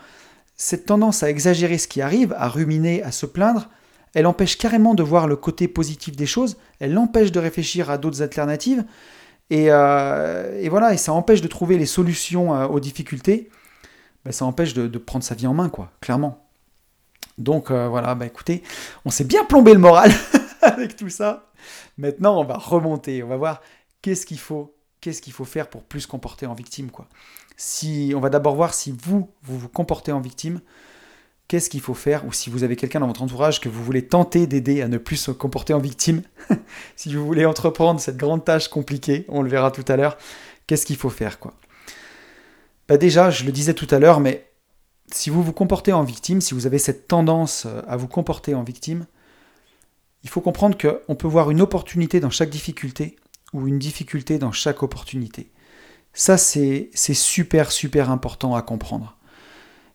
cette 0.55 0.85
tendance 0.85 1.23
à 1.23 1.29
exagérer 1.29 1.77
ce 1.77 1.87
qui 1.87 2.01
arrive, 2.01 2.33
à 2.37 2.47
ruminer, 2.47 3.03
à 3.03 3.11
se 3.11 3.25
plaindre, 3.25 3.69
elle 4.13 4.27
empêche 4.27 4.57
carrément 4.57 4.95
de 4.95 5.03
voir 5.03 5.27
le 5.27 5.35
côté 5.35 5.67
positif 5.67 6.15
des 6.15 6.25
choses, 6.25 6.57
elle 6.79 6.97
empêche 6.97 7.31
de 7.31 7.39
réfléchir 7.39 7.89
à 7.89 7.97
d'autres 7.97 8.21
alternatives, 8.21 8.85
et, 9.49 9.67
euh, 9.69 10.65
voilà, 10.69 10.93
et 10.93 10.97
ça 10.97 11.13
empêche 11.13 11.41
de 11.41 11.47
trouver 11.47 11.77
les 11.77 11.85
solutions 11.85 12.55
euh, 12.55 12.67
aux 12.67 12.79
difficultés, 12.79 13.49
ben, 14.23 14.31
ça 14.31 14.45
empêche 14.45 14.73
de, 14.73 14.97
prendre 14.97 15.23
sa 15.23 15.35
vie 15.35 15.47
en 15.47 15.53
main, 15.53 15.69
quoi, 15.69 15.91
clairement. 16.01 16.41
Donc 17.37 17.69
euh, 17.69 17.89
voilà, 17.89 18.15
bah 18.15 18.25
écoutez, 18.25 18.63
on 19.03 19.09
s'est 19.09 19.25
bien 19.25 19.43
plombé 19.43 19.73
le 19.73 19.79
moral 19.79 20.09
avec 20.73 20.95
tout 20.95 21.09
ça. 21.09 21.51
Maintenant, 21.97 22.39
on 22.39 22.43
va 22.43 22.57
remonter, 22.57 23.23
on 23.23 23.27
va 23.27 23.37
voir 23.37 23.61
qu'est-ce 24.01 24.25
qu'il 24.25 24.39
faut, 24.39 24.75
qu'est-ce 25.01 25.21
qu'il 25.21 25.33
faut 25.33 25.45
faire 25.45 25.69
pour 25.69 25.83
plus 25.83 26.01
se 26.01 26.07
comporter 26.07 26.45
en 26.45 26.53
victime, 26.53 26.91
quoi. 26.91 27.07
Si 27.57 28.11
on 28.15 28.19
va 28.19 28.29
d'abord 28.29 28.55
voir 28.55 28.73
si 28.73 28.91
vous, 28.91 29.29
vous 29.43 29.57
vous 29.57 29.69
comportez 29.69 30.11
en 30.11 30.19
victime, 30.19 30.59
qu'est-ce 31.47 31.69
qu'il 31.69 31.79
faut 31.79 31.93
faire, 31.93 32.25
ou 32.25 32.33
si 32.33 32.49
vous 32.49 32.63
avez 32.63 32.75
quelqu'un 32.75 32.99
dans 32.99 33.07
votre 33.07 33.21
entourage 33.21 33.61
que 33.61 33.69
vous 33.69 33.83
voulez 33.83 34.05
tenter 34.07 34.45
d'aider 34.47 34.81
à 34.81 34.87
ne 34.87 34.97
plus 34.97 35.15
se 35.15 35.31
comporter 35.31 35.73
en 35.73 35.79
victime, 35.79 36.21
si 36.97 37.13
vous 37.13 37.25
voulez 37.25 37.45
entreprendre 37.45 37.99
cette 37.99 38.17
grande 38.17 38.43
tâche 38.43 38.67
compliquée, 38.67 39.25
on 39.29 39.41
le 39.41 39.49
verra 39.49 39.71
tout 39.71 39.85
à 39.87 39.95
l'heure, 39.95 40.17
qu'est-ce 40.67 40.85
qu'il 40.85 40.97
faut 40.97 41.09
faire 41.09 41.39
quoi. 41.39 41.53
Bah 42.89 42.97
Déjà, 42.97 43.31
je 43.31 43.45
le 43.45 43.51
disais 43.51 43.73
tout 43.73 43.87
à 43.89 43.99
l'heure, 43.99 44.19
mais 44.19 44.47
si 45.11 45.29
vous 45.29 45.43
vous 45.43 45.53
comportez 45.53 45.93
en 45.93 46.03
victime, 46.03 46.41
si 46.41 46.53
vous 46.53 46.65
avez 46.65 46.77
cette 46.77 47.07
tendance 47.07 47.65
euh, 47.65 47.81
à 47.87 47.95
vous 47.95 48.07
comporter 48.07 48.53
en 48.53 48.63
victime, 48.63 49.05
il 50.25 50.29
faut 50.29 50.41
comprendre 50.41 50.75
qu'on 50.75 51.13
peut 51.13 51.27
voir 51.27 51.51
une 51.51 51.61
opportunité 51.61 52.19
dans 52.19 52.31
chaque 52.31 52.49
difficulté 52.49 53.15
ou 53.53 53.67
une 53.67 53.77
difficulté 53.77 54.39
dans 54.39 54.51
chaque 54.51 54.81
opportunité. 54.81 55.51
Ça, 56.13 56.35
c'est 56.35 56.89
super, 56.95 57.71
super 57.71 58.09
important 58.09 58.55
à 58.55 58.63
comprendre. 58.63 59.17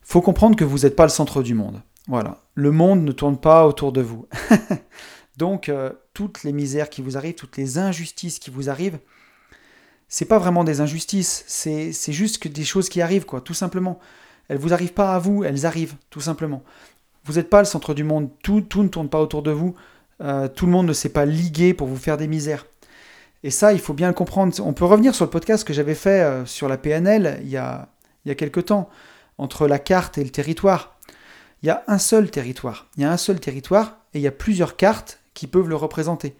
Il 0.03 0.07
faut 0.07 0.21
comprendre 0.21 0.55
que 0.55 0.63
vous 0.63 0.79
n'êtes 0.79 0.95
pas 0.95 1.03
le 1.03 1.09
centre 1.09 1.43
du 1.43 1.53
monde. 1.53 1.81
Voilà. 2.07 2.41
Le 2.55 2.71
monde 2.71 3.03
ne 3.03 3.11
tourne 3.11 3.37
pas 3.37 3.67
autour 3.67 3.91
de 3.91 3.99
vous. 3.99 4.25
Donc, 5.37 5.67
euh, 5.67 5.91
toutes 6.13 6.43
les 6.43 6.53
misères 6.53 6.89
qui 6.89 7.01
vous 7.01 7.17
arrivent, 7.17 7.35
toutes 7.35 7.57
les 7.57 7.77
injustices 7.77 8.39
qui 8.39 8.51
vous 8.51 8.69
arrivent, 8.69 8.99
c'est 10.07 10.25
pas 10.25 10.39
vraiment 10.39 10.63
des 10.63 10.79
injustices, 10.79 11.43
c'est 11.45 12.13
juste 12.13 12.37
que 12.37 12.47
des 12.47 12.63
choses 12.63 12.87
qui 12.87 13.01
arrivent, 13.01 13.25
quoi, 13.25 13.41
tout 13.41 13.53
simplement. 13.53 13.99
Elles 14.47 14.59
vous 14.59 14.71
arrivent 14.71 14.93
pas 14.93 15.13
à 15.13 15.19
vous, 15.19 15.43
elles 15.43 15.65
arrivent, 15.65 15.95
tout 16.09 16.21
simplement. 16.21 16.63
Vous 17.25 17.33
n'êtes 17.33 17.49
pas 17.49 17.59
le 17.59 17.65
centre 17.65 17.93
du 17.93 18.05
monde, 18.05 18.29
tout, 18.41 18.61
tout 18.61 18.83
ne 18.83 18.87
tourne 18.87 19.09
pas 19.09 19.19
autour 19.19 19.43
de 19.43 19.51
vous, 19.51 19.75
euh, 20.21 20.47
tout 20.47 20.65
le 20.65 20.71
monde 20.71 20.87
ne 20.87 20.93
s'est 20.93 21.09
pas 21.09 21.25
ligué 21.25 21.73
pour 21.73 21.87
vous 21.87 21.97
faire 21.97 22.17
des 22.17 22.27
misères. 22.27 22.65
Et 23.43 23.49
ça, 23.49 23.73
il 23.73 23.79
faut 23.79 23.93
bien 23.93 24.07
le 24.07 24.13
comprendre. 24.13 24.53
On 24.63 24.73
peut 24.73 24.85
revenir 24.85 25.15
sur 25.15 25.25
le 25.25 25.31
podcast 25.31 25.63
que 25.63 25.73
j'avais 25.73 25.95
fait 25.95 26.21
euh, 26.21 26.45
sur 26.45 26.67
la 26.67 26.77
PNL 26.77 27.39
il 27.41 27.49
y, 27.49 27.57
a, 27.57 27.89
il 28.25 28.29
y 28.29 28.31
a 28.31 28.35
quelque 28.35 28.59
temps, 28.59 28.89
entre 29.37 29.67
la 29.67 29.79
carte 29.79 30.17
et 30.17 30.23
le 30.23 30.29
territoire. 30.29 30.95
Il 31.63 31.67
y 31.67 31.69
a 31.69 31.83
un 31.87 31.97
seul 31.97 32.29
territoire. 32.29 32.87
Il 32.97 33.03
y 33.03 33.05
a 33.05 33.11
un 33.11 33.17
seul 33.17 33.39
territoire 33.39 33.97
et 34.13 34.19
il 34.19 34.21
y 34.21 34.27
a 34.27 34.31
plusieurs 34.31 34.75
cartes 34.75 35.19
qui 35.33 35.47
peuvent 35.47 35.69
le 35.69 35.75
représenter. 35.75 36.35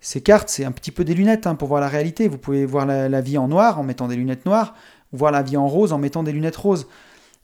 Ces 0.00 0.20
cartes, 0.20 0.48
c'est 0.48 0.64
un 0.64 0.72
petit 0.72 0.90
peu 0.90 1.04
des 1.04 1.14
lunettes 1.14 1.46
hein, 1.46 1.54
pour 1.54 1.68
voir 1.68 1.80
la 1.80 1.88
réalité. 1.88 2.28
Vous 2.28 2.38
pouvez 2.38 2.66
voir 2.66 2.86
la, 2.86 3.20
vie 3.20 3.38
en 3.38 3.48
noir 3.48 3.78
en 3.78 3.82
mettant 3.82 4.08
des 4.08 4.16
lunettes 4.16 4.44
noires, 4.46 4.74
voir 5.12 5.32
la 5.32 5.42
vie 5.42 5.56
en 5.56 5.66
rose 5.66 5.92
en 5.92 5.98
mettant 5.98 6.22
des 6.22 6.32
lunettes 6.32 6.56
roses. 6.56 6.86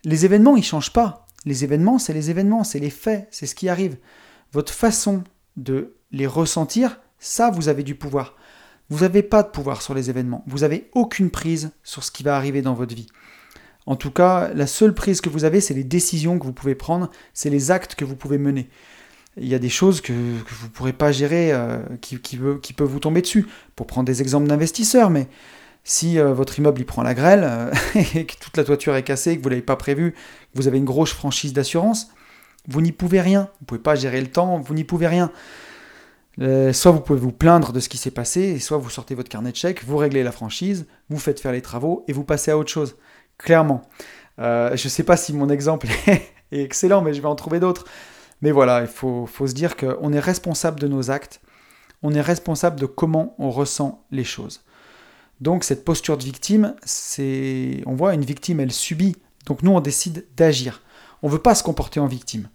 Les 0.05 0.25
événements, 0.25 0.57
ils 0.57 0.61
ne 0.61 0.65
changent 0.65 0.93
pas. 0.93 1.27
Les 1.45 1.65
événements, 1.65 1.99
c'est 1.99 2.13
les 2.13 2.31
événements, 2.31 2.63
c'est 2.63 2.79
les 2.79 2.91
faits, 2.91 3.27
c'est 3.31 3.47
ce 3.47 3.55
qui 3.55 3.69
arrive. 3.69 3.97
Votre 4.53 4.73
façon 4.73 5.25
de 5.57 5.95
les 6.11 6.27
ressentir, 6.27 6.99
ça, 7.19 7.51
vous 7.51 7.69
avez 7.69 7.83
du 7.83 7.95
pouvoir. 7.95 8.37
Vous 8.91 9.01
n'avez 9.01 9.23
pas 9.23 9.43
de 9.43 9.49
pouvoir 9.49 9.81
sur 9.81 9.95
les 9.95 10.11
événements. 10.11 10.45
Vous 10.47 10.59
n'avez 10.59 10.91
aucune 10.93 11.31
prise 11.31 11.71
sur 11.83 12.05
ce 12.05 12.11
qui 12.11 12.23
va 12.23 12.37
arriver 12.37 12.63
dans 12.63 12.75
votre 12.75 12.95
vie. 12.95 13.07
En 13.87 13.97
tout 13.97 14.11
cas, 14.11 14.51
la 14.55 14.67
seule 14.67 14.95
prise 14.95 15.21
que 15.21 15.29
vous 15.29 15.45
avez, 15.45 15.61
c'est 15.61 15.75
les 15.75 15.85
décisions 15.85 16.39
que 16.39 16.45
vous 16.45 16.53
pouvez 16.53 16.75
prendre, 16.75 17.11
c'est 17.35 17.51
les 17.51 17.71
actes 17.71 17.95
que 17.95 18.05
vous 18.05 18.17
pouvez 18.17 18.39
mener. 18.39 18.69
Il 19.39 19.49
y 19.49 19.55
a 19.55 19.59
des 19.59 19.71
choses 19.71 20.01
que, 20.01 20.13
vous 20.13 20.67
ne 20.67 20.71
pourrez 20.73 20.93
pas 20.93 21.11
gérer, 21.11 21.53
euh, 21.53 21.79
qui, 22.01 22.19
peuvent 22.77 22.89
vous 22.89 23.01
tomber 23.01 23.23
dessus. 23.23 23.47
Pour 23.77 23.87
prendre 23.87 24.07
des 24.07 24.21
exemples 24.21 24.47
d'investisseurs, 24.47 25.11
mais 25.11 25.27
si 25.85 26.19
euh, 26.19 26.33
votre 26.35 26.59
immeuble 26.59 26.81
il 26.81 26.85
prend 26.85 27.03
la 27.03 27.15
grêle 27.15 27.43
euh, 27.45 27.73
et 28.15 28.27
que 28.27 28.35
toute 28.39 28.57
la 28.57 28.65
toiture 28.65 28.95
est 28.95 29.03
cassée, 29.03 29.37
que 29.37 29.43
vous 29.43 29.49
ne 29.49 29.55
l'avez 29.55 29.63
pas 29.63 29.77
prévu, 29.77 30.13
que 30.13 30.59
vous 30.59 30.69
avez 30.69 30.79
une 30.79 30.85
grosse 30.85 31.13
franchise 31.13 31.53
d'assurance, 31.53 32.11
vous 32.69 32.81
n'y 32.81 32.93
pouvez 32.93 33.21
rien. 33.21 33.43
Vous 33.43 33.63
ne 33.63 33.67
pouvez 33.67 33.81
pas 33.81 33.95
gérer 33.95 34.21
le 34.21 34.29
temps, 34.29 34.61
vous 34.61 34.75
n'y 34.75 34.85
pouvez 34.85 35.07
rien. 35.07 35.31
Euh, 36.41 36.73
soit 36.73 36.93
vous 36.93 37.01
pouvez 37.01 37.19
vous 37.19 37.33
plaindre 37.33 37.73
de 37.73 37.81
ce 37.81 37.89
qui 37.89 37.99
s'est 37.99 38.11
passé, 38.11 38.59
soit 38.59 38.79
vous 38.79 38.89
sortez 38.89 39.15
votre 39.15 39.29
carnet 39.29 39.53
de 39.53 39.57
chèques, 39.57 39.85
vous 39.85 39.99
réglez 39.99 40.23
la 40.23 40.33
franchise, 40.33 40.87
vous 41.11 41.19
faites 41.19 41.41
faire 41.41 41.53
les 41.53 41.61
travaux 41.61 42.05
et 42.09 42.13
vous 42.13 42.25
passez 42.25 42.51
à 42.51 42.57
autre 42.57 42.71
chose. 42.71 42.97
Clairement. 43.37 43.83
Euh, 44.39 44.75
je 44.77 44.87
ne 44.87 44.91
sais 44.91 45.03
pas 45.03 45.17
si 45.17 45.35
mon 45.35 45.51
exemple 45.51 45.89
est 46.07 46.23
excellent, 46.53 47.03
mais 47.03 47.13
je 47.13 47.21
vais 47.21 47.29
en 47.29 47.35
trouver 47.35 47.61
d'autres. 47.61 47.85
Mais 48.41 48.51
voilà, 48.51 48.81
il 48.81 48.89
faut, 48.89 49.27
faut 49.27 49.47
se 49.47 49.53
dire 49.53 49.77
qu'on 49.77 50.13
est 50.13 50.21
responsable 50.21 50.81
de 50.81 50.89
nos 50.89 51.11
actes, 51.11 51.41
on 52.03 52.13
est 52.15 52.21
responsable 52.21 52.81
de 52.81 52.87
comment 52.87 53.35
on 53.39 53.51
ressent 53.51 54.05
les 54.11 54.25
choses. 54.25 54.63
Donc 55.41 55.65
cette 55.65 55.85
posture 55.85 56.17
de 56.17 56.25
victime, 56.25 56.75
c'est, 56.85 57.83
on 57.87 57.95
voit 57.95 58.15
une 58.15 58.25
victime, 58.25 58.61
elle 58.61 58.73
subit 58.73 59.17
Donc 59.47 59.63
nous, 59.63 59.73
on 59.73 59.81
décide 59.81 60.25
d'agir. 60.37 60.83
On 61.23 61.29
ne 61.29 61.33
veut 61.33 61.39
pas 61.39 61.55
se 61.55 61.63
comporter 61.63 62.01
en 62.01 62.07
victime. 62.07 62.49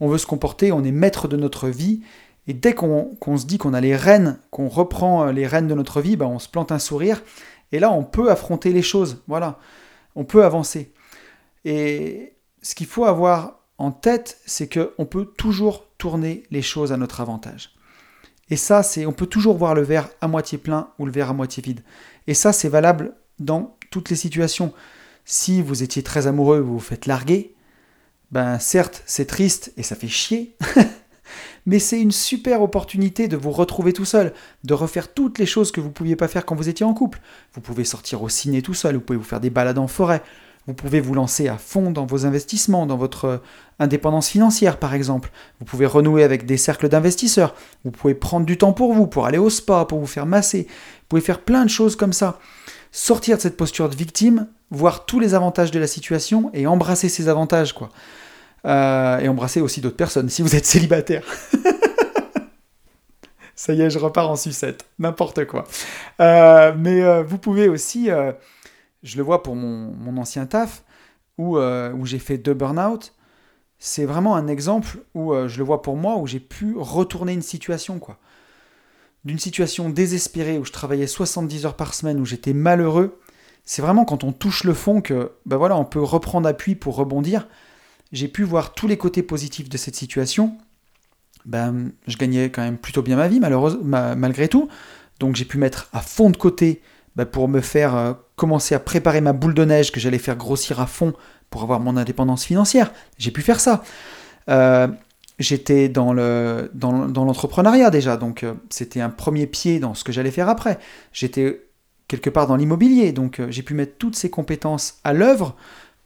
On 0.00 0.08
veut 0.08 0.18
se 0.18 0.26
comporter, 0.26 0.72
on 0.72 0.82
est 0.82 0.90
maître 0.90 1.28
de 1.28 1.36
notre 1.36 1.68
vie. 1.68 2.02
Et 2.46 2.54
dès 2.54 2.74
qu'on 2.74 3.16
se 3.36 3.46
dit 3.46 3.58
qu'on 3.58 3.74
a 3.74 3.80
les 3.80 3.96
rênes, 3.96 4.38
qu'on 4.50 4.68
reprend 4.68 5.26
les 5.26 5.46
rênes 5.46 5.68
de 5.68 5.74
notre 5.74 6.00
vie, 6.00 6.16
ben 6.16 6.26
on 6.26 6.38
se 6.38 6.48
plante 6.48 6.72
un 6.72 6.78
sourire. 6.78 7.22
Et 7.72 7.78
là, 7.78 7.90
on 7.90 8.04
peut 8.04 8.30
affronter 8.30 8.72
les 8.72 8.82
choses. 8.82 9.22
Voilà. 9.28 9.58
On 10.14 10.24
peut 10.24 10.44
avancer. 10.44 10.92
Et 11.64 12.34
ce 12.62 12.74
qu'il 12.74 12.86
faut 12.86 13.04
avoir 13.04 13.60
en 13.78 13.90
tête, 13.90 14.38
c'est 14.46 14.68
qu'on 14.68 15.06
peut 15.06 15.24
toujours 15.24 15.86
tourner 15.98 16.44
les 16.50 16.62
choses 16.62 16.92
à 16.92 16.96
notre 16.96 17.20
avantage. 17.20 17.74
Et 18.50 18.56
ça, 18.56 18.82
c'est, 18.82 19.06
on 19.06 19.12
peut 19.12 19.26
toujours 19.26 19.56
voir 19.56 19.74
le 19.74 19.82
verre 19.82 20.10
à 20.20 20.28
moitié 20.28 20.58
plein 20.58 20.88
ou 20.98 21.06
le 21.06 21.12
verre 21.12 21.30
à 21.30 21.32
moitié 21.32 21.62
vide. 21.62 21.82
Et 22.26 22.34
ça, 22.34 22.52
c'est 22.52 22.68
valable 22.68 23.14
dans 23.38 23.76
toutes 23.90 24.10
les 24.10 24.16
situations. 24.16 24.72
Si 25.24 25.62
vous 25.62 25.82
étiez 25.82 26.02
très 26.02 26.26
amoureux, 26.26 26.60
vous 26.60 26.74
vous 26.74 26.80
faites 26.80 27.06
larguer, 27.06 27.53
ben 28.34 28.58
certes, 28.58 29.04
c'est 29.06 29.26
triste 29.26 29.72
et 29.76 29.84
ça 29.84 29.94
fait 29.94 30.08
chier, 30.08 30.56
mais 31.66 31.78
c'est 31.78 32.00
une 32.00 32.10
super 32.10 32.62
opportunité 32.62 33.28
de 33.28 33.36
vous 33.36 33.52
retrouver 33.52 33.92
tout 33.92 34.04
seul, 34.04 34.32
de 34.64 34.74
refaire 34.74 35.14
toutes 35.14 35.38
les 35.38 35.46
choses 35.46 35.70
que 35.70 35.80
vous 35.80 35.86
ne 35.86 35.92
pouviez 35.92 36.16
pas 36.16 36.26
faire 36.26 36.44
quand 36.44 36.56
vous 36.56 36.68
étiez 36.68 36.84
en 36.84 36.94
couple. 36.94 37.20
Vous 37.52 37.60
pouvez 37.60 37.84
sortir 37.84 38.24
au 38.24 38.28
ciné 38.28 38.60
tout 38.60 38.74
seul, 38.74 38.96
vous 38.96 39.00
pouvez 39.02 39.20
vous 39.20 39.24
faire 39.24 39.38
des 39.38 39.50
balades 39.50 39.78
en 39.78 39.86
forêt, 39.86 40.20
vous 40.66 40.74
pouvez 40.74 41.00
vous 41.00 41.14
lancer 41.14 41.46
à 41.46 41.58
fond 41.58 41.92
dans 41.92 42.06
vos 42.06 42.26
investissements, 42.26 42.86
dans 42.86 42.96
votre 42.96 43.24
euh, 43.26 43.38
indépendance 43.78 44.26
financière 44.26 44.80
par 44.80 44.94
exemple. 44.94 45.30
Vous 45.60 45.64
pouvez 45.64 45.86
renouer 45.86 46.24
avec 46.24 46.44
des 46.44 46.56
cercles 46.56 46.88
d'investisseurs. 46.88 47.54
Vous 47.84 47.92
pouvez 47.92 48.16
prendre 48.16 48.46
du 48.46 48.58
temps 48.58 48.72
pour 48.72 48.94
vous, 48.94 49.06
pour 49.06 49.26
aller 49.26 49.38
au 49.38 49.48
spa, 49.48 49.84
pour 49.84 50.00
vous 50.00 50.08
faire 50.08 50.26
masser. 50.26 50.66
Vous 50.66 51.06
pouvez 51.08 51.22
faire 51.22 51.40
plein 51.40 51.62
de 51.62 51.70
choses 51.70 51.94
comme 51.94 52.12
ça. 52.12 52.40
Sortir 52.90 53.36
de 53.36 53.42
cette 53.42 53.56
posture 53.56 53.88
de 53.88 53.94
victime, 53.94 54.48
voir 54.72 55.06
tous 55.06 55.20
les 55.20 55.34
avantages 55.34 55.70
de 55.70 55.78
la 55.78 55.86
situation 55.86 56.50
et 56.52 56.66
embrasser 56.66 57.08
ces 57.08 57.28
avantages 57.28 57.72
quoi. 57.72 57.90
Euh, 58.66 59.18
et 59.18 59.28
embrasser 59.28 59.60
aussi 59.60 59.82
d'autres 59.82 59.96
personnes 59.96 60.30
si 60.30 60.42
vous 60.42 60.56
êtes 60.56 60.64
célibataire. 60.64 61.22
ça 63.54 63.74
y 63.74 63.82
est, 63.82 63.90
je 63.90 63.98
repars 63.98 64.30
en 64.30 64.36
sucette, 64.36 64.86
n'importe 64.98 65.44
quoi. 65.44 65.64
Euh, 66.20 66.72
mais 66.76 67.22
vous 67.22 67.38
pouvez 67.38 67.68
aussi 67.68 68.10
je 69.04 69.18
le 69.18 69.22
vois 69.22 69.42
pour 69.42 69.54
mon, 69.54 70.16
ancien 70.16 70.46
taf, 70.46 70.82
où, 71.38 71.58
euh, 71.58 71.92
où 71.92 72.06
j'ai 72.06 72.18
fait 72.18 72.38
deux 72.38 72.54
burn-out. 72.54 73.12
C'est 73.78 74.06
vraiment 74.06 74.34
un 74.34 74.48
exemple 74.48 74.98
où 75.14 75.32
euh, 75.32 75.46
je 75.46 75.58
le 75.58 75.64
vois 75.64 75.82
pour 75.82 75.96
moi, 75.96 76.16
où 76.16 76.26
j'ai 76.26 76.40
pu 76.40 76.74
retourner 76.76 77.34
une 77.34 77.42
situation, 77.42 77.98
quoi. 77.98 78.18
D'une 79.24 79.38
situation 79.38 79.90
désespérée 79.90 80.58
où 80.58 80.64
je 80.64 80.72
travaillais 80.72 81.06
70 81.06 81.66
heures 81.66 81.76
par 81.76 81.94
semaine, 81.94 82.20
où 82.20 82.26
j'étais 82.26 82.52
malheureux. 82.52 83.20
C'est 83.64 83.80
vraiment 83.80 84.04
quand 84.04 84.24
on 84.24 84.32
touche 84.32 84.64
le 84.64 84.74
fond 84.74 85.00
que, 85.00 85.32
ben 85.46 85.56
voilà, 85.56 85.76
on 85.76 85.84
peut 85.84 86.02
reprendre 86.02 86.46
appui 86.46 86.74
pour 86.74 86.96
rebondir. 86.96 87.48
J'ai 88.14 88.28
pu 88.28 88.44
voir 88.44 88.74
tous 88.74 88.86
les 88.86 88.96
côtés 88.96 89.24
positifs 89.24 89.68
de 89.68 89.76
cette 89.76 89.96
situation. 89.96 90.56
Ben, 91.46 91.90
je 92.06 92.16
gagnais 92.16 92.48
quand 92.48 92.62
même 92.62 92.78
plutôt 92.78 93.02
bien 93.02 93.16
ma 93.16 93.26
vie, 93.26 93.40
malheureusement, 93.40 94.14
malgré 94.16 94.46
tout. 94.46 94.68
Donc 95.18 95.34
j'ai 95.34 95.44
pu 95.44 95.58
mettre 95.58 95.88
à 95.92 96.00
fond 96.00 96.30
de 96.30 96.36
côté 96.36 96.80
bah, 97.16 97.26
pour 97.26 97.48
me 97.48 97.60
faire 97.60 97.96
euh, 97.96 98.12
commencer 98.36 98.76
à 98.76 98.78
préparer 98.78 99.20
ma 99.20 99.32
boule 99.32 99.52
de 99.52 99.64
neige 99.64 99.90
que 99.90 99.98
j'allais 99.98 100.18
faire 100.18 100.36
grossir 100.36 100.78
à 100.78 100.86
fond 100.86 101.12
pour 101.50 101.64
avoir 101.64 101.80
mon 101.80 101.96
indépendance 101.96 102.44
financière. 102.44 102.92
J'ai 103.18 103.32
pu 103.32 103.42
faire 103.42 103.58
ça. 103.58 103.82
Euh, 104.48 104.86
j'étais 105.40 105.88
dans, 105.88 106.12
le, 106.12 106.70
dans, 106.72 107.24
l'entrepreneuriat 107.24 107.90
déjà, 107.90 108.16
donc 108.16 108.44
euh, 108.44 108.54
c'était 108.70 109.00
un 109.00 109.10
premier 109.10 109.48
pied 109.48 109.80
dans 109.80 109.94
ce 109.94 110.04
que 110.04 110.12
j'allais 110.12 110.30
faire 110.30 110.48
après. 110.48 110.78
J'étais 111.12 111.64
quelque 112.06 112.30
part 112.30 112.46
dans 112.46 112.54
l'immobilier, 112.54 113.10
donc 113.10 113.42
j'ai 113.48 113.62
pu 113.62 113.74
mettre 113.74 113.96
toutes 113.98 114.14
ces 114.14 114.30
compétences 114.30 115.00
à 115.02 115.12
l'œuvre 115.12 115.56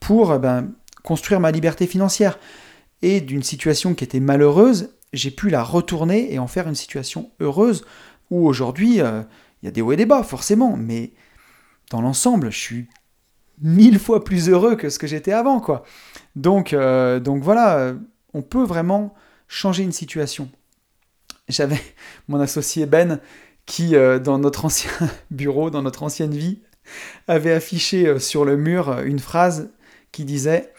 pour 0.01 0.39
ben, 0.39 0.69
construire 1.09 1.41
ma 1.41 1.51
liberté 1.51 1.87
financière. 1.87 2.39
Et 3.03 3.21
d'une 3.21 3.43
situation 3.43 3.95
qui 3.95 4.05
était 4.05 4.21
malheureuse, 4.21 4.91
j'ai 5.13 5.31
pu 5.31 5.49
la 5.49 5.63
retourner 5.63 6.33
et 6.33 6.39
en 6.39 6.47
faire 6.47 6.69
une 6.69 6.75
situation 6.75 7.31
heureuse 7.41 7.85
où 8.31 8.47
aujourd'hui 8.47 8.97
il 8.97 9.65
y 9.65 9.69
a 9.69 9.71
des 9.71 9.81
hauts 9.81 9.93
et 9.93 9.97
des 9.97 10.07
bas, 10.07 10.23
forcément, 10.23 10.77
mais 10.77 11.13
dans 11.91 12.03
l'ensemble, 12.03 12.51
je 12.51 12.59
suis 12.59 12.89
mille 13.61 13.99
fois 13.99 14.25
plus 14.25 14.49
heureux 14.49 14.77
que 14.77 14.91
ce 14.91 14.99
que 14.99 15.07
j'étais 15.07 15.33
avant, 15.33 15.61
quoi. 15.61 15.85
Donc, 16.37 16.73
euh, 16.73 17.21
voilà, 17.25 17.95
on 18.35 18.43
peut 18.43 18.63
vraiment 18.63 19.15
changer 19.49 19.83
une 19.83 19.93
situation. 19.93 20.51
J'avais 21.49 21.81
mon 22.29 22.41
associé 22.41 22.87
Ben 22.87 23.21
qui, 23.67 23.97
euh, 23.97 24.19
dans 24.19 24.39
notre 24.39 24.65
ancien 24.65 24.91
bureau, 25.31 25.71
dans 25.71 25.83
notre 25.83 26.03
ancienne 26.03 26.35
vie, 26.35 26.61
avait 27.27 27.53
affiché 27.53 28.07
euh, 28.07 28.19
sur 28.19 28.45
le 28.45 28.57
mur 28.57 29.01
une 29.01 29.19
phrase 29.19 29.71
qui 30.13 30.25
disait 30.25 30.73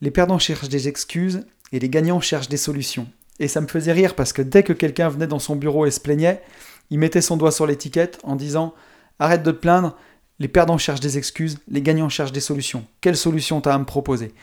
Les 0.00 0.10
perdants 0.10 0.38
cherchent 0.38 0.68
des 0.68 0.88
excuses 0.88 1.44
et 1.72 1.78
les 1.78 1.88
gagnants 1.88 2.20
cherchent 2.20 2.48
des 2.48 2.56
solutions. 2.56 3.06
Et 3.38 3.48
ça 3.48 3.60
me 3.60 3.66
faisait 3.66 3.92
rire 3.92 4.14
parce 4.14 4.32
que 4.32 4.42
dès 4.42 4.62
que 4.62 4.72
quelqu'un 4.72 5.08
venait 5.08 5.26
dans 5.26 5.38
son 5.38 5.56
bureau 5.56 5.86
et 5.86 5.90
se 5.90 6.00
plaignait, 6.00 6.42
il 6.90 6.98
mettait 6.98 7.20
son 7.20 7.36
doigt 7.36 7.52
sur 7.52 7.66
l'étiquette 7.66 8.18
en 8.22 8.36
disant 8.36 8.74
Arrête 9.18 9.42
de 9.42 9.50
te 9.50 9.56
plaindre, 9.56 9.96
les 10.38 10.48
perdants 10.48 10.78
cherchent 10.78 11.00
des 11.00 11.18
excuses, 11.18 11.58
les 11.68 11.82
gagnants 11.82 12.08
cherchent 12.08 12.32
des 12.32 12.40
solutions. 12.40 12.86
Quelle 13.00 13.16
solution 13.16 13.60
t'as 13.60 13.74
à 13.74 13.78
me 13.78 13.84
proposer? 13.84 14.34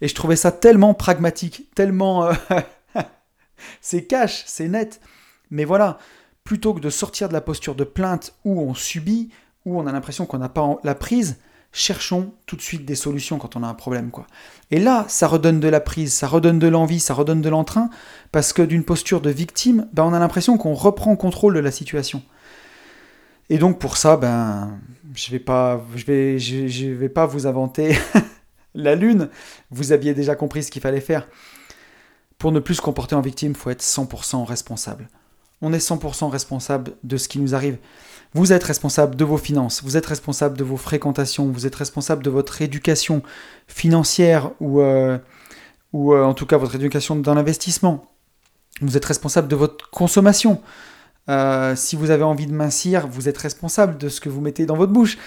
Et 0.00 0.08
je 0.08 0.14
trouvais 0.14 0.36
ça 0.36 0.52
tellement 0.52 0.94
pragmatique, 0.94 1.68
tellement. 1.74 2.26
Euh, 2.26 2.32
c'est 3.80 4.04
cash, 4.04 4.44
c'est 4.46 4.68
net. 4.68 5.00
Mais 5.50 5.64
voilà, 5.64 5.98
plutôt 6.44 6.72
que 6.72 6.80
de 6.80 6.90
sortir 6.90 7.28
de 7.28 7.32
la 7.32 7.40
posture 7.40 7.74
de 7.74 7.84
plainte 7.84 8.34
où 8.44 8.60
on 8.60 8.74
subit, 8.74 9.30
où 9.66 9.78
on 9.78 9.86
a 9.86 9.92
l'impression 9.92 10.26
qu'on 10.26 10.38
n'a 10.38 10.48
pas 10.48 10.78
la 10.84 10.94
prise, 10.94 11.38
cherchons 11.72 12.32
tout 12.46 12.56
de 12.56 12.62
suite 12.62 12.84
des 12.84 12.94
solutions 12.94 13.38
quand 13.38 13.56
on 13.56 13.62
a 13.62 13.66
un 13.66 13.74
problème. 13.74 14.10
quoi. 14.10 14.26
Et 14.70 14.80
là, 14.80 15.04
ça 15.08 15.26
redonne 15.26 15.60
de 15.60 15.68
la 15.68 15.80
prise, 15.80 16.12
ça 16.12 16.26
redonne 16.26 16.58
de 16.58 16.68
l'envie, 16.68 17.00
ça 17.00 17.14
redonne 17.14 17.40
de 17.40 17.48
l'entrain, 17.48 17.90
parce 18.32 18.52
que 18.52 18.62
d'une 18.62 18.84
posture 18.84 19.20
de 19.20 19.30
victime, 19.30 19.86
ben, 19.92 20.04
on 20.04 20.12
a 20.12 20.18
l'impression 20.18 20.58
qu'on 20.58 20.74
reprend 20.74 21.14
contrôle 21.16 21.54
de 21.54 21.60
la 21.60 21.70
situation. 21.70 22.22
Et 23.50 23.58
donc 23.58 23.78
pour 23.78 23.96
ça, 23.96 24.16
ben, 24.16 24.78
je 25.14 25.30
vais 25.30 25.38
pas, 25.38 25.84
je 25.94 26.04
vais, 26.04 26.38
je, 26.38 26.86
vais 26.86 27.08
pas 27.08 27.26
vous 27.26 27.46
inventer 27.46 27.96
la 28.74 28.94
lune. 28.94 29.28
Vous 29.70 29.92
aviez 29.92 30.14
déjà 30.14 30.34
compris 30.34 30.62
ce 30.62 30.70
qu'il 30.70 30.82
fallait 30.82 31.00
faire. 31.00 31.28
Pour 32.38 32.52
ne 32.52 32.60
plus 32.60 32.76
se 32.76 32.82
comporter 32.82 33.14
en 33.14 33.20
victime, 33.20 33.52
il 33.52 33.56
faut 33.58 33.70
être 33.70 33.82
100% 33.82 34.44
responsable. 34.44 35.08
On 35.62 35.72
est 35.72 35.78
100% 35.78 36.30
responsable 36.30 36.92
de 37.04 37.16
ce 37.16 37.28
qui 37.28 37.38
nous 37.38 37.54
arrive. 37.54 37.76
Vous 38.32 38.52
êtes 38.52 38.62
responsable 38.62 39.16
de 39.16 39.24
vos 39.24 39.38
finances, 39.38 39.82
vous 39.82 39.96
êtes 39.96 40.06
responsable 40.06 40.56
de 40.56 40.62
vos 40.62 40.76
fréquentations, 40.76 41.46
vous 41.46 41.66
êtes 41.66 41.74
responsable 41.74 42.22
de 42.22 42.30
votre 42.30 42.62
éducation 42.62 43.22
financière 43.66 44.52
ou, 44.60 44.80
euh, 44.80 45.18
ou 45.92 46.14
euh, 46.14 46.22
en 46.22 46.32
tout 46.32 46.46
cas 46.46 46.56
votre 46.56 46.76
éducation 46.76 47.16
dans 47.16 47.34
l'investissement. 47.34 48.06
Vous 48.82 48.96
êtes 48.96 49.04
responsable 49.04 49.48
de 49.48 49.56
votre 49.56 49.90
consommation. 49.90 50.62
Euh, 51.28 51.74
si 51.74 51.96
vous 51.96 52.10
avez 52.10 52.22
envie 52.22 52.46
de 52.46 52.52
mincir, 52.52 53.08
vous 53.08 53.28
êtes 53.28 53.38
responsable 53.38 53.98
de 53.98 54.08
ce 54.08 54.20
que 54.20 54.28
vous 54.28 54.40
mettez 54.40 54.64
dans 54.64 54.76
votre 54.76 54.92
bouche. 54.92 55.18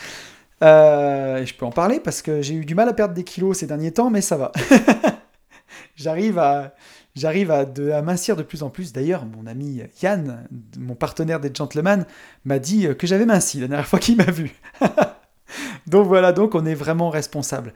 je 0.62 1.54
peux 1.56 1.66
en 1.66 1.72
parler 1.72 1.99
parce 1.99 2.22
que 2.22 2.41
j'ai 2.41 2.54
eu 2.54 2.64
du 2.64 2.74
mal 2.74 2.88
à 2.88 2.93
perdre 2.93 3.14
des 3.14 3.26
kilos 3.26 3.58
ces 3.58 3.68
derniers 3.68 3.91
temps, 3.91 4.10
mais 4.10 4.22
ça 4.22 4.38
va. 4.38 4.54
J'arrive 5.97 6.39
à, 6.39 6.74
j'arrive 7.16 7.51
à, 7.51 7.66
mincir 8.01 8.36
de 8.36 8.43
plus 8.43 8.64
en 8.64 8.70
plus. 8.70 8.93
D'ailleurs, 8.93 9.26
mon 9.26 9.47
ami 9.47 9.82
Yann, 10.01 10.47
mon 10.78 10.95
partenaire 10.95 11.39
des 11.39 11.51
gentlemen, 11.53 12.05
m'a 12.45 12.59
dit 12.59 12.88
que 12.97 13.07
j'avais 13.07 13.26
minci 13.26 13.59
la 13.59 13.68
dernière 13.68 13.88
fois 13.88 13.99
qu'il 13.99 14.18
m'a 14.18 14.32
vu. 14.32 14.51
donc 15.88 16.07
voilà, 16.07 16.32
donc 16.32 16.55
on 16.55 16.66
est 16.66 16.76
vraiment 16.76 17.09
responsable. 17.09 17.74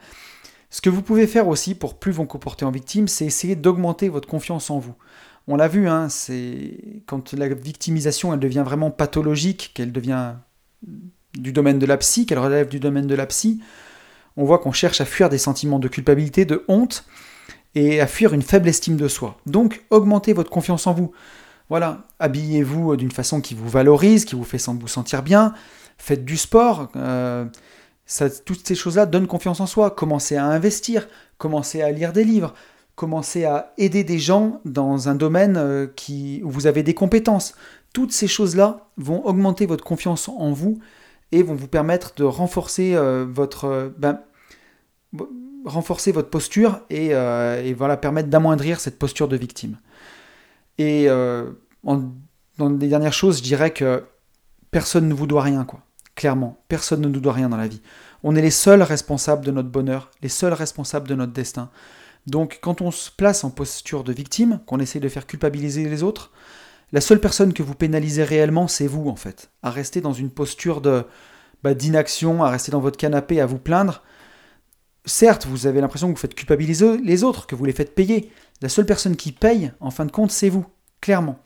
Ce 0.70 0.80
que 0.80 0.90
vous 0.90 1.02
pouvez 1.02 1.26
faire 1.26 1.48
aussi 1.48 1.74
pour 1.74 1.98
plus 1.98 2.12
vous 2.12 2.26
comporter 2.26 2.64
en 2.64 2.70
victime, 2.70 3.08
c'est 3.08 3.24
essayer 3.24 3.56
d'augmenter 3.56 4.08
votre 4.08 4.28
confiance 4.28 4.70
en 4.70 4.78
vous. 4.78 4.94
On 5.46 5.56
l'a 5.56 5.68
vu, 5.68 5.88
hein, 5.88 6.10
c'est 6.10 7.02
quand 7.06 7.32
la 7.32 7.48
victimisation 7.48 8.34
elle 8.34 8.40
devient 8.40 8.64
vraiment 8.64 8.90
pathologique, 8.90 9.72
qu'elle 9.74 9.92
devient 9.92 10.34
du 11.38 11.52
domaine 11.52 11.78
de 11.78 11.86
la 11.86 11.96
psy, 11.96 12.26
qu'elle 12.26 12.38
relève 12.38 12.68
du 12.68 12.80
domaine 12.80 13.06
de 13.06 13.14
la 13.14 13.24
psy, 13.24 13.62
on 14.36 14.44
voit 14.44 14.58
qu'on 14.58 14.72
cherche 14.72 15.00
à 15.00 15.06
fuir 15.06 15.30
des 15.30 15.38
sentiments 15.38 15.78
de 15.78 15.88
culpabilité, 15.88 16.44
de 16.44 16.64
honte, 16.68 17.04
et 17.74 18.00
à 18.00 18.06
fuir 18.06 18.32
une 18.32 18.42
faible 18.42 18.68
estime 18.68 18.96
de 18.96 19.08
soi. 19.08 19.38
Donc, 19.46 19.84
augmentez 19.90 20.32
votre 20.32 20.50
confiance 20.50 20.86
en 20.86 20.92
vous. 20.92 21.12
Voilà, 21.68 22.06
habillez-vous 22.18 22.96
d'une 22.96 23.10
façon 23.10 23.40
qui 23.40 23.54
vous 23.54 23.68
valorise, 23.68 24.24
qui 24.24 24.34
vous 24.34 24.44
fait 24.44 24.64
vous 24.66 24.88
sentir 24.88 25.22
bien, 25.22 25.52
faites 25.98 26.24
du 26.24 26.36
sport. 26.36 26.88
Euh, 26.96 27.44
toutes 28.46 28.66
ces 28.66 28.74
choses-là 28.74 29.04
donnent 29.04 29.26
confiance 29.26 29.60
en 29.60 29.66
soi. 29.66 29.90
Commencez 29.90 30.36
à 30.36 30.46
investir, 30.46 31.08
commencez 31.36 31.82
à 31.82 31.90
lire 31.90 32.14
des 32.14 32.24
livres, 32.24 32.54
commencez 32.94 33.44
à 33.44 33.74
aider 33.76 34.02
des 34.02 34.18
gens 34.18 34.60
dans 34.64 35.10
un 35.10 35.14
domaine 35.14 35.56
euh, 35.58 35.88
où 36.42 36.50
vous 36.50 36.66
avez 36.66 36.82
des 36.82 36.94
compétences. 36.94 37.54
Toutes 37.92 38.12
ces 38.12 38.28
choses-là 38.28 38.88
vont 38.96 39.24
augmenter 39.26 39.66
votre 39.66 39.84
confiance 39.84 40.28
en 40.30 40.52
vous 40.52 40.78
et 41.32 41.42
vont 41.42 41.54
vous 41.54 41.68
permettre 41.68 42.14
de 42.16 42.24
renforcer 42.24 42.94
euh, 42.94 43.26
votre, 43.28 43.92
ben, 43.98 44.20
renforcer 45.64 46.12
votre 46.12 46.30
posture 46.30 46.80
et, 46.90 47.10
euh, 47.12 47.72
voilà, 47.76 47.96
permettre 47.96 48.28
d'amoindrir 48.28 48.80
cette 48.80 48.98
posture 48.98 49.28
de 49.28 49.36
victime. 49.36 49.78
Et 50.78 51.08
euh, 51.08 51.50
dans 51.82 52.68
les 52.68 52.88
dernières 52.88 53.12
choses, 53.12 53.38
je 53.38 53.42
dirais 53.42 53.72
que 53.72 54.04
personne 54.70 55.08
ne 55.08 55.14
vous 55.14 55.26
doit 55.26 55.42
rien. 55.42 55.64
Quoi. 55.64 55.80
Clairement, 56.14 56.58
personne 56.68 57.00
ne 57.00 57.08
nous 57.08 57.20
doit 57.20 57.32
rien 57.32 57.48
dans 57.48 57.56
la 57.56 57.68
vie. 57.68 57.80
On 58.22 58.34
est 58.34 58.42
les 58.42 58.50
seuls 58.50 58.82
responsables 58.82 59.44
de 59.44 59.50
notre 59.50 59.68
bonheur, 59.68 60.10
les 60.22 60.28
seuls 60.28 60.52
responsables 60.52 61.08
de 61.08 61.14
notre 61.14 61.32
destin. 61.32 61.70
Donc 62.26 62.58
quand 62.60 62.82
on 62.82 62.90
se 62.90 63.10
place 63.10 63.44
en 63.44 63.50
posture 63.50 64.04
de 64.04 64.12
victime, 64.12 64.60
qu'on 64.66 64.80
essaie 64.80 65.00
de 65.00 65.08
faire 65.08 65.26
culpabiliser 65.26 65.88
les 65.88 66.02
autres, 66.02 66.32
la 66.92 67.00
seule 67.00 67.20
personne 67.20 67.52
que 67.52 67.62
vous 67.62 67.74
pénalisez 67.74 68.24
réellement, 68.24 68.66
c'est 68.66 68.86
vous 68.86 69.08
en 69.08 69.16
fait. 69.16 69.50
À 69.62 69.70
rester 69.70 70.00
dans 70.00 70.12
une 70.12 70.30
posture 70.30 70.80
de 70.80 71.04
bah, 71.62 71.74
d'inaction, 71.74 72.42
à 72.42 72.50
rester 72.50 72.72
dans 72.72 72.80
votre 72.80 72.96
canapé, 72.96 73.40
à 73.40 73.46
vous 73.46 73.58
plaindre. 73.58 74.02
Certes, 75.04 75.46
vous 75.46 75.66
avez 75.66 75.80
l'impression 75.80 76.08
que 76.08 76.14
vous 76.14 76.20
faites 76.20 76.34
culpabiliser 76.34 76.98
les 76.98 77.24
autres, 77.24 77.46
que 77.46 77.54
vous 77.54 77.64
les 77.64 77.72
faites 77.72 77.94
payer. 77.94 78.30
La 78.60 78.68
seule 78.68 78.86
personne 78.86 79.16
qui 79.16 79.32
paye, 79.32 79.72
en 79.80 79.90
fin 79.90 80.04
de 80.04 80.10
compte, 80.10 80.30
c'est 80.30 80.48
vous, 80.48 80.66
clairement. 81.00 81.38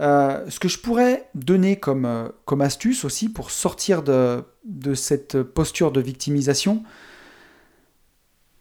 Euh, 0.00 0.44
ce 0.50 0.60
que 0.60 0.68
je 0.68 0.78
pourrais 0.78 1.28
donner 1.34 1.76
comme, 1.76 2.04
euh, 2.04 2.28
astuce 2.60 3.04
aussi 3.04 3.28
pour 3.28 3.50
sortir 3.50 4.02
de, 4.02 4.44
cette 4.94 5.42
posture 5.42 5.90
de 5.90 6.00
victimisation, 6.00 6.82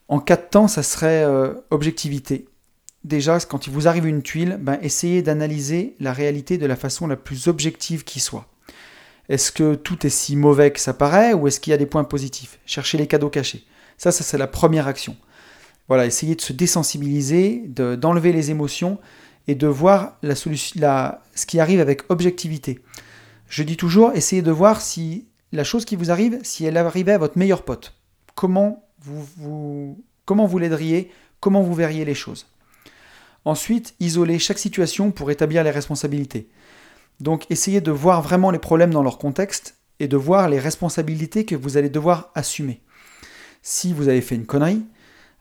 en 0.08 0.20
cas 0.20 0.38
de 0.38 0.44
temps, 0.50 0.68
ça 0.68 0.84
serait 0.84 1.24
euh, 1.24 1.54
objectivité. 1.72 2.48
Déjà, 3.04 3.40
quand 3.40 3.68
il 3.68 3.74
vous 3.74 3.88
arrive 3.88 4.08
une 4.08 4.22
tuile, 4.22 4.58
ben, 4.60 4.80
essayez 4.82 5.22
d'analyser 5.22 5.96
la 6.00 6.14
réalité 6.14 6.58
de 6.58 6.66
la 6.66 6.76
façon 6.76 7.06
la 7.08 7.16
plus 7.16 7.48
objective 7.48 8.04
qui 8.04 8.20
soit. 8.20 8.48
Est-ce 9.30 9.52
que 9.52 9.76
tout 9.76 10.06
est 10.06 10.12
si 10.12 10.36
mauvais 10.36 10.72
que 10.72 10.80
ça 10.80 10.94
paraît 10.94 11.34
ou 11.34 11.48
est-ce 11.48 11.60
qu'il 11.60 11.72
y 11.72 11.74
a 11.74 11.78
des 11.78 11.86
points 11.86 12.04
positifs? 12.04 12.60
Cherchez 12.66 12.98
les 12.98 13.08
cadeaux 13.08 13.30
cachés. 13.30 13.66
Ça, 13.98 14.12
ça 14.12 14.24
c'est 14.24 14.38
la 14.38 14.48
première 14.48 14.88
action. 14.88 15.16
Voilà, 15.88 16.06
essayez 16.06 16.36
de 16.36 16.42
se 16.42 16.54
désensibiliser, 16.54 17.64
d'enlever 17.68 18.34
les 18.34 18.50
émotions 18.52 19.00
et 19.48 19.56
de 19.56 19.68
voir 19.68 20.18
ce 20.24 21.46
qui 21.46 21.60
arrive 21.60 21.80
avec 21.80 22.04
objectivité. 22.10 22.80
Je 23.48 23.64
dis 23.64 23.78
toujours, 23.78 24.12
essayez 24.14 24.42
de 24.42 24.52
voir 24.52 24.82
si 24.82 25.28
la 25.52 25.64
chose 25.64 25.86
qui 25.86 25.96
vous 25.96 26.12
arrive, 26.12 26.40
si 26.44 26.66
elle 26.66 26.78
arrivait 26.78 27.14
à 27.14 27.18
votre 27.20 27.38
meilleur 27.38 27.64
pote. 27.64 27.96
Comment 28.34 28.84
vous, 29.00 29.24
vous, 29.38 30.04
comment 30.26 30.48
vous 30.48 30.58
l'aideriez 30.58 31.12
Comment 31.40 31.62
vous 31.62 31.76
verriez 31.76 32.06
les 32.06 32.16
choses 32.16 32.48
Ensuite, 33.46 33.94
isolez 34.00 34.40
chaque 34.40 34.58
situation 34.58 35.12
pour 35.12 35.30
établir 35.30 35.64
les 35.64 35.70
responsabilités. 35.70 36.50
Donc 37.20 37.46
essayez 37.52 37.82
de 37.82 37.92
voir 37.92 38.24
vraiment 38.24 38.50
les 38.50 38.60
problèmes 38.60 38.92
dans 38.92 39.04
leur 39.04 39.20
contexte 39.20 39.78
et 40.00 40.08
de 40.08 40.18
voir 40.18 40.50
les 40.50 40.60
responsabilités 40.60 41.46
que 41.46 41.56
vous 41.56 41.78
allez 41.78 41.90
devoir 41.90 42.32
assumer. 42.34 42.82
Si 43.68 43.94
vous 43.94 44.10
avez 44.10 44.22
fait 44.22 44.36
une 44.36 44.46
connerie 44.46 44.86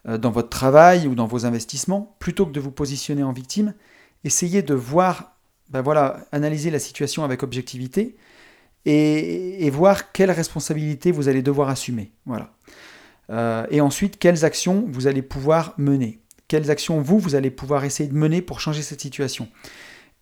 euh, 0.09 0.17
dans 0.17 0.31
votre 0.31 0.49
travail 0.49 1.07
ou 1.07 1.15
dans 1.15 1.27
vos 1.27 1.45
investissements, 1.45 2.17
plutôt 2.21 2.47
que 2.47 2.53
de 2.53 2.59
vous 2.59 2.71
positionner 2.71 3.23
en 3.23 3.35
victime, 3.35 3.75
essayez 4.25 4.63
de 4.63 4.73
voir, 4.73 5.37
ben 5.69 5.83
voilà, 5.83 6.25
analyser 6.33 6.71
la 6.71 6.79
situation 6.79 7.23
avec 7.23 7.43
objectivité 7.43 8.17
et, 8.87 9.69
voir 9.69 10.11
quelles 10.13 10.31
responsabilités 10.31 11.13
vous 11.13 11.29
allez 11.29 11.43
devoir 11.43 11.69
assumer. 11.69 12.13
Voilà. 12.25 12.55
Euh, 13.29 13.67
et 13.71 13.83
ensuite, 13.83 14.19
quelles 14.19 14.47
actions 14.47 14.87
vous 14.89 15.07
allez 15.07 15.21
pouvoir 15.21 15.75
mener. 15.77 16.19
Quelles 16.49 16.71
actions 16.71 17.03
vous, 17.03 17.19
vous 17.19 17.35
allez 17.35 17.51
pouvoir 17.51 17.85
essayer 17.85 18.09
de 18.09 18.17
mener 18.17 18.41
pour 18.41 18.59
changer 18.59 18.81
cette 18.81 19.03
situation. 19.03 19.49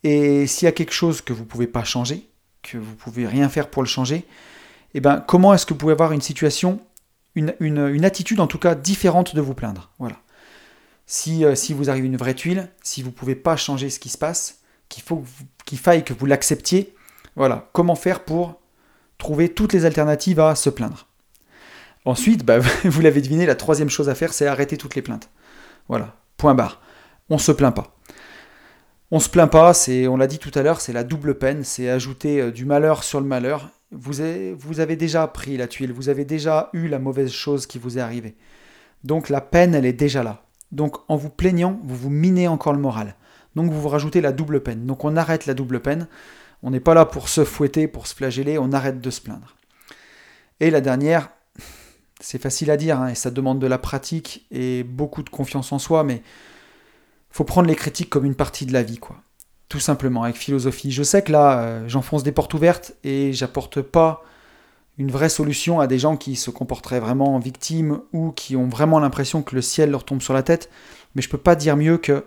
Et 0.03 0.49
s'il 0.49 0.67
y 0.67 0.69
a 0.69 0.73
quelque 0.73 0.93
chose 0.93 1.21
que 1.21 1.33
vous 1.33 1.45
ne 1.45 1.49
pouvez 1.49 1.69
pas 1.69 1.85
changer, 1.85 2.29
que 2.63 2.79
vous 2.79 2.91
ne 2.91 2.97
pouvez 2.97 3.29
rien 3.29 3.49
faire 3.49 3.71
pour 3.71 3.81
le 3.81 3.89
changer, 3.89 4.25
eh 4.95 5.01
ben, 5.01 5.21
comment 5.21 5.55
est-ce 5.55 5.67
que 5.67 5.73
vous 5.73 5.79
pouvez 5.79 5.93
avoir 5.93 6.11
une 6.11 6.21
situation, 6.21 6.81
une, 7.35 8.05
attitude 8.05 8.41
en 8.41 8.47
tout 8.47 8.59
cas 8.59 8.74
différente 8.74 9.35
de 9.35 9.41
vous 9.41 9.55
plaindre 9.55 9.91
Voilà. 9.99 10.16
Si, 11.07 11.45
euh, 11.45 11.55
si 11.55 11.74
vous 11.74 11.91
arrivez 11.91 12.07
une 12.07 12.16
vraie 12.16 12.35
tuile, 12.35 12.68
si 12.83 13.03
vous 13.03 13.09
ne 13.09 13.14
pouvez 13.14 13.35
pas 13.35 13.57
changer 13.57 13.91
ce 13.91 13.99
qui 13.99 14.09
se 14.09 14.18
passe, 14.18 14.61
qu'il 14.89 15.78
faille 15.78 16.05
que 16.05 16.12
vous 16.12 16.26
l'acceptiez, 16.26 16.95
voilà. 17.37 17.68
Comment 17.72 17.95
faire 17.95 18.24
pour 18.24 18.61
trouver 19.18 19.49
toutes 19.49 19.72
les 19.72 19.85
alternatives 19.85 20.41
à 20.41 20.55
se 20.55 20.70
plaindre? 20.70 21.07
Ensuite, 22.05 22.45
bah, 22.45 22.59
vous 22.85 23.01
l'avez 23.01 23.20
deviné, 23.20 23.47
la 23.47 23.55
troisième 23.55 23.91
chose 23.91 24.09
à 24.09 24.14
faire, 24.14 24.33
c'est 24.33 24.47
arrêter 24.47 24.76
toutes 24.76 24.95
les 24.95 25.03
plaintes. 25.03 25.30
Voilà, 25.89 26.16
point 26.37 26.55
barre. 26.55 26.80
On 27.30 27.39
se 27.39 27.53
plaint 27.53 27.74
pas. 27.74 27.97
On 29.11 29.20
se 29.20 29.28
plaint 29.28 29.51
pas, 29.51 29.74
c'est, 29.74 30.07
on 30.07 30.16
l'a 30.16 30.26
dit 30.26 30.39
tout 30.39 30.51
à 30.55 30.62
l'heure, 30.62 30.80
c'est 30.80 30.93
la 30.93 31.05
double 31.05 31.37
peine, 31.37 31.64
c'est 31.64 31.91
ajouter 31.91 32.41
euh, 32.41 32.51
du 32.51 32.64
malheur 32.64 33.05
sur 33.05 33.20
le 33.20 33.26
malheur. 33.26 33.68
Vous 33.93 34.20
avez, 34.20 34.97
déjà 34.97 35.26
pris 35.28 35.57
la 35.57 35.68
tuile, 35.68 35.93
vous 35.93 36.09
avez 36.09 36.24
déjà 36.24 36.70
eu 36.72 36.88
la 36.88 36.99
mauvaise 36.99 37.30
chose 37.30 37.66
qui 37.66 37.78
vous 37.78 37.99
est 37.99 38.01
arrivée. 38.01 38.36
Donc 39.05 39.28
la 39.28 39.40
peine, 39.40 39.74
elle 39.74 39.84
est 39.84 39.93
déjà 39.93 40.22
là. 40.22 40.45
Donc 40.70 40.97
en 41.09 41.16
vous 41.16 41.28
plaignant, 41.28 41.78
vous 41.84 41.97
vous 41.97 42.11
minez 42.11 42.49
encore 42.49 42.72
le 42.72 42.78
moral. 42.78 43.16
Donc 43.55 43.70
vous 43.70 43.80
vous 43.80 43.88
rajoutez 43.88 44.22
la 44.22 44.32
double 44.32 44.62
peine. 44.62 44.86
Donc 44.86 45.05
on 45.05 45.16
arrête 45.16 45.45
la 45.45 45.55
double 45.55 45.80
peine. 45.80 46.09
On 46.62 46.70
n'est 46.70 46.80
pas 46.80 46.95
là 46.95 47.05
pour 47.05 47.28
se 47.28 47.45
fouetter, 47.45 47.86
pour 47.86 48.07
se 48.07 48.14
flageller, 48.14 48.57
on 48.57 48.72
arrête 48.72 49.01
de 49.01 49.11
se 49.11 49.20
plaindre. 49.20 49.57
Et 50.61 50.70
la 50.70 50.80
dernière, 50.80 51.30
c'est 52.20 52.40
facile 52.40 52.70
à 52.70 52.76
dire, 52.76 53.01
hein, 53.01 53.09
et 53.09 53.14
ça 53.14 53.30
demande 53.30 53.59
de 53.59 53.66
la 53.66 53.78
pratique 53.78 54.47
et 54.51 54.84
beaucoup 54.84 55.22
de 55.22 55.28
confiance 55.28 55.72
en 55.72 55.78
soi, 55.78 56.05
mais 56.05 56.22
faut 57.30 57.45
prendre 57.45 57.68
les 57.68 57.74
critiques 57.74 58.11
comme 58.11 58.24
une 58.24 58.36
partie 58.36 58.64
de 58.64 58.72
la 58.72 58.82
vie, 58.82 58.99
quoi. 58.99 59.16
Tout 59.73 59.81
simplement, 59.81 60.25
avec 60.25 60.37
philosophie. 60.37 60.93
Je 60.93 61.03
sais 61.03 61.23
que 61.23 61.33
là, 61.33 61.61
euh, 61.61 61.89
j'enfonce 61.89 62.23
des 62.23 62.31
portes 62.31 62.53
ouvertes 62.53 62.93
et 63.05 63.33
j'apporte 63.33 63.81
pas 63.81 64.23
une 64.99 65.11
vraie 65.11 65.31
solution 65.31 65.81
à 65.81 65.87
des 65.87 65.99
gens 65.99 66.18
qui 66.18 66.37
se 66.37 66.51
comporteraient 66.51 67.01
vraiment 67.01 67.35
en 67.35 67.39
victime 67.39 68.03
ou 68.12 68.33
qui 68.33 68.55
ont 68.55 68.68
vraiment 68.68 69.01
l'impression 69.01 69.43
que 69.43 69.55
le 69.55 69.62
ciel 69.62 69.91
leur 69.91 70.05
tombe 70.05 70.20
sur 70.20 70.35
la 70.35 70.43
tête. 70.43 70.68
Mais 71.14 71.23
je 71.23 71.31
peux 71.31 71.39
pas 71.39 71.55
dire 71.55 71.79
mieux 71.79 71.97
que 71.97 72.27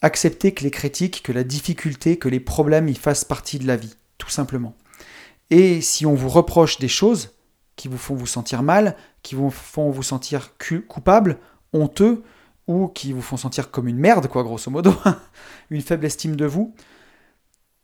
accepter 0.00 0.54
que 0.54 0.64
les 0.64 0.70
critiques, 0.70 1.22
que 1.22 1.32
la 1.32 1.44
difficulté, 1.44 2.16
que 2.16 2.30
les 2.30 2.40
problèmes 2.40 2.88
y 2.88 2.94
fassent 2.94 3.26
partie 3.26 3.58
de 3.58 3.66
la 3.66 3.76
vie, 3.76 3.94
tout 4.16 4.30
simplement. 4.30 4.74
Et 5.50 5.82
si 5.82 6.06
on 6.06 6.14
vous 6.14 6.30
reproche 6.30 6.78
des 6.78 6.88
choses 6.88 7.34
qui 7.76 7.86
vous 7.86 7.98
font 7.98 8.14
vous 8.14 8.26
sentir 8.26 8.62
mal, 8.62 8.96
qui 9.22 9.34
vous 9.34 9.50
font 9.50 9.90
vous 9.90 10.02
sentir 10.02 10.52
coupable, 10.88 11.36
honteux, 11.74 12.22
ou 12.66 12.88
qui 12.88 13.12
vous 13.12 13.22
font 13.22 13.36
sentir 13.36 13.70
comme 13.70 13.88
une 13.88 13.98
merde, 13.98 14.28
quoi, 14.28 14.42
grosso 14.42 14.70
modo, 14.70 14.94
une 15.70 15.82
faible 15.82 16.06
estime 16.06 16.36
de 16.36 16.46
vous, 16.46 16.74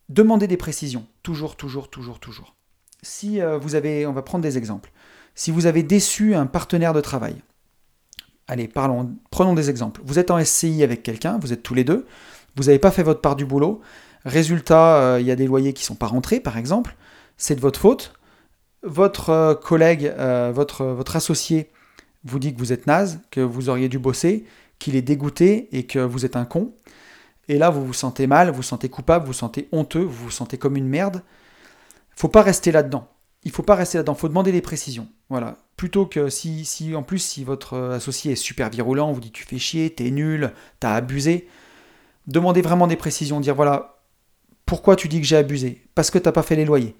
demandez 0.08 0.46
des 0.46 0.56
précisions. 0.56 1.06
Toujours, 1.22 1.56
toujours, 1.56 1.90
toujours, 1.90 2.18
toujours. 2.18 2.54
Si 3.02 3.40
euh, 3.40 3.58
vous 3.58 3.74
avez, 3.74 4.06
on 4.06 4.12
va 4.12 4.22
prendre 4.22 4.42
des 4.42 4.58
exemples. 4.58 4.92
Si 5.34 5.50
vous 5.50 5.66
avez 5.66 5.82
déçu 5.82 6.34
un 6.34 6.46
partenaire 6.46 6.92
de 6.92 7.00
travail, 7.00 7.36
allez, 8.48 8.68
parlons, 8.68 9.14
prenons 9.30 9.54
des 9.54 9.70
exemples. 9.70 10.00
Vous 10.04 10.18
êtes 10.18 10.30
en 10.30 10.42
SCI 10.42 10.82
avec 10.82 11.02
quelqu'un, 11.02 11.38
vous 11.38 11.52
êtes 11.52 11.62
tous 11.62 11.74
les 11.74 11.84
deux, 11.84 12.06
vous 12.56 12.64
n'avez 12.64 12.78
pas 12.78 12.90
fait 12.90 13.02
votre 13.02 13.20
part 13.20 13.36
du 13.36 13.46
boulot, 13.46 13.80
résultat, 14.24 14.96
euh, 14.96 15.20
il 15.20 15.26
y 15.26 15.30
a 15.30 15.36
des 15.36 15.46
loyers 15.46 15.72
qui 15.72 15.82
ne 15.82 15.86
sont 15.86 15.94
pas 15.94 16.08
rentrés, 16.08 16.40
par 16.40 16.56
exemple, 16.56 16.96
c'est 17.36 17.54
de 17.54 17.60
votre 17.60 17.80
faute. 17.80 18.14
Votre 18.82 19.30
euh, 19.30 19.54
collègue, 19.54 20.12
votre, 20.52 20.84
votre 20.84 21.16
associé 21.16 21.70
vous 22.24 22.38
dit 22.38 22.52
que 22.52 22.58
vous 22.58 22.72
êtes 22.72 22.86
naze, 22.86 23.20
que 23.30 23.40
vous 23.40 23.68
auriez 23.68 23.88
dû 23.88 23.98
bosser, 23.98 24.44
qu'il 24.80 24.96
est 24.96 25.02
dégoûté 25.02 25.68
et 25.70 25.86
que 25.86 26.00
vous 26.00 26.24
êtes 26.24 26.34
un 26.34 26.44
con. 26.44 26.74
Et 27.46 27.58
là, 27.58 27.70
vous 27.70 27.84
vous 27.86 27.92
sentez 27.92 28.26
mal, 28.26 28.48
vous 28.50 28.56
vous 28.56 28.62
sentez 28.62 28.88
coupable, 28.88 29.24
vous 29.24 29.32
vous 29.32 29.38
sentez 29.38 29.68
honteux, 29.70 30.02
vous 30.02 30.24
vous 30.24 30.30
sentez 30.30 30.58
comme 30.58 30.76
une 30.76 30.88
merde. 30.88 31.22
Faut 32.16 32.28
pas 32.28 32.42
rester 32.42 32.72
là-dedans. 32.72 33.08
Il 33.44 33.50
faut 33.50 33.62
pas 33.62 33.74
rester 33.74 33.98
là-dedans. 33.98 34.14
Faut 34.14 34.28
demander 34.28 34.52
des 34.52 34.60
précisions. 34.60 35.08
Voilà. 35.28 35.56
Plutôt 35.76 36.06
que 36.06 36.28
si, 36.28 36.64
si, 36.64 36.94
en 36.94 37.02
plus, 37.02 37.18
si 37.18 37.44
votre 37.44 37.76
associé 37.76 38.32
est 38.32 38.36
super 38.36 38.68
virulent, 38.70 39.12
vous 39.12 39.20
dit 39.20 39.30
tu 39.30 39.44
fais 39.44 39.58
chier, 39.58 39.90
t'es 39.90 40.10
nul, 40.10 40.52
t'as 40.78 40.94
abusé, 40.94 41.48
demandez 42.26 42.62
vraiment 42.62 42.86
des 42.86 42.96
précisions. 42.96 43.40
Dire 43.40 43.54
voilà, 43.54 44.02
pourquoi 44.66 44.96
tu 44.96 45.08
dis 45.08 45.20
que 45.20 45.26
j'ai 45.26 45.36
abusé? 45.36 45.86
Parce 45.94 46.10
que 46.10 46.18
t'as 46.18 46.32
pas 46.32 46.42
fait 46.42 46.56
les 46.56 46.64
loyers. 46.64 46.96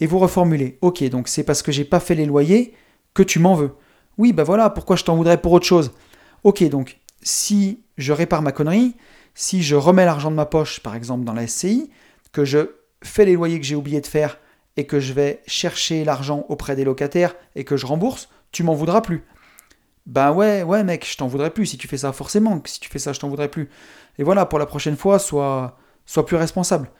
Et 0.00 0.06
vous 0.06 0.18
reformulez. 0.18 0.78
Ok, 0.80 1.02
donc 1.04 1.28
c'est 1.28 1.44
parce 1.44 1.62
que 1.62 1.72
j'ai 1.72 1.84
pas 1.84 2.00
fait 2.00 2.14
les 2.14 2.26
loyers 2.26 2.74
que 3.14 3.22
tu 3.22 3.38
m'en 3.38 3.54
veux. 3.54 3.72
Oui, 4.18 4.32
ben 4.32 4.42
voilà, 4.42 4.70
pourquoi 4.70 4.96
je 4.96 5.04
t'en 5.04 5.16
voudrais 5.16 5.40
pour 5.40 5.52
autre 5.52 5.66
chose? 5.66 5.92
Ok, 6.44 6.62
donc 6.68 6.98
si 7.22 7.82
je 7.96 8.12
répare 8.12 8.42
ma 8.42 8.52
connerie, 8.52 8.96
si 9.34 9.62
je 9.62 9.76
remets 9.76 10.04
l'argent 10.04 10.30
de 10.30 10.36
ma 10.36 10.46
poche, 10.46 10.80
par 10.80 10.94
exemple 10.94 11.24
dans 11.24 11.32
la 11.32 11.46
SCI, 11.46 11.90
que 12.32 12.44
je 12.44 12.70
fais 13.02 13.24
les 13.24 13.34
loyers 13.34 13.60
que 13.60 13.66
j'ai 13.66 13.76
oublié 13.76 14.00
de 14.00 14.06
faire 14.06 14.38
et 14.76 14.86
que 14.86 15.00
je 15.00 15.12
vais 15.12 15.42
chercher 15.46 16.04
l'argent 16.04 16.44
auprès 16.48 16.76
des 16.76 16.84
locataires 16.84 17.34
et 17.54 17.64
que 17.64 17.76
je 17.76 17.86
rembourse, 17.86 18.28
tu 18.52 18.62
m'en 18.62 18.74
voudras 18.74 19.00
plus. 19.00 19.24
Ben 20.06 20.32
ouais, 20.32 20.62
ouais 20.62 20.84
mec, 20.84 21.06
je 21.08 21.16
t'en 21.16 21.26
voudrais 21.26 21.50
plus 21.50 21.66
si 21.66 21.78
tu 21.78 21.86
fais 21.86 21.98
ça, 21.98 22.12
forcément. 22.12 22.60
Si 22.64 22.80
tu 22.80 22.88
fais 22.88 22.98
ça, 22.98 23.12
je 23.12 23.20
t'en 23.20 23.28
voudrais 23.28 23.50
plus. 23.50 23.68
Et 24.18 24.22
voilà, 24.22 24.46
pour 24.46 24.58
la 24.58 24.66
prochaine 24.66 24.96
fois, 24.96 25.18
sois, 25.18 25.76
sois 26.06 26.24
plus 26.24 26.36
responsable. 26.36 26.90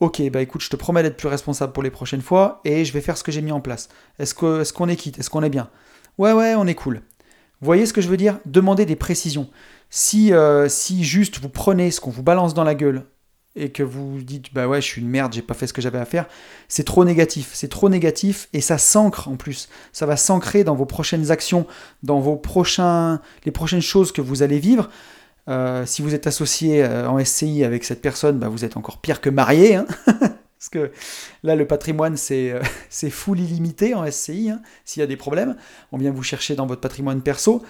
Ok, 0.00 0.22
bah 0.30 0.40
écoute, 0.40 0.62
je 0.62 0.70
te 0.70 0.76
promets 0.76 1.02
d'être 1.02 1.16
plus 1.16 1.28
responsable 1.28 1.72
pour 1.72 1.82
les 1.82 1.90
prochaines 1.90 2.22
fois 2.22 2.60
et 2.64 2.84
je 2.84 2.92
vais 2.92 3.00
faire 3.00 3.16
ce 3.16 3.22
que 3.22 3.30
j'ai 3.30 3.42
mis 3.42 3.52
en 3.52 3.60
place. 3.60 3.88
Est-ce 4.18 4.34
est, 4.60 4.72
qu'on 4.72 4.88
est 4.88 4.96
quitte? 4.96 5.18
Est-ce 5.18 5.30
qu'on 5.30 5.42
est 5.42 5.50
bien? 5.50 5.70
Ouais, 6.18 6.32
ouais, 6.32 6.54
on 6.56 6.66
est 6.66 6.74
cool. 6.74 7.02
Vous 7.64 7.68
voyez 7.68 7.86
ce 7.86 7.94
que 7.94 8.02
je 8.02 8.08
veux 8.08 8.18
dire? 8.18 8.40
Demandez 8.44 8.84
des 8.84 8.94
précisions. 8.94 9.48
Si, 9.88 10.34
euh, 10.34 10.68
si 10.68 11.02
juste 11.02 11.40
vous 11.40 11.48
prenez 11.48 11.90
ce 11.90 11.98
qu'on 11.98 12.10
vous 12.10 12.22
balance 12.22 12.52
dans 12.52 12.62
la 12.62 12.74
gueule 12.74 13.06
et 13.56 13.70
que 13.70 13.82
vous 13.82 14.20
dites 14.20 14.52
bah 14.52 14.68
ouais 14.68 14.82
je 14.82 14.86
suis 14.86 15.00
une 15.00 15.08
merde 15.08 15.32
j'ai 15.32 15.40
pas 15.40 15.54
fait 15.54 15.66
ce 15.66 15.72
que 15.72 15.80
j'avais 15.80 15.98
à 15.98 16.04
faire 16.04 16.26
c'est 16.68 16.84
trop 16.84 17.06
négatif. 17.06 17.52
C'est 17.54 17.68
trop 17.68 17.88
négatif 17.88 18.50
et 18.52 18.60
ça 18.60 18.76
s'ancre 18.76 19.28
en 19.28 19.36
plus. 19.36 19.70
Ça 19.94 20.04
va 20.04 20.18
s'ancrer 20.18 20.62
dans 20.62 20.74
vos 20.74 20.84
prochaines 20.84 21.30
actions 21.30 21.66
dans 22.02 22.20
vos 22.20 22.36
prochains 22.36 23.22
les 23.46 23.50
prochaines 23.50 23.80
choses 23.80 24.12
que 24.12 24.20
vous 24.20 24.42
allez 24.42 24.58
vivre. 24.58 24.90
Euh, 25.48 25.86
si 25.86 26.02
vous 26.02 26.14
êtes 26.14 26.26
associé 26.26 26.84
euh, 26.84 27.08
en 27.08 27.24
SCI 27.24 27.64
avec 27.64 27.84
cette 27.84 28.02
personne 28.02 28.38
bah 28.38 28.48
vous 28.48 28.66
êtes 28.66 28.76
encore 28.76 28.98
pire 28.98 29.22
que 29.22 29.30
marié 29.30 29.76
hein 29.76 29.86
Parce 30.64 30.86
que 30.86 30.92
là, 31.42 31.56
le 31.56 31.66
patrimoine, 31.66 32.16
c'est 32.16 32.52
euh, 32.52 32.62
full 33.10 33.38
illimité 33.38 33.94
en 33.94 34.10
SCI. 34.10 34.50
hein. 34.50 34.62
S'il 34.86 35.00
y 35.00 35.02
a 35.02 35.06
des 35.06 35.16
problèmes, 35.16 35.56
on 35.92 35.98
vient 35.98 36.10
vous 36.10 36.22
chercher 36.22 36.54
dans 36.54 36.66
votre 36.66 36.80
patrimoine 36.80 37.20
perso. 37.20 37.62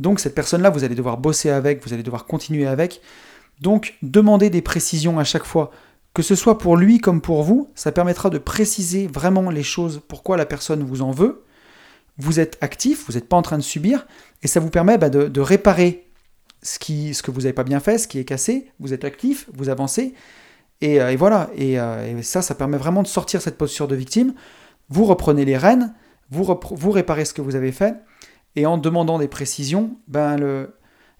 Donc 0.00 0.18
cette 0.18 0.34
personne-là, 0.34 0.70
vous 0.70 0.82
allez 0.82 0.96
devoir 0.96 1.18
bosser 1.18 1.50
avec, 1.50 1.86
vous 1.86 1.92
allez 1.92 2.02
devoir 2.02 2.26
continuer 2.26 2.66
avec. 2.66 3.00
Donc 3.60 3.94
demandez 4.02 4.50
des 4.50 4.62
précisions 4.62 5.20
à 5.20 5.24
chaque 5.24 5.44
fois. 5.44 5.70
Que 6.12 6.22
ce 6.22 6.34
soit 6.34 6.58
pour 6.58 6.76
lui 6.76 6.98
comme 6.98 7.20
pour 7.20 7.44
vous, 7.44 7.70
ça 7.76 7.92
permettra 7.92 8.30
de 8.30 8.38
préciser 8.38 9.06
vraiment 9.06 9.50
les 9.50 9.62
choses, 9.62 10.00
pourquoi 10.08 10.36
la 10.36 10.46
personne 10.46 10.82
vous 10.82 11.02
en 11.02 11.12
veut. 11.12 11.44
Vous 12.18 12.40
êtes 12.40 12.58
actif, 12.60 13.04
vous 13.06 13.14
n'êtes 13.14 13.28
pas 13.28 13.36
en 13.36 13.42
train 13.42 13.58
de 13.58 13.62
subir, 13.62 14.06
et 14.42 14.48
ça 14.48 14.58
vous 14.60 14.70
permet 14.70 14.98
bah, 14.98 15.08
de, 15.10 15.40
réparer 15.40 16.06
ce 16.62 16.78
que 16.78 17.30
vous 17.30 17.42
n'avez 17.42 17.52
pas 17.52 17.64
bien 17.64 17.80
fait, 17.80 17.98
ce 17.98 18.06
qui 18.06 18.18
est 18.18 18.24
cassé. 18.24 18.70
Vous 18.78 18.92
êtes 18.92 19.04
actif, 19.04 19.48
vous 19.52 19.68
avancez, 19.68 20.14
et, 20.80 21.00
euh, 21.00 21.10
et 21.12 21.16
voilà. 21.16 21.50
Et, 21.56 21.78
euh, 21.80 22.18
et 22.18 22.22
ça, 22.22 22.42
ça 22.42 22.54
permet 22.54 22.78
vraiment 22.78 23.02
de 23.02 23.08
sortir 23.08 23.40
cette 23.40 23.58
posture 23.58 23.88
de 23.88 23.96
victime. 23.96 24.34
Vous 24.90 25.04
reprenez 25.04 25.44
les 25.44 25.56
rênes, 25.56 25.94
vous 26.30 26.90
réparez 26.90 27.24
ce 27.24 27.32
que 27.32 27.42
vous 27.42 27.56
avez 27.56 27.72
fait, 27.72 27.94
et 28.56 28.66
en 28.66 28.78
demandant 28.78 29.18
des 29.18 29.28
précisions, 29.28 29.96
ben 30.08 30.36
le, 30.36 30.74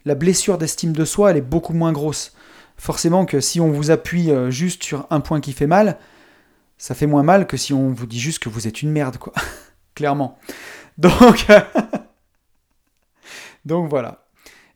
la 0.05 0.15
blessure 0.15 0.57
d'estime 0.57 0.93
de 0.93 1.03
soi, 1.03 1.31
elle 1.31 1.37
est 1.37 1.41
beaucoup 1.41 1.73
moins 1.73 1.91
grosse. 1.91 2.33
Forcément 2.77 3.25
que 3.25 3.39
si 3.39 3.59
on 3.59 3.71
vous 3.71 3.91
appuie 3.91 4.31
euh, 4.31 4.51
juste 4.51 4.83
sur 4.83 5.07
un 5.09 5.19
point 5.19 5.41
qui 5.41 5.53
fait 5.53 5.67
mal, 5.67 5.97
ça 6.77 6.93
fait 6.93 7.07
moins 7.07 7.23
mal 7.23 7.47
que 7.47 7.57
si 7.57 7.73
on 7.73 7.91
vous 7.91 8.05
dit 8.05 8.19
juste 8.19 8.39
que 8.39 8.49
vous 8.49 8.67
êtes 8.67 8.81
une 8.81 8.91
merde, 8.91 9.17
quoi. 9.17 9.33
Clairement. 9.95 10.37
Donc, 10.97 11.47
donc 13.65 13.89
voilà. 13.89 14.24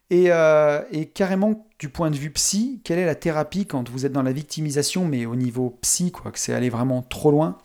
Et, 0.09 0.31
euh, 0.31 0.81
et 0.91 1.05
carrément, 1.05 1.67
du 1.77 1.89
point 1.89 2.09
de 2.09 2.15
vue 2.15 2.31
psy, 2.31 2.81
quelle 2.83 2.99
est 2.99 3.05
la 3.05 3.15
thérapie 3.15 3.65
quand 3.65 3.89
vous 3.89 4.05
êtes 4.05 4.11
dans 4.11 4.23
la 4.23 4.31
victimisation, 4.31 5.05
mais 5.05 5.25
au 5.25 5.35
niveau 5.35 5.77
psy, 5.81 6.11
quoi, 6.11 6.31
que 6.31 6.39
c'est 6.39 6.53
aller 6.53 6.69
vraiment 6.69 7.01
trop 7.01 7.31
loin? 7.31 7.57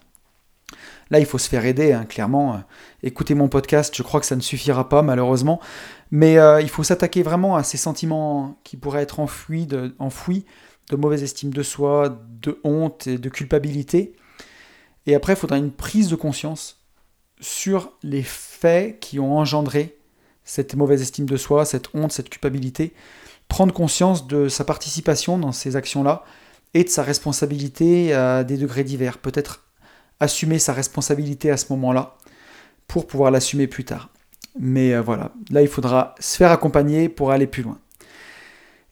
Là, 1.10 1.18
il 1.20 1.26
faut 1.26 1.38
se 1.38 1.48
faire 1.48 1.64
aider, 1.64 1.92
hein, 1.92 2.04
clairement. 2.04 2.62
Écoutez 3.02 3.34
mon 3.34 3.48
podcast, 3.48 3.94
je 3.96 4.02
crois 4.02 4.20
que 4.20 4.26
ça 4.26 4.36
ne 4.36 4.40
suffira 4.40 4.88
pas, 4.88 5.02
malheureusement. 5.02 5.60
Mais 6.10 6.38
euh, 6.38 6.60
il 6.60 6.68
faut 6.68 6.82
s'attaquer 6.82 7.22
vraiment 7.22 7.56
à 7.56 7.62
ces 7.62 7.76
sentiments 7.76 8.58
qui 8.64 8.76
pourraient 8.76 9.02
être 9.02 9.20
enfouis 9.20 9.66
de, 9.66 9.94
enfouis 9.98 10.44
de 10.90 10.96
mauvaise 10.96 11.22
estime 11.22 11.52
de 11.52 11.62
soi, 11.62 12.20
de 12.42 12.60
honte 12.64 13.06
et 13.06 13.18
de 13.18 13.28
culpabilité. 13.28 14.14
Et 15.06 15.14
après, 15.14 15.32
il 15.34 15.36
faudra 15.36 15.56
une 15.56 15.72
prise 15.72 16.08
de 16.08 16.16
conscience 16.16 16.82
sur 17.40 17.92
les 18.02 18.22
faits 18.22 19.00
qui 19.00 19.18
ont 19.18 19.36
engendré 19.36 19.96
cette 20.44 20.74
mauvaise 20.74 21.02
estime 21.02 21.26
de 21.26 21.36
soi, 21.36 21.64
cette 21.64 21.94
honte, 21.94 22.12
cette 22.12 22.28
culpabilité. 22.28 22.92
Prendre 23.48 23.72
conscience 23.72 24.26
de 24.26 24.48
sa 24.48 24.64
participation 24.64 25.38
dans 25.38 25.52
ces 25.52 25.76
actions-là 25.76 26.24
et 26.74 26.84
de 26.84 26.88
sa 26.88 27.02
responsabilité 27.02 28.12
à 28.12 28.44
des 28.44 28.56
degrés 28.56 28.84
divers. 28.84 29.18
Peut-être 29.18 29.64
assumer 30.20 30.58
sa 30.58 30.72
responsabilité 30.72 31.50
à 31.50 31.56
ce 31.56 31.66
moment-là 31.70 32.16
pour 32.86 33.06
pouvoir 33.06 33.30
l'assumer 33.30 33.66
plus 33.66 33.84
tard. 33.84 34.10
Mais 34.58 34.94
euh, 34.94 35.02
voilà, 35.02 35.32
là 35.50 35.62
il 35.62 35.68
faudra 35.68 36.14
se 36.20 36.36
faire 36.36 36.52
accompagner 36.52 37.08
pour 37.08 37.32
aller 37.32 37.46
plus 37.46 37.62
loin. 37.62 37.78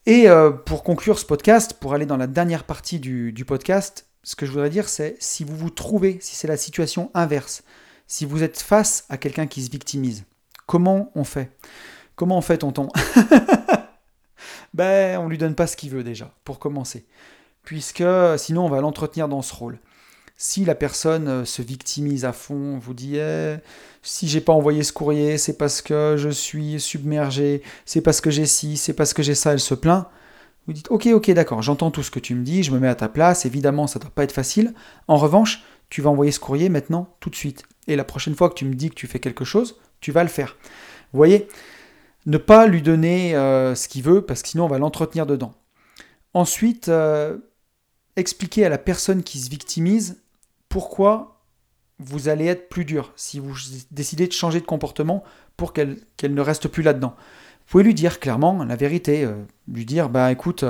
Et 0.07 0.28
euh, 0.28 0.50
pour 0.50 0.82
conclure 0.82 1.18
ce 1.18 1.24
podcast, 1.24 1.74
pour 1.74 1.94
aller 1.94 2.07
dans 2.07 2.16
la 2.16 2.26
dernière 2.26 2.64
partie 2.64 2.98
du, 2.98 3.32
du 3.32 3.44
podcast, 3.44 4.07
ce 4.24 4.34
que 4.34 4.46
je 4.46 4.50
voudrais 4.50 4.70
dire 4.70 4.88
c'est 4.88 5.16
si 5.20 5.44
vous 5.44 5.57
vous 5.57 5.70
trouvez, 5.70 6.18
si 6.20 6.34
c'est 6.34 6.48
la 6.48 6.57
situation 6.57 7.11
inverse, 7.14 7.62
si 8.09 8.24
vous 8.24 8.42
êtes 8.42 8.61
face 8.61 9.05
à 9.09 9.16
quelqu'un 9.16 9.46
qui 9.46 9.62
se 9.62 9.70
victimise, 9.70 10.24
comment 10.66 11.10
on 11.14 11.24
fait? 11.24 11.56
Comment 12.16 12.38
on 12.38 12.42
fait 12.42 12.58
tonton? 12.58 12.88
Ben 14.74 15.18
on 15.18 15.28
lui 15.28 15.36
donne 15.36 15.54
pas 15.54 15.66
ce 15.66 15.76
qu'il 15.76 15.90
veut 15.90 16.02
déjà, 16.02 16.32
pour 16.44 16.58
commencer. 16.58 17.04
Puisque 17.62 18.02
sinon 18.38 18.64
on 18.64 18.70
va 18.70 18.80
l'entretenir 18.80 19.28
dans 19.28 19.42
ce 19.42 19.54
rôle 19.54 19.78
si 20.42 20.64
la 20.64 20.74
personne 20.74 21.28
euh, 21.28 21.44
se 21.44 21.62
victimise 21.62 22.24
à 22.24 22.32
fond, 22.32 22.76
vous 22.76 22.94
dit 22.94 23.16
eh, 23.16 23.58
si 24.02 24.26
j'ai 24.26 24.40
pas 24.40 24.52
envoyé 24.52 24.82
ce 24.82 24.92
courrier, 24.92 25.38
c'est 25.38 25.56
parce 25.56 25.82
que 25.82 26.16
je 26.18 26.30
suis 26.30 26.80
submergé, 26.80 27.62
c'est 27.86 28.00
parce 28.00 28.20
que 28.20 28.28
j'ai 28.30 28.46
ci, 28.46 28.76
c'est 28.76 28.92
parce 28.92 29.14
que 29.14 29.22
j'ai 29.22 29.36
ça, 29.36 29.52
elle 29.52 29.60
se 29.60 29.74
plaint. 29.74 30.06
Vous 30.66 30.72
dites 30.72 30.90
ok, 30.90 31.06
ok, 31.12 31.30
d'accord, 31.30 31.62
j'entends 31.62 31.92
tout 31.92 32.02
ce 32.02 32.10
que 32.10 32.18
tu 32.18 32.34
me 32.34 32.42
dis, 32.42 32.64
je 32.64 32.72
me 32.72 32.80
mets 32.80 32.88
à 32.88 32.96
ta 32.96 33.08
place, 33.08 33.46
évidemment 33.46 33.86
ça 33.86 34.00
doit 34.00 34.10
pas 34.10 34.24
être 34.24 34.32
facile. 34.32 34.74
En 35.06 35.16
revanche, 35.16 35.62
tu 35.90 36.02
vas 36.02 36.10
envoyer 36.10 36.32
ce 36.32 36.40
courrier 36.40 36.68
maintenant, 36.68 37.14
tout 37.20 37.30
de 37.30 37.36
suite. 37.36 37.62
Et 37.86 37.94
la 37.94 38.04
prochaine 38.04 38.34
fois 38.34 38.48
que 38.48 38.54
tu 38.54 38.64
me 38.64 38.74
dis 38.74 38.90
que 38.90 38.96
tu 38.96 39.06
fais 39.06 39.20
quelque 39.20 39.44
chose, 39.44 39.76
tu 40.03 40.12
vas 40.12 40.22
le 40.22 40.28
faire. 40.28 40.59
Vous 41.12 41.16
voyez 41.16 41.48
Ne 42.26 42.36
pas 42.36 42.66
lui 42.66 42.82
donner 42.82 43.34
euh, 43.34 43.74
ce 43.74 43.88
qu'il 43.88 44.03
veut, 44.03 44.20
parce 44.20 44.42
que 44.42 44.48
sinon 44.48 44.64
on 44.64 44.68
va 44.68 44.78
l'entretenir 44.78 45.24
dedans. 45.24 45.55
Ensuite, 46.34 46.88
euh, 46.88 47.38
expliquer 48.16 48.66
à 48.66 48.68
la 48.68 48.78
personne 48.78 49.22
qui 49.22 49.38
se 49.38 49.48
victimise 49.48 50.20
pourquoi 50.68 51.40
vous 51.98 52.28
allez 52.28 52.46
être 52.46 52.68
plus 52.68 52.84
dur 52.84 53.12
si 53.16 53.38
vous 53.38 53.55
décidez 53.90 54.26
de 54.26 54.32
changer 54.32 54.61
de 54.61 54.66
comportement 54.66 55.22
pour 55.57 55.72
qu'elle 55.72 55.98
ne 56.22 56.40
reste 56.40 56.68
plus 56.68 56.82
là-dedans. 56.82 57.14
Vous 57.16 57.72
pouvez 57.72 57.84
lui 57.84 57.94
dire 57.94 58.18
clairement 58.18 58.64
la 58.64 58.76
vérité, 58.76 59.24
euh, 59.24 59.34
lui 59.68 59.86
dire 59.86 60.09
bah 60.09 60.32
écoute, 60.32 60.64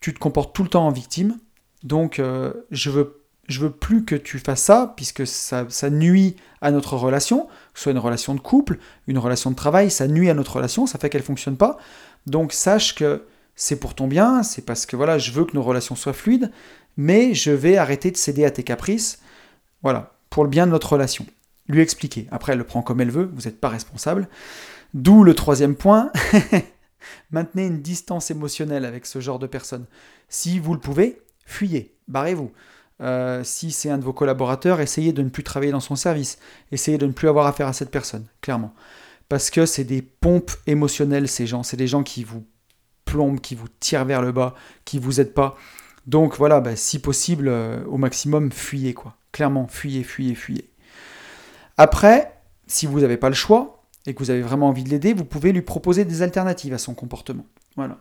tu 0.00 0.12
te 0.12 0.18
comportes 0.18 0.54
tout 0.54 0.62
le 0.62 0.68
temps 0.68 0.86
en 0.86 0.90
victime, 0.90 1.38
donc 1.84 2.20
je 2.70 2.90
veux 2.90 3.22
veux 3.48 3.70
plus 3.70 4.04
que 4.04 4.14
tu 4.14 4.38
fasses 4.38 4.62
ça 4.62 4.92
puisque 4.96 5.26
ça 5.26 5.90
nuit 5.90 6.36
à 6.60 6.70
notre 6.70 6.96
relation, 6.96 7.48
soit 7.74 7.92
une 7.92 7.98
relation 7.98 8.34
de 8.34 8.40
couple, 8.40 8.78
une 9.06 9.18
relation 9.18 9.50
de 9.50 9.56
travail, 9.56 9.90
ça 9.90 10.06
nuit 10.06 10.30
à 10.30 10.34
notre 10.34 10.56
relation, 10.56 10.86
ça 10.86 10.98
fait 10.98 11.08
qu'elle 11.08 11.22
fonctionne 11.22 11.56
pas. 11.56 11.78
Donc 12.26 12.52
sache 12.52 12.94
que 12.94 13.24
c'est 13.54 13.76
pour 13.76 13.94
ton 13.94 14.06
bien, 14.06 14.42
c'est 14.42 14.62
parce 14.62 14.86
que 14.86 14.96
voilà, 14.96 15.18
je 15.18 15.32
veux 15.32 15.44
que 15.44 15.54
nos 15.54 15.62
relations 15.62 15.94
soient 15.94 16.12
fluides, 16.12 16.50
mais 16.96 17.34
je 17.34 17.50
vais 17.50 17.76
arrêter 17.76 18.10
de 18.10 18.16
céder 18.16 18.44
à 18.44 18.50
tes 18.50 18.62
caprices, 18.62 19.20
voilà, 19.82 20.14
pour 20.30 20.44
le 20.44 20.50
bien 20.50 20.66
de 20.66 20.72
notre 20.72 20.92
relation. 20.92 21.26
Lui 21.68 21.80
expliquer. 21.80 22.26
Après, 22.30 22.52
elle 22.52 22.58
le 22.58 22.64
prend 22.64 22.82
comme 22.82 23.00
elle 23.00 23.10
veut, 23.10 23.30
vous 23.34 23.42
n'êtes 23.42 23.60
pas 23.60 23.68
responsable. 23.68 24.28
D'où 24.94 25.24
le 25.24 25.34
troisième 25.34 25.76
point, 25.76 26.10
maintenez 27.30 27.66
une 27.66 27.80
distance 27.80 28.30
émotionnelle 28.30 28.84
avec 28.84 29.06
ce 29.06 29.20
genre 29.20 29.38
de 29.38 29.46
personnes. 29.46 29.86
Si 30.28 30.58
vous 30.58 30.74
le 30.74 30.80
pouvez, 30.80 31.20
fuyez, 31.46 31.94
barrez-vous. 32.08 32.50
Euh, 33.00 33.42
si 33.44 33.70
c'est 33.72 33.90
un 33.90 33.98
de 33.98 34.04
vos 34.04 34.12
collaborateurs, 34.12 34.80
essayez 34.80 35.12
de 35.12 35.22
ne 35.22 35.28
plus 35.28 35.42
travailler 35.42 35.72
dans 35.72 35.80
son 35.80 35.96
service. 35.96 36.38
Essayez 36.70 36.98
de 36.98 37.06
ne 37.06 37.12
plus 37.12 37.28
avoir 37.28 37.46
affaire 37.46 37.66
à 37.66 37.72
cette 37.72 37.90
personne, 37.90 38.26
clairement. 38.40 38.74
Parce 39.28 39.50
que 39.50 39.66
c'est 39.66 39.84
des 39.84 40.02
pompes 40.02 40.52
émotionnelles, 40.66 41.28
ces 41.28 41.46
gens. 41.46 41.62
C'est 41.62 41.76
des 41.76 41.86
gens 41.86 42.02
qui 42.02 42.22
vous 42.22 42.44
plombent, 43.04 43.40
qui 43.40 43.54
vous 43.54 43.68
tirent 43.80 44.04
vers 44.04 44.22
le 44.22 44.32
bas, 44.32 44.54
qui 44.84 44.98
vous 44.98 45.20
aident 45.20 45.34
pas. 45.34 45.56
Donc 46.06 46.36
voilà, 46.36 46.60
bah, 46.60 46.76
si 46.76 46.98
possible, 46.98 47.48
euh, 47.48 47.84
au 47.86 47.96
maximum, 47.96 48.52
fuyez 48.52 48.94
quoi. 48.94 49.16
Clairement, 49.32 49.66
fuyez, 49.66 50.02
fuyez, 50.02 50.34
fuyez. 50.34 50.70
Après, 51.76 52.40
si 52.66 52.86
vous 52.86 53.00
n'avez 53.00 53.16
pas 53.16 53.28
le 53.28 53.34
choix 53.34 53.84
et 54.06 54.14
que 54.14 54.18
vous 54.18 54.30
avez 54.30 54.42
vraiment 54.42 54.68
envie 54.68 54.84
de 54.84 54.90
l'aider, 54.90 55.14
vous 55.14 55.24
pouvez 55.24 55.52
lui 55.52 55.62
proposer 55.62 56.04
des 56.04 56.22
alternatives 56.22 56.74
à 56.74 56.78
son 56.78 56.94
comportement. 56.94 57.46
Voilà. 57.76 57.98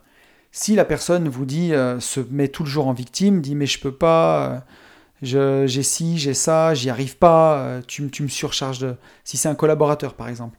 Si 0.52 0.76
la 0.76 0.84
personne 0.84 1.30
vous 1.30 1.46
dit, 1.46 1.74
euh, 1.74 2.00
se 2.00 2.20
met 2.30 2.50
tout 2.50 2.64
le 2.64 2.70
jour 2.70 2.88
en 2.88 2.94
victime, 2.94 3.42
dit 3.42 3.56
mais 3.56 3.66
je 3.68 3.80
peux 3.80 3.94
pas, 3.94 4.66
j'ai 5.22 5.84
ci, 5.84 6.17
j'ai 6.17 6.34
ça, 6.34 6.74
j'y 6.74 6.89
arrive 6.89 7.17
pas, 7.17 7.57
euh, 7.57 7.82
tu, 7.88 8.01
me- 8.03 8.28
surcharges 8.30 8.80
de... 8.80 8.95
Si 9.24 9.38
c'est 9.38 9.49
un 9.49 9.55
collaborateur 9.55 10.15
par 10.15 10.30
exemple, 10.30 10.57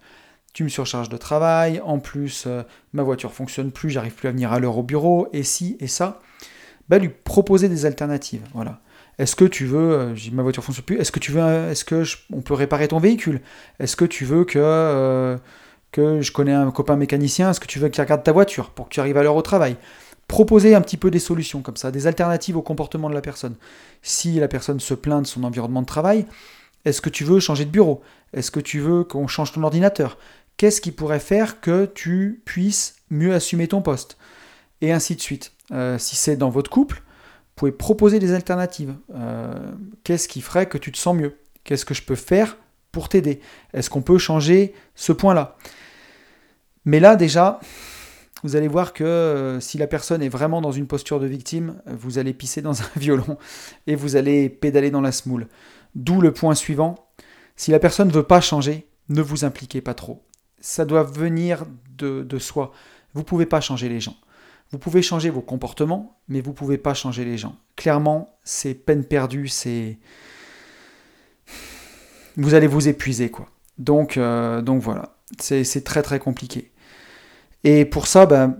tu 0.52 0.64
me 0.64 0.68
surcharges 0.68 1.08
de 1.08 1.16
travail, 1.16 1.80
en 1.84 1.98
plus 1.98 2.44
euh, 2.46 2.62
ma 2.92 3.02
voiture 3.02 3.32
fonctionne 3.32 3.72
plus, 3.72 3.90
j'arrive 3.90 4.14
plus 4.14 4.28
à 4.28 4.32
venir 4.32 4.52
à 4.52 4.58
l'heure 4.58 4.78
au 4.78 4.82
bureau, 4.82 5.28
et 5.32 5.42
ci 5.42 5.76
et 5.80 5.86
ça, 5.86 6.20
bah, 6.88 6.98
lui 6.98 7.08
proposer 7.08 7.68
des 7.68 7.86
alternatives. 7.86 8.42
Voilà. 8.54 8.80
Est-ce 9.18 9.36
que 9.36 9.44
tu 9.44 9.66
veux, 9.66 9.92
euh, 9.92 10.14
ma 10.32 10.42
voiture 10.42 10.62
fonctionne 10.64 10.84
plus, 10.84 10.98
est-ce 10.98 11.12
que 11.12 11.20
tu 11.20 11.32
veux, 11.32 11.42
est-ce 11.70 11.84
que 11.84 12.04
peut 12.40 12.54
réparer 12.54 12.88
ton 12.88 12.98
véhicule? 12.98 13.40
Est-ce 13.78 13.96
que 13.96 14.04
tu 14.04 14.24
veux 14.24 14.44
que, 14.44 14.58
euh, 14.58 15.36
que 15.90 16.20
je 16.20 16.32
connais 16.32 16.52
un 16.52 16.70
copain 16.70 16.96
mécanicien, 16.96 17.50
est-ce 17.50 17.60
que 17.60 17.66
tu 17.66 17.78
veux 17.78 17.88
qu'il 17.88 18.02
regarde 18.02 18.22
ta 18.22 18.32
voiture 18.32 18.70
pour 18.70 18.88
que 18.88 18.94
tu 18.94 19.00
arrives 19.00 19.16
à 19.16 19.22
l'heure 19.22 19.36
au 19.36 19.42
travail? 19.42 19.76
Proposer 20.32 20.74
un 20.74 20.80
petit 20.80 20.96
peu 20.96 21.10
des 21.10 21.18
solutions 21.18 21.60
comme 21.60 21.76
ça, 21.76 21.90
des 21.90 22.06
alternatives 22.06 22.56
au 22.56 22.62
comportement 22.62 23.10
de 23.10 23.14
la 23.14 23.20
personne. 23.20 23.54
Si 24.00 24.40
la 24.40 24.48
personne 24.48 24.80
se 24.80 24.94
plaint 24.94 25.20
de 25.20 25.26
son 25.26 25.44
environnement 25.44 25.82
de 25.82 25.86
travail, 25.86 26.24
est-ce 26.86 27.02
que 27.02 27.10
tu 27.10 27.22
veux 27.22 27.38
changer 27.38 27.66
de 27.66 27.70
bureau? 27.70 28.00
Est-ce 28.32 28.50
que 28.50 28.58
tu 28.58 28.80
veux 28.80 29.04
qu'on 29.04 29.26
change 29.26 29.52
ton 29.52 29.62
ordinateur? 29.62 30.16
Qu'est-ce 30.56 30.80
qui 30.80 30.90
pourrait 30.90 31.20
faire 31.20 31.60
que 31.60 31.84
tu 31.84 32.40
puisses 32.46 32.96
mieux 33.10 33.34
assumer 33.34 33.68
ton 33.68 33.82
poste? 33.82 34.16
Et 34.80 34.90
ainsi 34.90 35.16
de 35.16 35.20
suite. 35.20 35.52
Euh, 35.70 35.98
si 35.98 36.16
c'est 36.16 36.36
dans 36.36 36.48
votre 36.48 36.70
couple, 36.70 37.02
vous 37.04 37.54
pouvez 37.54 37.72
proposer 37.72 38.18
des 38.18 38.32
alternatives. 38.32 38.94
Euh, 39.14 39.52
Qu'est-ce 40.02 40.28
qui 40.28 40.40
ferait 40.40 40.64
que 40.64 40.78
tu 40.78 40.92
te 40.92 40.96
sens 40.96 41.14
mieux? 41.14 41.36
Qu'est-ce 41.62 41.84
que 41.84 41.92
je 41.92 42.04
peux 42.04 42.14
faire 42.14 42.56
pour 42.90 43.10
t'aider? 43.10 43.42
Est-ce 43.74 43.90
qu'on 43.90 44.00
peut 44.00 44.16
changer 44.16 44.72
ce 44.94 45.12
point-là? 45.12 45.58
Mais 46.86 47.00
là, 47.00 47.16
déjà, 47.16 47.60
vous 48.42 48.56
allez 48.56 48.68
voir 48.68 48.92
que 48.92 49.04
euh, 49.04 49.60
si 49.60 49.78
la 49.78 49.86
personne 49.86 50.22
est 50.22 50.28
vraiment 50.28 50.60
dans 50.60 50.72
une 50.72 50.86
posture 50.86 51.20
de 51.20 51.26
victime, 51.26 51.80
vous 51.86 52.18
allez 52.18 52.32
pisser 52.32 52.62
dans 52.62 52.82
un 52.82 52.88
violon 52.96 53.38
et 53.86 53.94
vous 53.94 54.16
allez 54.16 54.48
pédaler 54.48 54.90
dans 54.90 55.00
la 55.00 55.12
smoule. 55.12 55.48
D'où 55.94 56.20
le 56.20 56.32
point 56.32 56.54
suivant. 56.54 57.08
Si 57.56 57.70
la 57.70 57.78
personne 57.78 58.08
ne 58.08 58.12
veut 58.12 58.22
pas 58.22 58.40
changer, 58.40 58.88
ne 59.08 59.22
vous 59.22 59.44
impliquez 59.44 59.80
pas 59.80 59.94
trop. 59.94 60.24
Ça 60.60 60.84
doit 60.84 61.02
venir 61.02 61.64
de, 61.98 62.38
soi. 62.38 62.72
Vous 63.14 63.20
ne 63.20 63.24
pouvez 63.24 63.46
pas 63.46 63.60
changer 63.60 63.88
les 63.88 64.00
gens. 64.00 64.16
Vous 64.70 64.78
pouvez 64.78 65.02
changer 65.02 65.28
vos 65.28 65.42
comportements, 65.42 66.18
mais 66.28 66.40
vous 66.40 66.50
ne 66.50 66.56
pouvez 66.56 66.78
pas 66.78 66.94
changer 66.94 67.24
les 67.24 67.38
gens. 67.38 67.56
clairement, 67.76 68.38
c'est 68.42 68.74
peine 68.74 69.04
perdue, 69.04 69.48
c'est... 69.48 69.98
Vous 72.36 72.54
allez 72.54 72.66
vous 72.66 72.88
épuiser, 72.88 73.30
quoi. 73.30 73.50
Donc, 73.78 74.16
euh, 74.16 74.62
donc 74.62 74.80
voilà, 74.80 75.16
c'est 75.38 75.84
très 75.84 76.02
très 76.02 76.18
compliqué. 76.18 76.71
Et 77.64 77.84
pour 77.84 78.06
ça, 78.06 78.26
ben, 78.26 78.58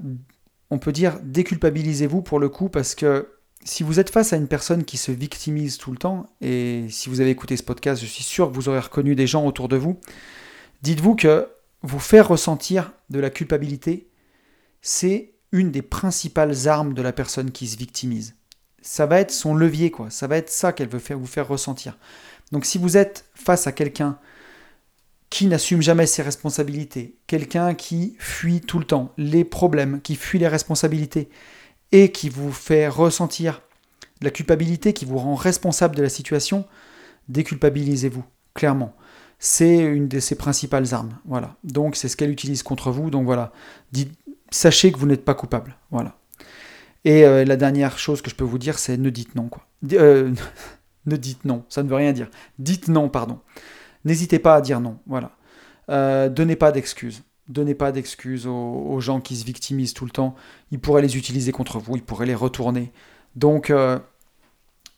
on 0.71 0.79
peut 0.79 0.93
dire 0.93 1.19
déculpabilisez-vous 1.23 2.23
pour 2.23 2.39
le 2.39 2.49
coup, 2.49 2.69
parce 2.69 2.95
que 2.95 3.29
si 3.65 3.83
vous 3.83 4.01
êtes 4.01 4.11
face 4.11 4.33
à 4.33 4.37
une 4.37 4.49
personne 4.49 4.85
qui 4.85 4.97
se 4.97 5.13
victimise 5.13 5.79
tout 5.79 5.93
le 5.93 5.99
temps, 5.99 6.27
et 6.41 6.87
si 6.89 7.09
vous 7.09 7.21
avez 7.21 7.31
écouté 7.31 7.57
ce 7.57 7.63
podcast, 7.63 8.01
je 8.03 8.07
suis 8.07 8.25
sûr 8.25 8.49
que 8.49 8.55
vous 8.55 8.69
aurez 8.69 8.81
reconnu 8.81 9.15
des 9.15 9.27
gens 9.27 9.47
autour 9.47 9.69
de 9.69 9.77
vous, 9.77 9.99
dites-vous 10.83 11.15
que 11.15 11.49
vous 11.83 12.01
faire 12.01 12.29
ressentir 12.29 12.93
de 13.11 13.21
la 13.21 13.31
culpabilité, 13.31 14.09
c'est 14.81 15.35
une 15.53 15.71
des 15.71 15.83
principales 15.83 16.69
armes 16.69 16.95
de 16.95 17.03
la 17.03 17.13
personne 17.13 17.51
qui 17.51 17.67
se 17.69 17.77
victimise. 17.77 18.35
Ça 18.81 19.07
va 19.07 19.21
être 19.21 19.31
son 19.31 19.55
levier, 19.55 19.91
quoi. 19.91 20.11
Ça 20.11 20.27
va 20.27 20.39
être 20.39 20.51
ça 20.51 20.73
qu'elle 20.73 20.89
veut 20.89 20.99
faire, 20.99 21.19
vous 21.19 21.27
faire 21.27 21.47
ressentir. 21.47 21.99
Donc 22.51 22.65
si 22.65 22.79
vous 22.79 22.97
êtes 22.97 23.27
face 23.35 23.67
à 23.67 23.73
quelqu'un 23.73 24.19
qui 25.33 25.47
n'assume 25.47 25.81
jamais 25.81 26.05
ses 26.05 26.21
responsabilités, 26.21 27.17
quelqu'un 27.27 27.73
qui 27.73 28.17
fuit 28.19 28.61
tout 28.61 28.79
le 28.79 28.85
temps 28.85 29.15
les 29.17 29.45
problèmes, 29.45 30.03
qui 30.03 30.15
fuit 30.15 30.39
les 30.39 30.47
responsabilités, 30.47 31.31
et 31.91 32.13
qui 32.13 32.29
vous 32.29 32.53
fait 32.53 32.87
ressentir 32.87 33.63
la 34.21 34.29
culpabilité, 34.29 34.93
qui 34.93 35.07
vous 35.07 35.17
rend 35.17 35.35
responsable 35.35 35.97
de 35.97 36.03
la 36.03 36.11
situation, 36.11 36.67
déculpabilisez-vous, 37.31 38.23
clairement. 38.53 38.95
C'est 39.39 39.79
une 39.79 40.07
de 40.07 40.21
ses 40.21 40.35
principales 40.35 40.93
armes. 40.93 41.17
Voilà. 41.25 41.57
Donc 41.65 41.97
c'est 41.97 42.09
ce 42.09 42.19
qu'elle 42.19 42.31
utilise 42.31 42.63
contre 42.63 42.91
vous. 42.91 43.09
Donc 43.09 43.25
voilà. 43.25 43.53
Sachez 44.51 44.93
que 44.93 44.99
vous 44.99 45.07
n'êtes 45.07 45.25
pas 45.25 45.35
coupable. 45.35 45.77
Voilà. 45.91 46.19
Et 47.07 47.25
euh, 47.25 47.47
la 47.47 47.57
dernière 47.57 47.99
chose 47.99 48.21
que 48.21 48.29
je 48.29 48.35
peux 48.35 48.45
vous 48.45 48.59
dire, 48.59 48.79
c'est 48.79 48.99
ne 48.99 49.09
dites 49.09 49.35
non. 49.35 49.49
Quoi. 49.49 49.67
Euh, 49.95 50.35
ne 51.07 51.17
dites 51.17 51.47
non, 51.47 51.65
ça 51.71 51.83
ne 51.83 51.89
veut 51.89 51.97
rien 51.97 52.13
dire. 52.13 52.29
Dites 52.59 52.89
non, 52.89 53.09
pardon. 53.09 53.41
N'hésitez 54.05 54.39
pas 54.39 54.57
à 54.57 54.61
dire 54.61 54.81
non. 54.81 54.99
Voilà. 55.07 55.33
Euh, 55.91 56.29
donnez 56.29 56.57
pas 56.57 56.73
d'excuses. 56.73 57.23
Donnez 57.49 57.75
pas 57.75 57.93
d'excuses 57.93 58.47
aux, 58.47 59.01
gens 59.01 59.21
qui 59.21 59.37
se 59.37 59.45
victimisent 59.45 59.95
tout 59.95 60.05
le 60.05 60.11
temps. 60.11 60.35
Ils 60.71 60.79
pourraient 60.79 61.03
les 61.03 61.17
utiliser 61.17 61.53
contre 61.53 61.79
vous, 61.79 61.97
ils 61.97 62.03
pourraient 62.03 62.27
les 62.27 62.35
retourner. 62.35 62.93
Donc, 63.35 63.71
euh, 63.71 63.99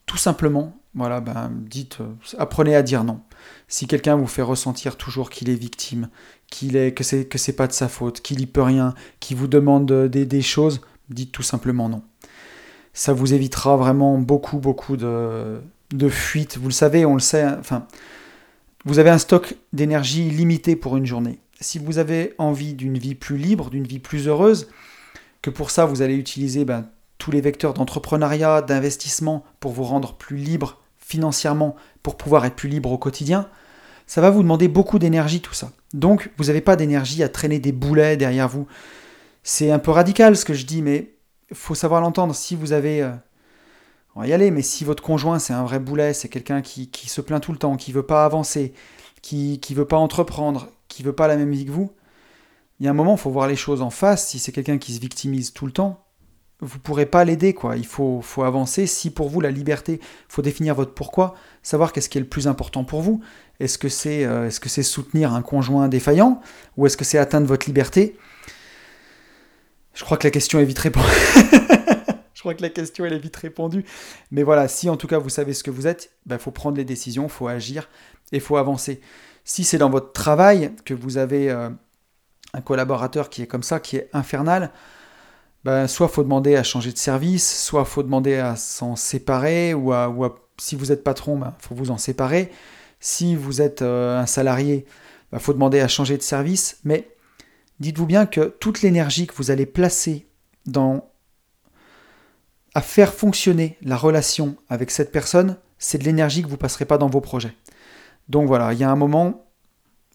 tout 0.07 0.19
simplement, 0.19 0.77
voilà, 0.95 1.21
ben, 1.21 1.51
dites, 1.53 1.99
euh, 2.01 2.13
apprenez 2.39 2.77
à 2.77 2.83
dire 2.83 3.03
non. 3.03 3.21
Si 3.67 3.87
quelqu'un 3.87 4.15
vous 4.15 4.27
fait 4.27 4.43
ressentir 4.43 4.97
toujours 4.97 5.31
qu'il 5.31 5.49
est 5.49 5.55
victime, 5.55 6.11
qu'il 6.49 6.77
est, 6.77 6.93
que 6.93 7.03
c'est 7.03 7.25
que 7.25 7.39
c'est 7.39 7.57
pas 7.57 7.67
de 7.67 7.73
sa 7.73 7.89
faute, 7.89 8.21
qu'il 8.21 8.41
y 8.41 8.47
peut 8.47 8.63
rien, 8.63 8.95
qu'il 9.21 9.37
vous 9.37 9.49
demande 9.49 9.91
des, 10.09 10.27
des, 10.27 10.43
choses, 10.43 10.83
dites 11.09 11.33
tout 11.33 11.43
simplement 11.43 11.89
non. 11.89 12.03
Ça 12.93 13.13
vous 13.13 13.35
évitera 13.35 13.77
vraiment 13.77 14.19
beaucoup, 14.19 14.59
beaucoup 14.59 14.97
de, 14.97 15.61
de 15.93 16.09
fuites. 16.09 16.59
Vous 16.59 16.69
le 16.69 16.75
savez, 16.75 17.05
on 17.07 17.15
le 17.15 17.21
sait. 17.21 17.45
Enfin, 17.59 17.87
vous 18.85 18.99
avez 18.99 19.11
un 19.11 19.19
stock 19.19 19.57
d'énergie 19.73 20.29
limité 20.31 20.77
pour 20.77 20.97
une 20.97 21.07
journée 21.07 21.39
si 21.65 21.79
vous 21.79 21.99
avez 21.99 22.35
envie 22.39 22.75
d'une 22.75 22.99
vie 22.99 23.15
plus 23.15 23.37
libre, 23.37 23.71
d'une 23.71 23.87
vie 23.87 23.99
plus 23.99 24.29
heureuse, 24.29 24.69
que 25.43 25.51
pour 25.51 25.71
ça 25.71 25.87
vous 25.87 26.03
allez 26.03 26.15
utiliser 26.15 26.65
ben, 26.65 26.87
tous 27.19 27.31
les 27.31 27.41
vecteurs 27.41 27.75
d'entrepreneuriat, 27.75 28.63
d'investissement 28.63 29.45
pour 29.61 29.73
vous 29.73 29.85
rendre 29.85 30.15
plus 30.15 30.37
libre 30.37 30.81
financièrement, 30.99 31.77
pour 32.03 32.17
pouvoir 32.17 32.45
être 32.45 32.57
plus 32.57 32.69
libre 32.69 32.93
au 32.93 32.99
quotidien, 32.99 33.49
ça 34.07 34.21
va 34.21 34.31
vous 34.31 34.43
demander 34.43 34.69
beaucoup 34.69 34.99
d'énergie 34.99 35.41
tout 35.41 35.55
ça. 35.55 35.71
Donc 35.93 36.31
vous 36.37 36.45
n'avez 36.45 36.61
pas 36.61 36.77
d'énergie 36.77 37.23
à 37.23 37.29
traîner 37.29 37.59
des 37.59 37.73
boulets 37.73 38.17
derrière 38.17 38.49
vous. 38.49 38.67
C'est 39.43 39.71
un 39.71 39.79
peu 39.79 39.91
radical 39.91 40.37
ce 40.37 40.45
que 40.45 40.55
je 40.55 40.67
dis, 40.67 40.83
mais 40.83 41.13
faut 41.53 41.75
savoir 41.75 42.01
l'entendre. 42.01 42.35
Si 42.35 42.55
vous 42.55 42.73
avez... 42.73 43.09
On 44.17 44.21
va 44.21 44.27
y 44.27 44.33
aller, 44.33 44.51
mais 44.51 44.63
si 44.63 44.85
votre 44.85 45.03
conjoint 45.03 45.39
c'est 45.39 45.53
un 45.53 45.65
vrai 45.65 45.81
boulet, 45.81 46.15
c'est 46.15 46.29
quelqu'un 46.29 46.63
qui, 46.63 46.89
se 47.09 47.21
plaint 47.21 47.43
tout 47.43 47.53
le 47.53 47.59
temps, 47.59 47.77
qui 47.77 47.93
veut 47.93 48.05
pas 48.05 48.25
avancer, 48.25 48.73
qui 49.23 49.61
ne 49.71 49.75
veut 49.75 49.87
pas 49.87 49.97
entreprendre, 49.97 50.69
qui 50.89 51.03
veut 51.03 51.13
pas 51.13 51.27
la 51.27 51.37
même 51.37 51.51
vie 51.51 51.67
que 51.67 51.73
vous, 51.73 51.91
il 52.81 52.85
y 52.85 52.89
a 52.89 52.91
un 52.91 52.95
moment, 52.95 53.15
il 53.15 53.19
faut 53.19 53.31
voir 53.31 53.47
les 53.47 53.57
choses 53.57 53.83
en 53.83 53.91
face. 53.91 54.29
Si 54.29 54.39
c'est 54.39 54.53
quelqu'un 54.53 54.79
qui 54.79 54.95
se 54.95 55.01
victimise 55.01 55.53
tout 55.53 55.67
le 55.67 55.73
temps, 55.73 56.05
vous 56.61 56.79
pourrez 56.79 57.07
pas 57.07 57.25
l'aider, 57.25 57.53
quoi. 57.53 57.77
Il 57.77 57.87
faut, 57.87 58.21
faut 58.23 58.43
avancer. 58.43 58.87
Si 58.87 59.11
pour 59.11 59.29
vous 59.29 59.41
la 59.41 59.51
liberté, 59.51 60.01
faut 60.29 60.43
définir 60.43 60.75
votre 60.75 60.93
pourquoi, 60.93 61.35
savoir 61.63 61.93
qu'est-ce 61.93 62.09
qui 62.09 62.19
est 62.19 62.21
le 62.21 62.27
plus 62.27 62.49
important 62.49 62.85
pour 62.85 63.03
vous. 63.03 63.21
Est-ce 63.61 63.79
que 63.79 63.89
c'est 63.89 64.25
euh, 64.25 64.49
est-ce 64.49 64.61
que 64.61 64.69
c'est 64.69 64.83
soutenir 64.83 65.33
un 65.33 65.43
conjoint 65.43 65.89
défaillant 65.89 66.41
ou 66.77 66.87
est-ce 66.87 66.97
que 66.97 67.05
c'est 67.05 67.19
atteindre 67.19 67.47
votre 67.47 67.67
liberté? 67.67 68.17
Je 69.95 70.05
crois 70.05 70.17
que 70.17 70.27
la 70.27 70.33
question 70.33 70.59
est 70.59 70.65
vite 70.65 70.79
répondue. 70.81 71.07
Crois 72.45 72.53
que 72.53 72.61
la 72.61 72.69
question 72.69 73.07
elle 73.07 73.15
est 73.15 73.19
vite 73.19 73.37
répondue. 73.37 73.87
Mais 74.31 74.43
voilà, 74.43 74.69
si 74.69 74.91
en 74.91 74.99
tout 74.99 75.07
cas 75.07 75.17
vous 75.17 75.31
savez 75.31 75.55
ce 75.55 75.65
que 75.65 75.71
vous 75.71 75.87
êtes, 75.87 76.11
il 76.27 76.29
ben, 76.29 76.39
faut 76.39 76.51
prendre 76.51 76.77
les 76.77 76.85
décisions, 76.85 77.27
faut 77.31 77.49
agir 77.49 77.89
et 78.33 78.39
faut 78.39 78.59
avancer. 78.59 79.01
Si 79.45 79.65
c'est 79.65 79.79
dans 79.79 79.89
votre 79.89 80.13
travail 80.13 80.73
que 80.85 80.93
vous 80.93 81.17
avez 81.17 81.51
euh, 81.51 81.71
un 82.53 82.61
collaborateur 82.61 83.31
qui 83.31 83.41
est 83.41 83.47
comme 83.47 83.63
ça, 83.63 83.81
qui 83.81 83.97
est 83.97 84.11
infernal, 84.13 84.73
ben, 85.65 85.87
soit 85.87 86.07
faut 86.07 86.23
demander 86.23 86.55
à 86.55 86.63
changer 86.63 86.93
de 86.93 86.99
service, 86.99 87.65
soit 87.65 87.87
faut 87.87 88.03
demander 88.03 88.37
à 88.37 88.57
s'en 88.57 88.95
séparer, 88.95 89.73
ou, 89.73 89.95
à, 89.95 90.15
si 90.59 90.77
vous 90.77 90.93
êtes 90.93 91.03
patron, 91.03 91.37
il 91.37 91.41
ben, 91.41 91.55
faut 91.61 91.75
vous 91.75 91.91
en 91.91 91.97
séparer. 91.97 92.53
Si 93.01 93.37
vous 93.37 93.63
êtes 93.63 93.81
euh, 93.81 94.21
un 94.21 94.27
salarié, 94.27 94.85
il 95.33 95.39
faut 95.39 95.55
demander 95.55 95.81
à 95.81 95.89
changer 95.89 96.19
de 96.19 96.23
service. 96.23 96.77
Mais 96.85 97.09
dites-vous 97.81 98.05
bien 98.05 98.27
que 98.27 98.55
toute 98.61 98.83
l'énergie 98.83 99.27
que 99.27 99.35
vous 99.35 99.51
allez 99.51 99.65
placer 99.65 100.27
dans 100.67 101.09
à 102.75 102.81
faire 102.81 103.15
fonctionner 103.15 103.79
la 103.83 103.97
relation 103.97 104.57
avec 104.69 104.91
cette 104.91 105.13
personne, 105.13 105.57
c'est 105.79 105.99
de 105.99 106.05
l'énergie 106.05 106.43
que 106.43 106.49
vous 106.49 106.57
passerez 106.57 106.85
pas 106.85 106.99
dans 106.99 107.09
vos 107.09 107.21
projets. 107.21 107.55
Donc 108.29 108.47
voilà, 108.49 108.73
il 108.73 108.79
y 108.79 108.85
a 108.85 108.91
un 108.91 108.97
moment, 108.97 109.47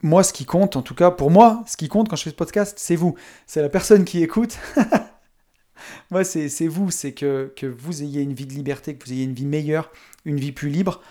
moi 0.02 0.24
ce 0.24 0.34
qui 0.34 0.46
compte, 0.46 0.76
en 0.76 0.82
tout 0.82 0.96
cas 0.96 1.12
pour 1.12 1.32
moi, 1.32 1.64
ce 1.68 1.78
qui 1.78 1.88
compte 1.88 2.10
quand 2.10 2.16
je 2.16 2.24
fais 2.24 2.30
ce 2.32 2.36
podcast, 2.36 2.78
c'est 2.80 2.96
vous. 2.96 3.16
C'est 3.48 3.62
la 3.62 3.70
personne 3.70 4.04
qui 4.04 4.22
écoute. 4.22 4.58
moi 6.12 6.24
c'est 6.24 6.68
vous, 6.68 6.92
c'est 6.92 7.14
que, 7.14 7.54
que, 7.56 7.66
vous 7.66 8.04
ayez 8.04 8.22
une 8.22 8.34
vie 8.34 8.46
de 8.46 8.54
liberté, 8.54 8.96
que 8.96 9.06
vous 9.06 9.14
ayez 9.14 9.24
une 9.24 9.34
vie 9.34 9.46
meilleure, 9.46 9.92
une 10.26 10.40
vie 10.40 10.52
plus 10.52 10.70
libre. 10.70 11.02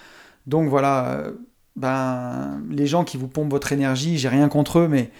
Donc 0.46 0.68
voilà, 0.68 1.12
euh, 1.12 1.32
ben, 1.76 2.62
les 2.68 2.86
gens 2.86 3.04
qui 3.04 3.16
vous 3.16 3.28
pompent 3.28 3.50
votre 3.50 3.72
énergie, 3.72 4.18
j'ai 4.18 4.28
rien 4.28 4.48
contre 4.48 4.80
eux, 4.80 4.88
mais 4.88 5.10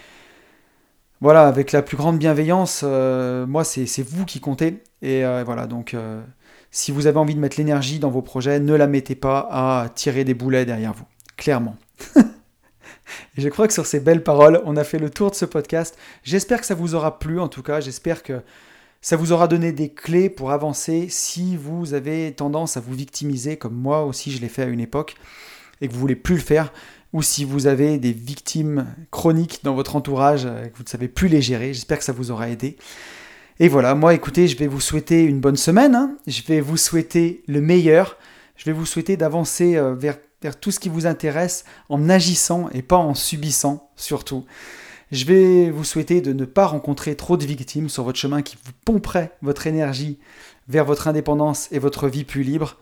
voilà, 1.21 1.47
avec 1.47 1.73
la 1.73 1.83
plus 1.83 1.97
grande 1.97 2.19
bienveillance, 2.19 2.83
euh, 2.85 3.47
moi 3.47 3.65
c'est 3.65 4.03
vous 4.03 4.25
qui 4.25 4.41
comptez. 4.41 4.83
Et 5.03 5.25
euh, 5.25 5.43
voilà, 5.45 5.67
donc 5.67 5.97
si 6.71 6.93
vous 6.93 7.07
avez 7.07 7.19
envie 7.19 7.35
de 7.35 7.41
mettre 7.41 7.57
l'énergie 7.59 7.99
dans 7.99 8.11
vos 8.11 8.23
projets, 8.23 8.61
ne 8.61 8.75
la 8.75 8.87
mettez 8.87 9.15
pas 9.15 9.49
à 9.51 9.89
tirer 9.95 10.25
des 10.25 10.35
boulets 10.35 10.65
derrière 10.65 10.93
vous 10.93 11.07
clairement. 11.39 11.77
Je 13.39 13.49
crois 13.49 13.67
que 13.67 13.73
sur 13.73 13.87
ces 13.87 14.01
belles 14.01 14.23
paroles, 14.23 14.61
on 14.67 14.77
a 14.77 14.85
fait 14.85 14.99
le 14.99 15.09
tour 15.09 15.31
de 15.31 15.37
ce 15.37 15.47
podcast. 15.47 15.97
J'espère 16.25 16.61
que 16.61 16.67
ça 16.67 16.75
vous 16.75 16.95
aura 16.95 17.19
plu, 17.19 17.41
en 17.41 17.49
tout 17.49 17.63
cas. 17.63 17.81
J'espère 17.81 18.23
que 18.23 18.43
ça 19.01 19.17
vous 19.17 19.33
aura 19.33 19.49
donné 19.49 19.73
des 19.73 19.89
clés 19.89 20.29
pour 20.29 20.51
avancer 20.51 21.07
si 21.09 21.57
vous 21.57 21.95
avez 21.95 22.33
tendance 22.33 22.77
à 22.77 22.81
vous 22.81 22.93
victimiser, 22.93 23.57
comme 23.57 23.75
moi 23.75 24.05
aussi 24.05 24.31
je 24.31 24.41
l'ai 24.41 24.49
fait 24.49 24.63
à 24.63 24.67
une 24.67 24.81
époque, 24.81 25.15
et 25.81 25.89
que 25.89 25.93
vous 25.93 26.01
voulez 26.01 26.17
plus 26.17 26.35
le 26.35 26.43
faire, 26.43 26.73
ou 27.13 27.23
si 27.23 27.45
vous 27.45 27.67
avez 27.67 27.99
des 27.99 28.13
victimes 28.13 28.87
chroniques 29.11 29.61
dans 29.63 29.75
votre 29.75 29.97
entourage 29.97 30.45
et 30.45 30.71
que 30.71 30.77
vous 30.77 30.85
ne 30.85 30.89
savez 30.89 31.09
plus 31.09 31.29
les 31.29 31.43
gérer. 31.43 31.73
J'espère 31.73 31.99
que 31.99 32.05
ça 32.05 32.13
vous 32.13 32.31
aura 32.31 32.49
aidé. 32.49 32.77
Et 33.61 33.69
voilà, 33.69 33.95
moi 33.95 34.15
écoutez, 34.15 34.47
je 34.47 34.57
vais 34.57 34.67
vous 34.67 34.81
souhaiter 34.81 35.25
une 35.25 35.41
bonne 35.41 35.57
semaine. 35.57 35.95
Hein. 35.95 36.17
Je 36.27 36.43
vais 36.43 36.61
vous 36.61 36.77
souhaiter 36.77 37.43
le 37.49 37.61
meilleur. 37.61 38.17
Je 38.57 38.65
vais 38.65 38.73
vous 38.73 38.87
souhaiter 38.87 39.17
d'avancer 39.17 39.77
euh, 39.77 39.95
vers 39.95 40.19
tout 40.61 40.71
ce 40.71 40.81
qui 40.81 40.89
vous 40.89 41.07
intéresse 41.07 41.65
en 41.89 42.09
agissant 42.09 42.69
et 42.73 42.83
pas 42.83 42.97
en 42.97 43.15
subissant 43.15 43.91
surtout. 43.97 44.45
Je 45.11 45.25
vais 45.25 45.71
vous 45.71 45.85
souhaiter 45.85 46.21
de 46.21 46.33
ne 46.33 46.45
pas 46.45 46.67
rencontrer 46.67 47.17
trop 47.17 47.37
de 47.37 47.47
victimes 47.47 47.89
sur 47.89 48.05
votre 48.05 48.19
chemin 48.19 48.43
qui 48.43 48.57
vous 48.63 48.73
pomperaient 48.85 49.33
votre 49.41 49.67
énergie 49.67 50.19
vers 50.69 50.85
votre 50.85 51.09
indépendance 51.09 51.69
et 51.73 51.79
votre 51.79 52.09
vie 52.09 52.25
plus 52.25 52.43
libre. 52.43 52.77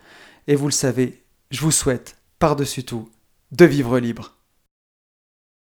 Et 0.47 0.55
vous 0.55 0.67
le 0.67 0.71
savez, 0.71 1.23
je 1.51 1.61
vous 1.61 1.71
souhaite, 1.71 2.17
par-dessus 2.37 2.83
tout, 2.83 3.09
de 3.51 3.65
vivre 3.65 3.99
libre. 3.99 4.36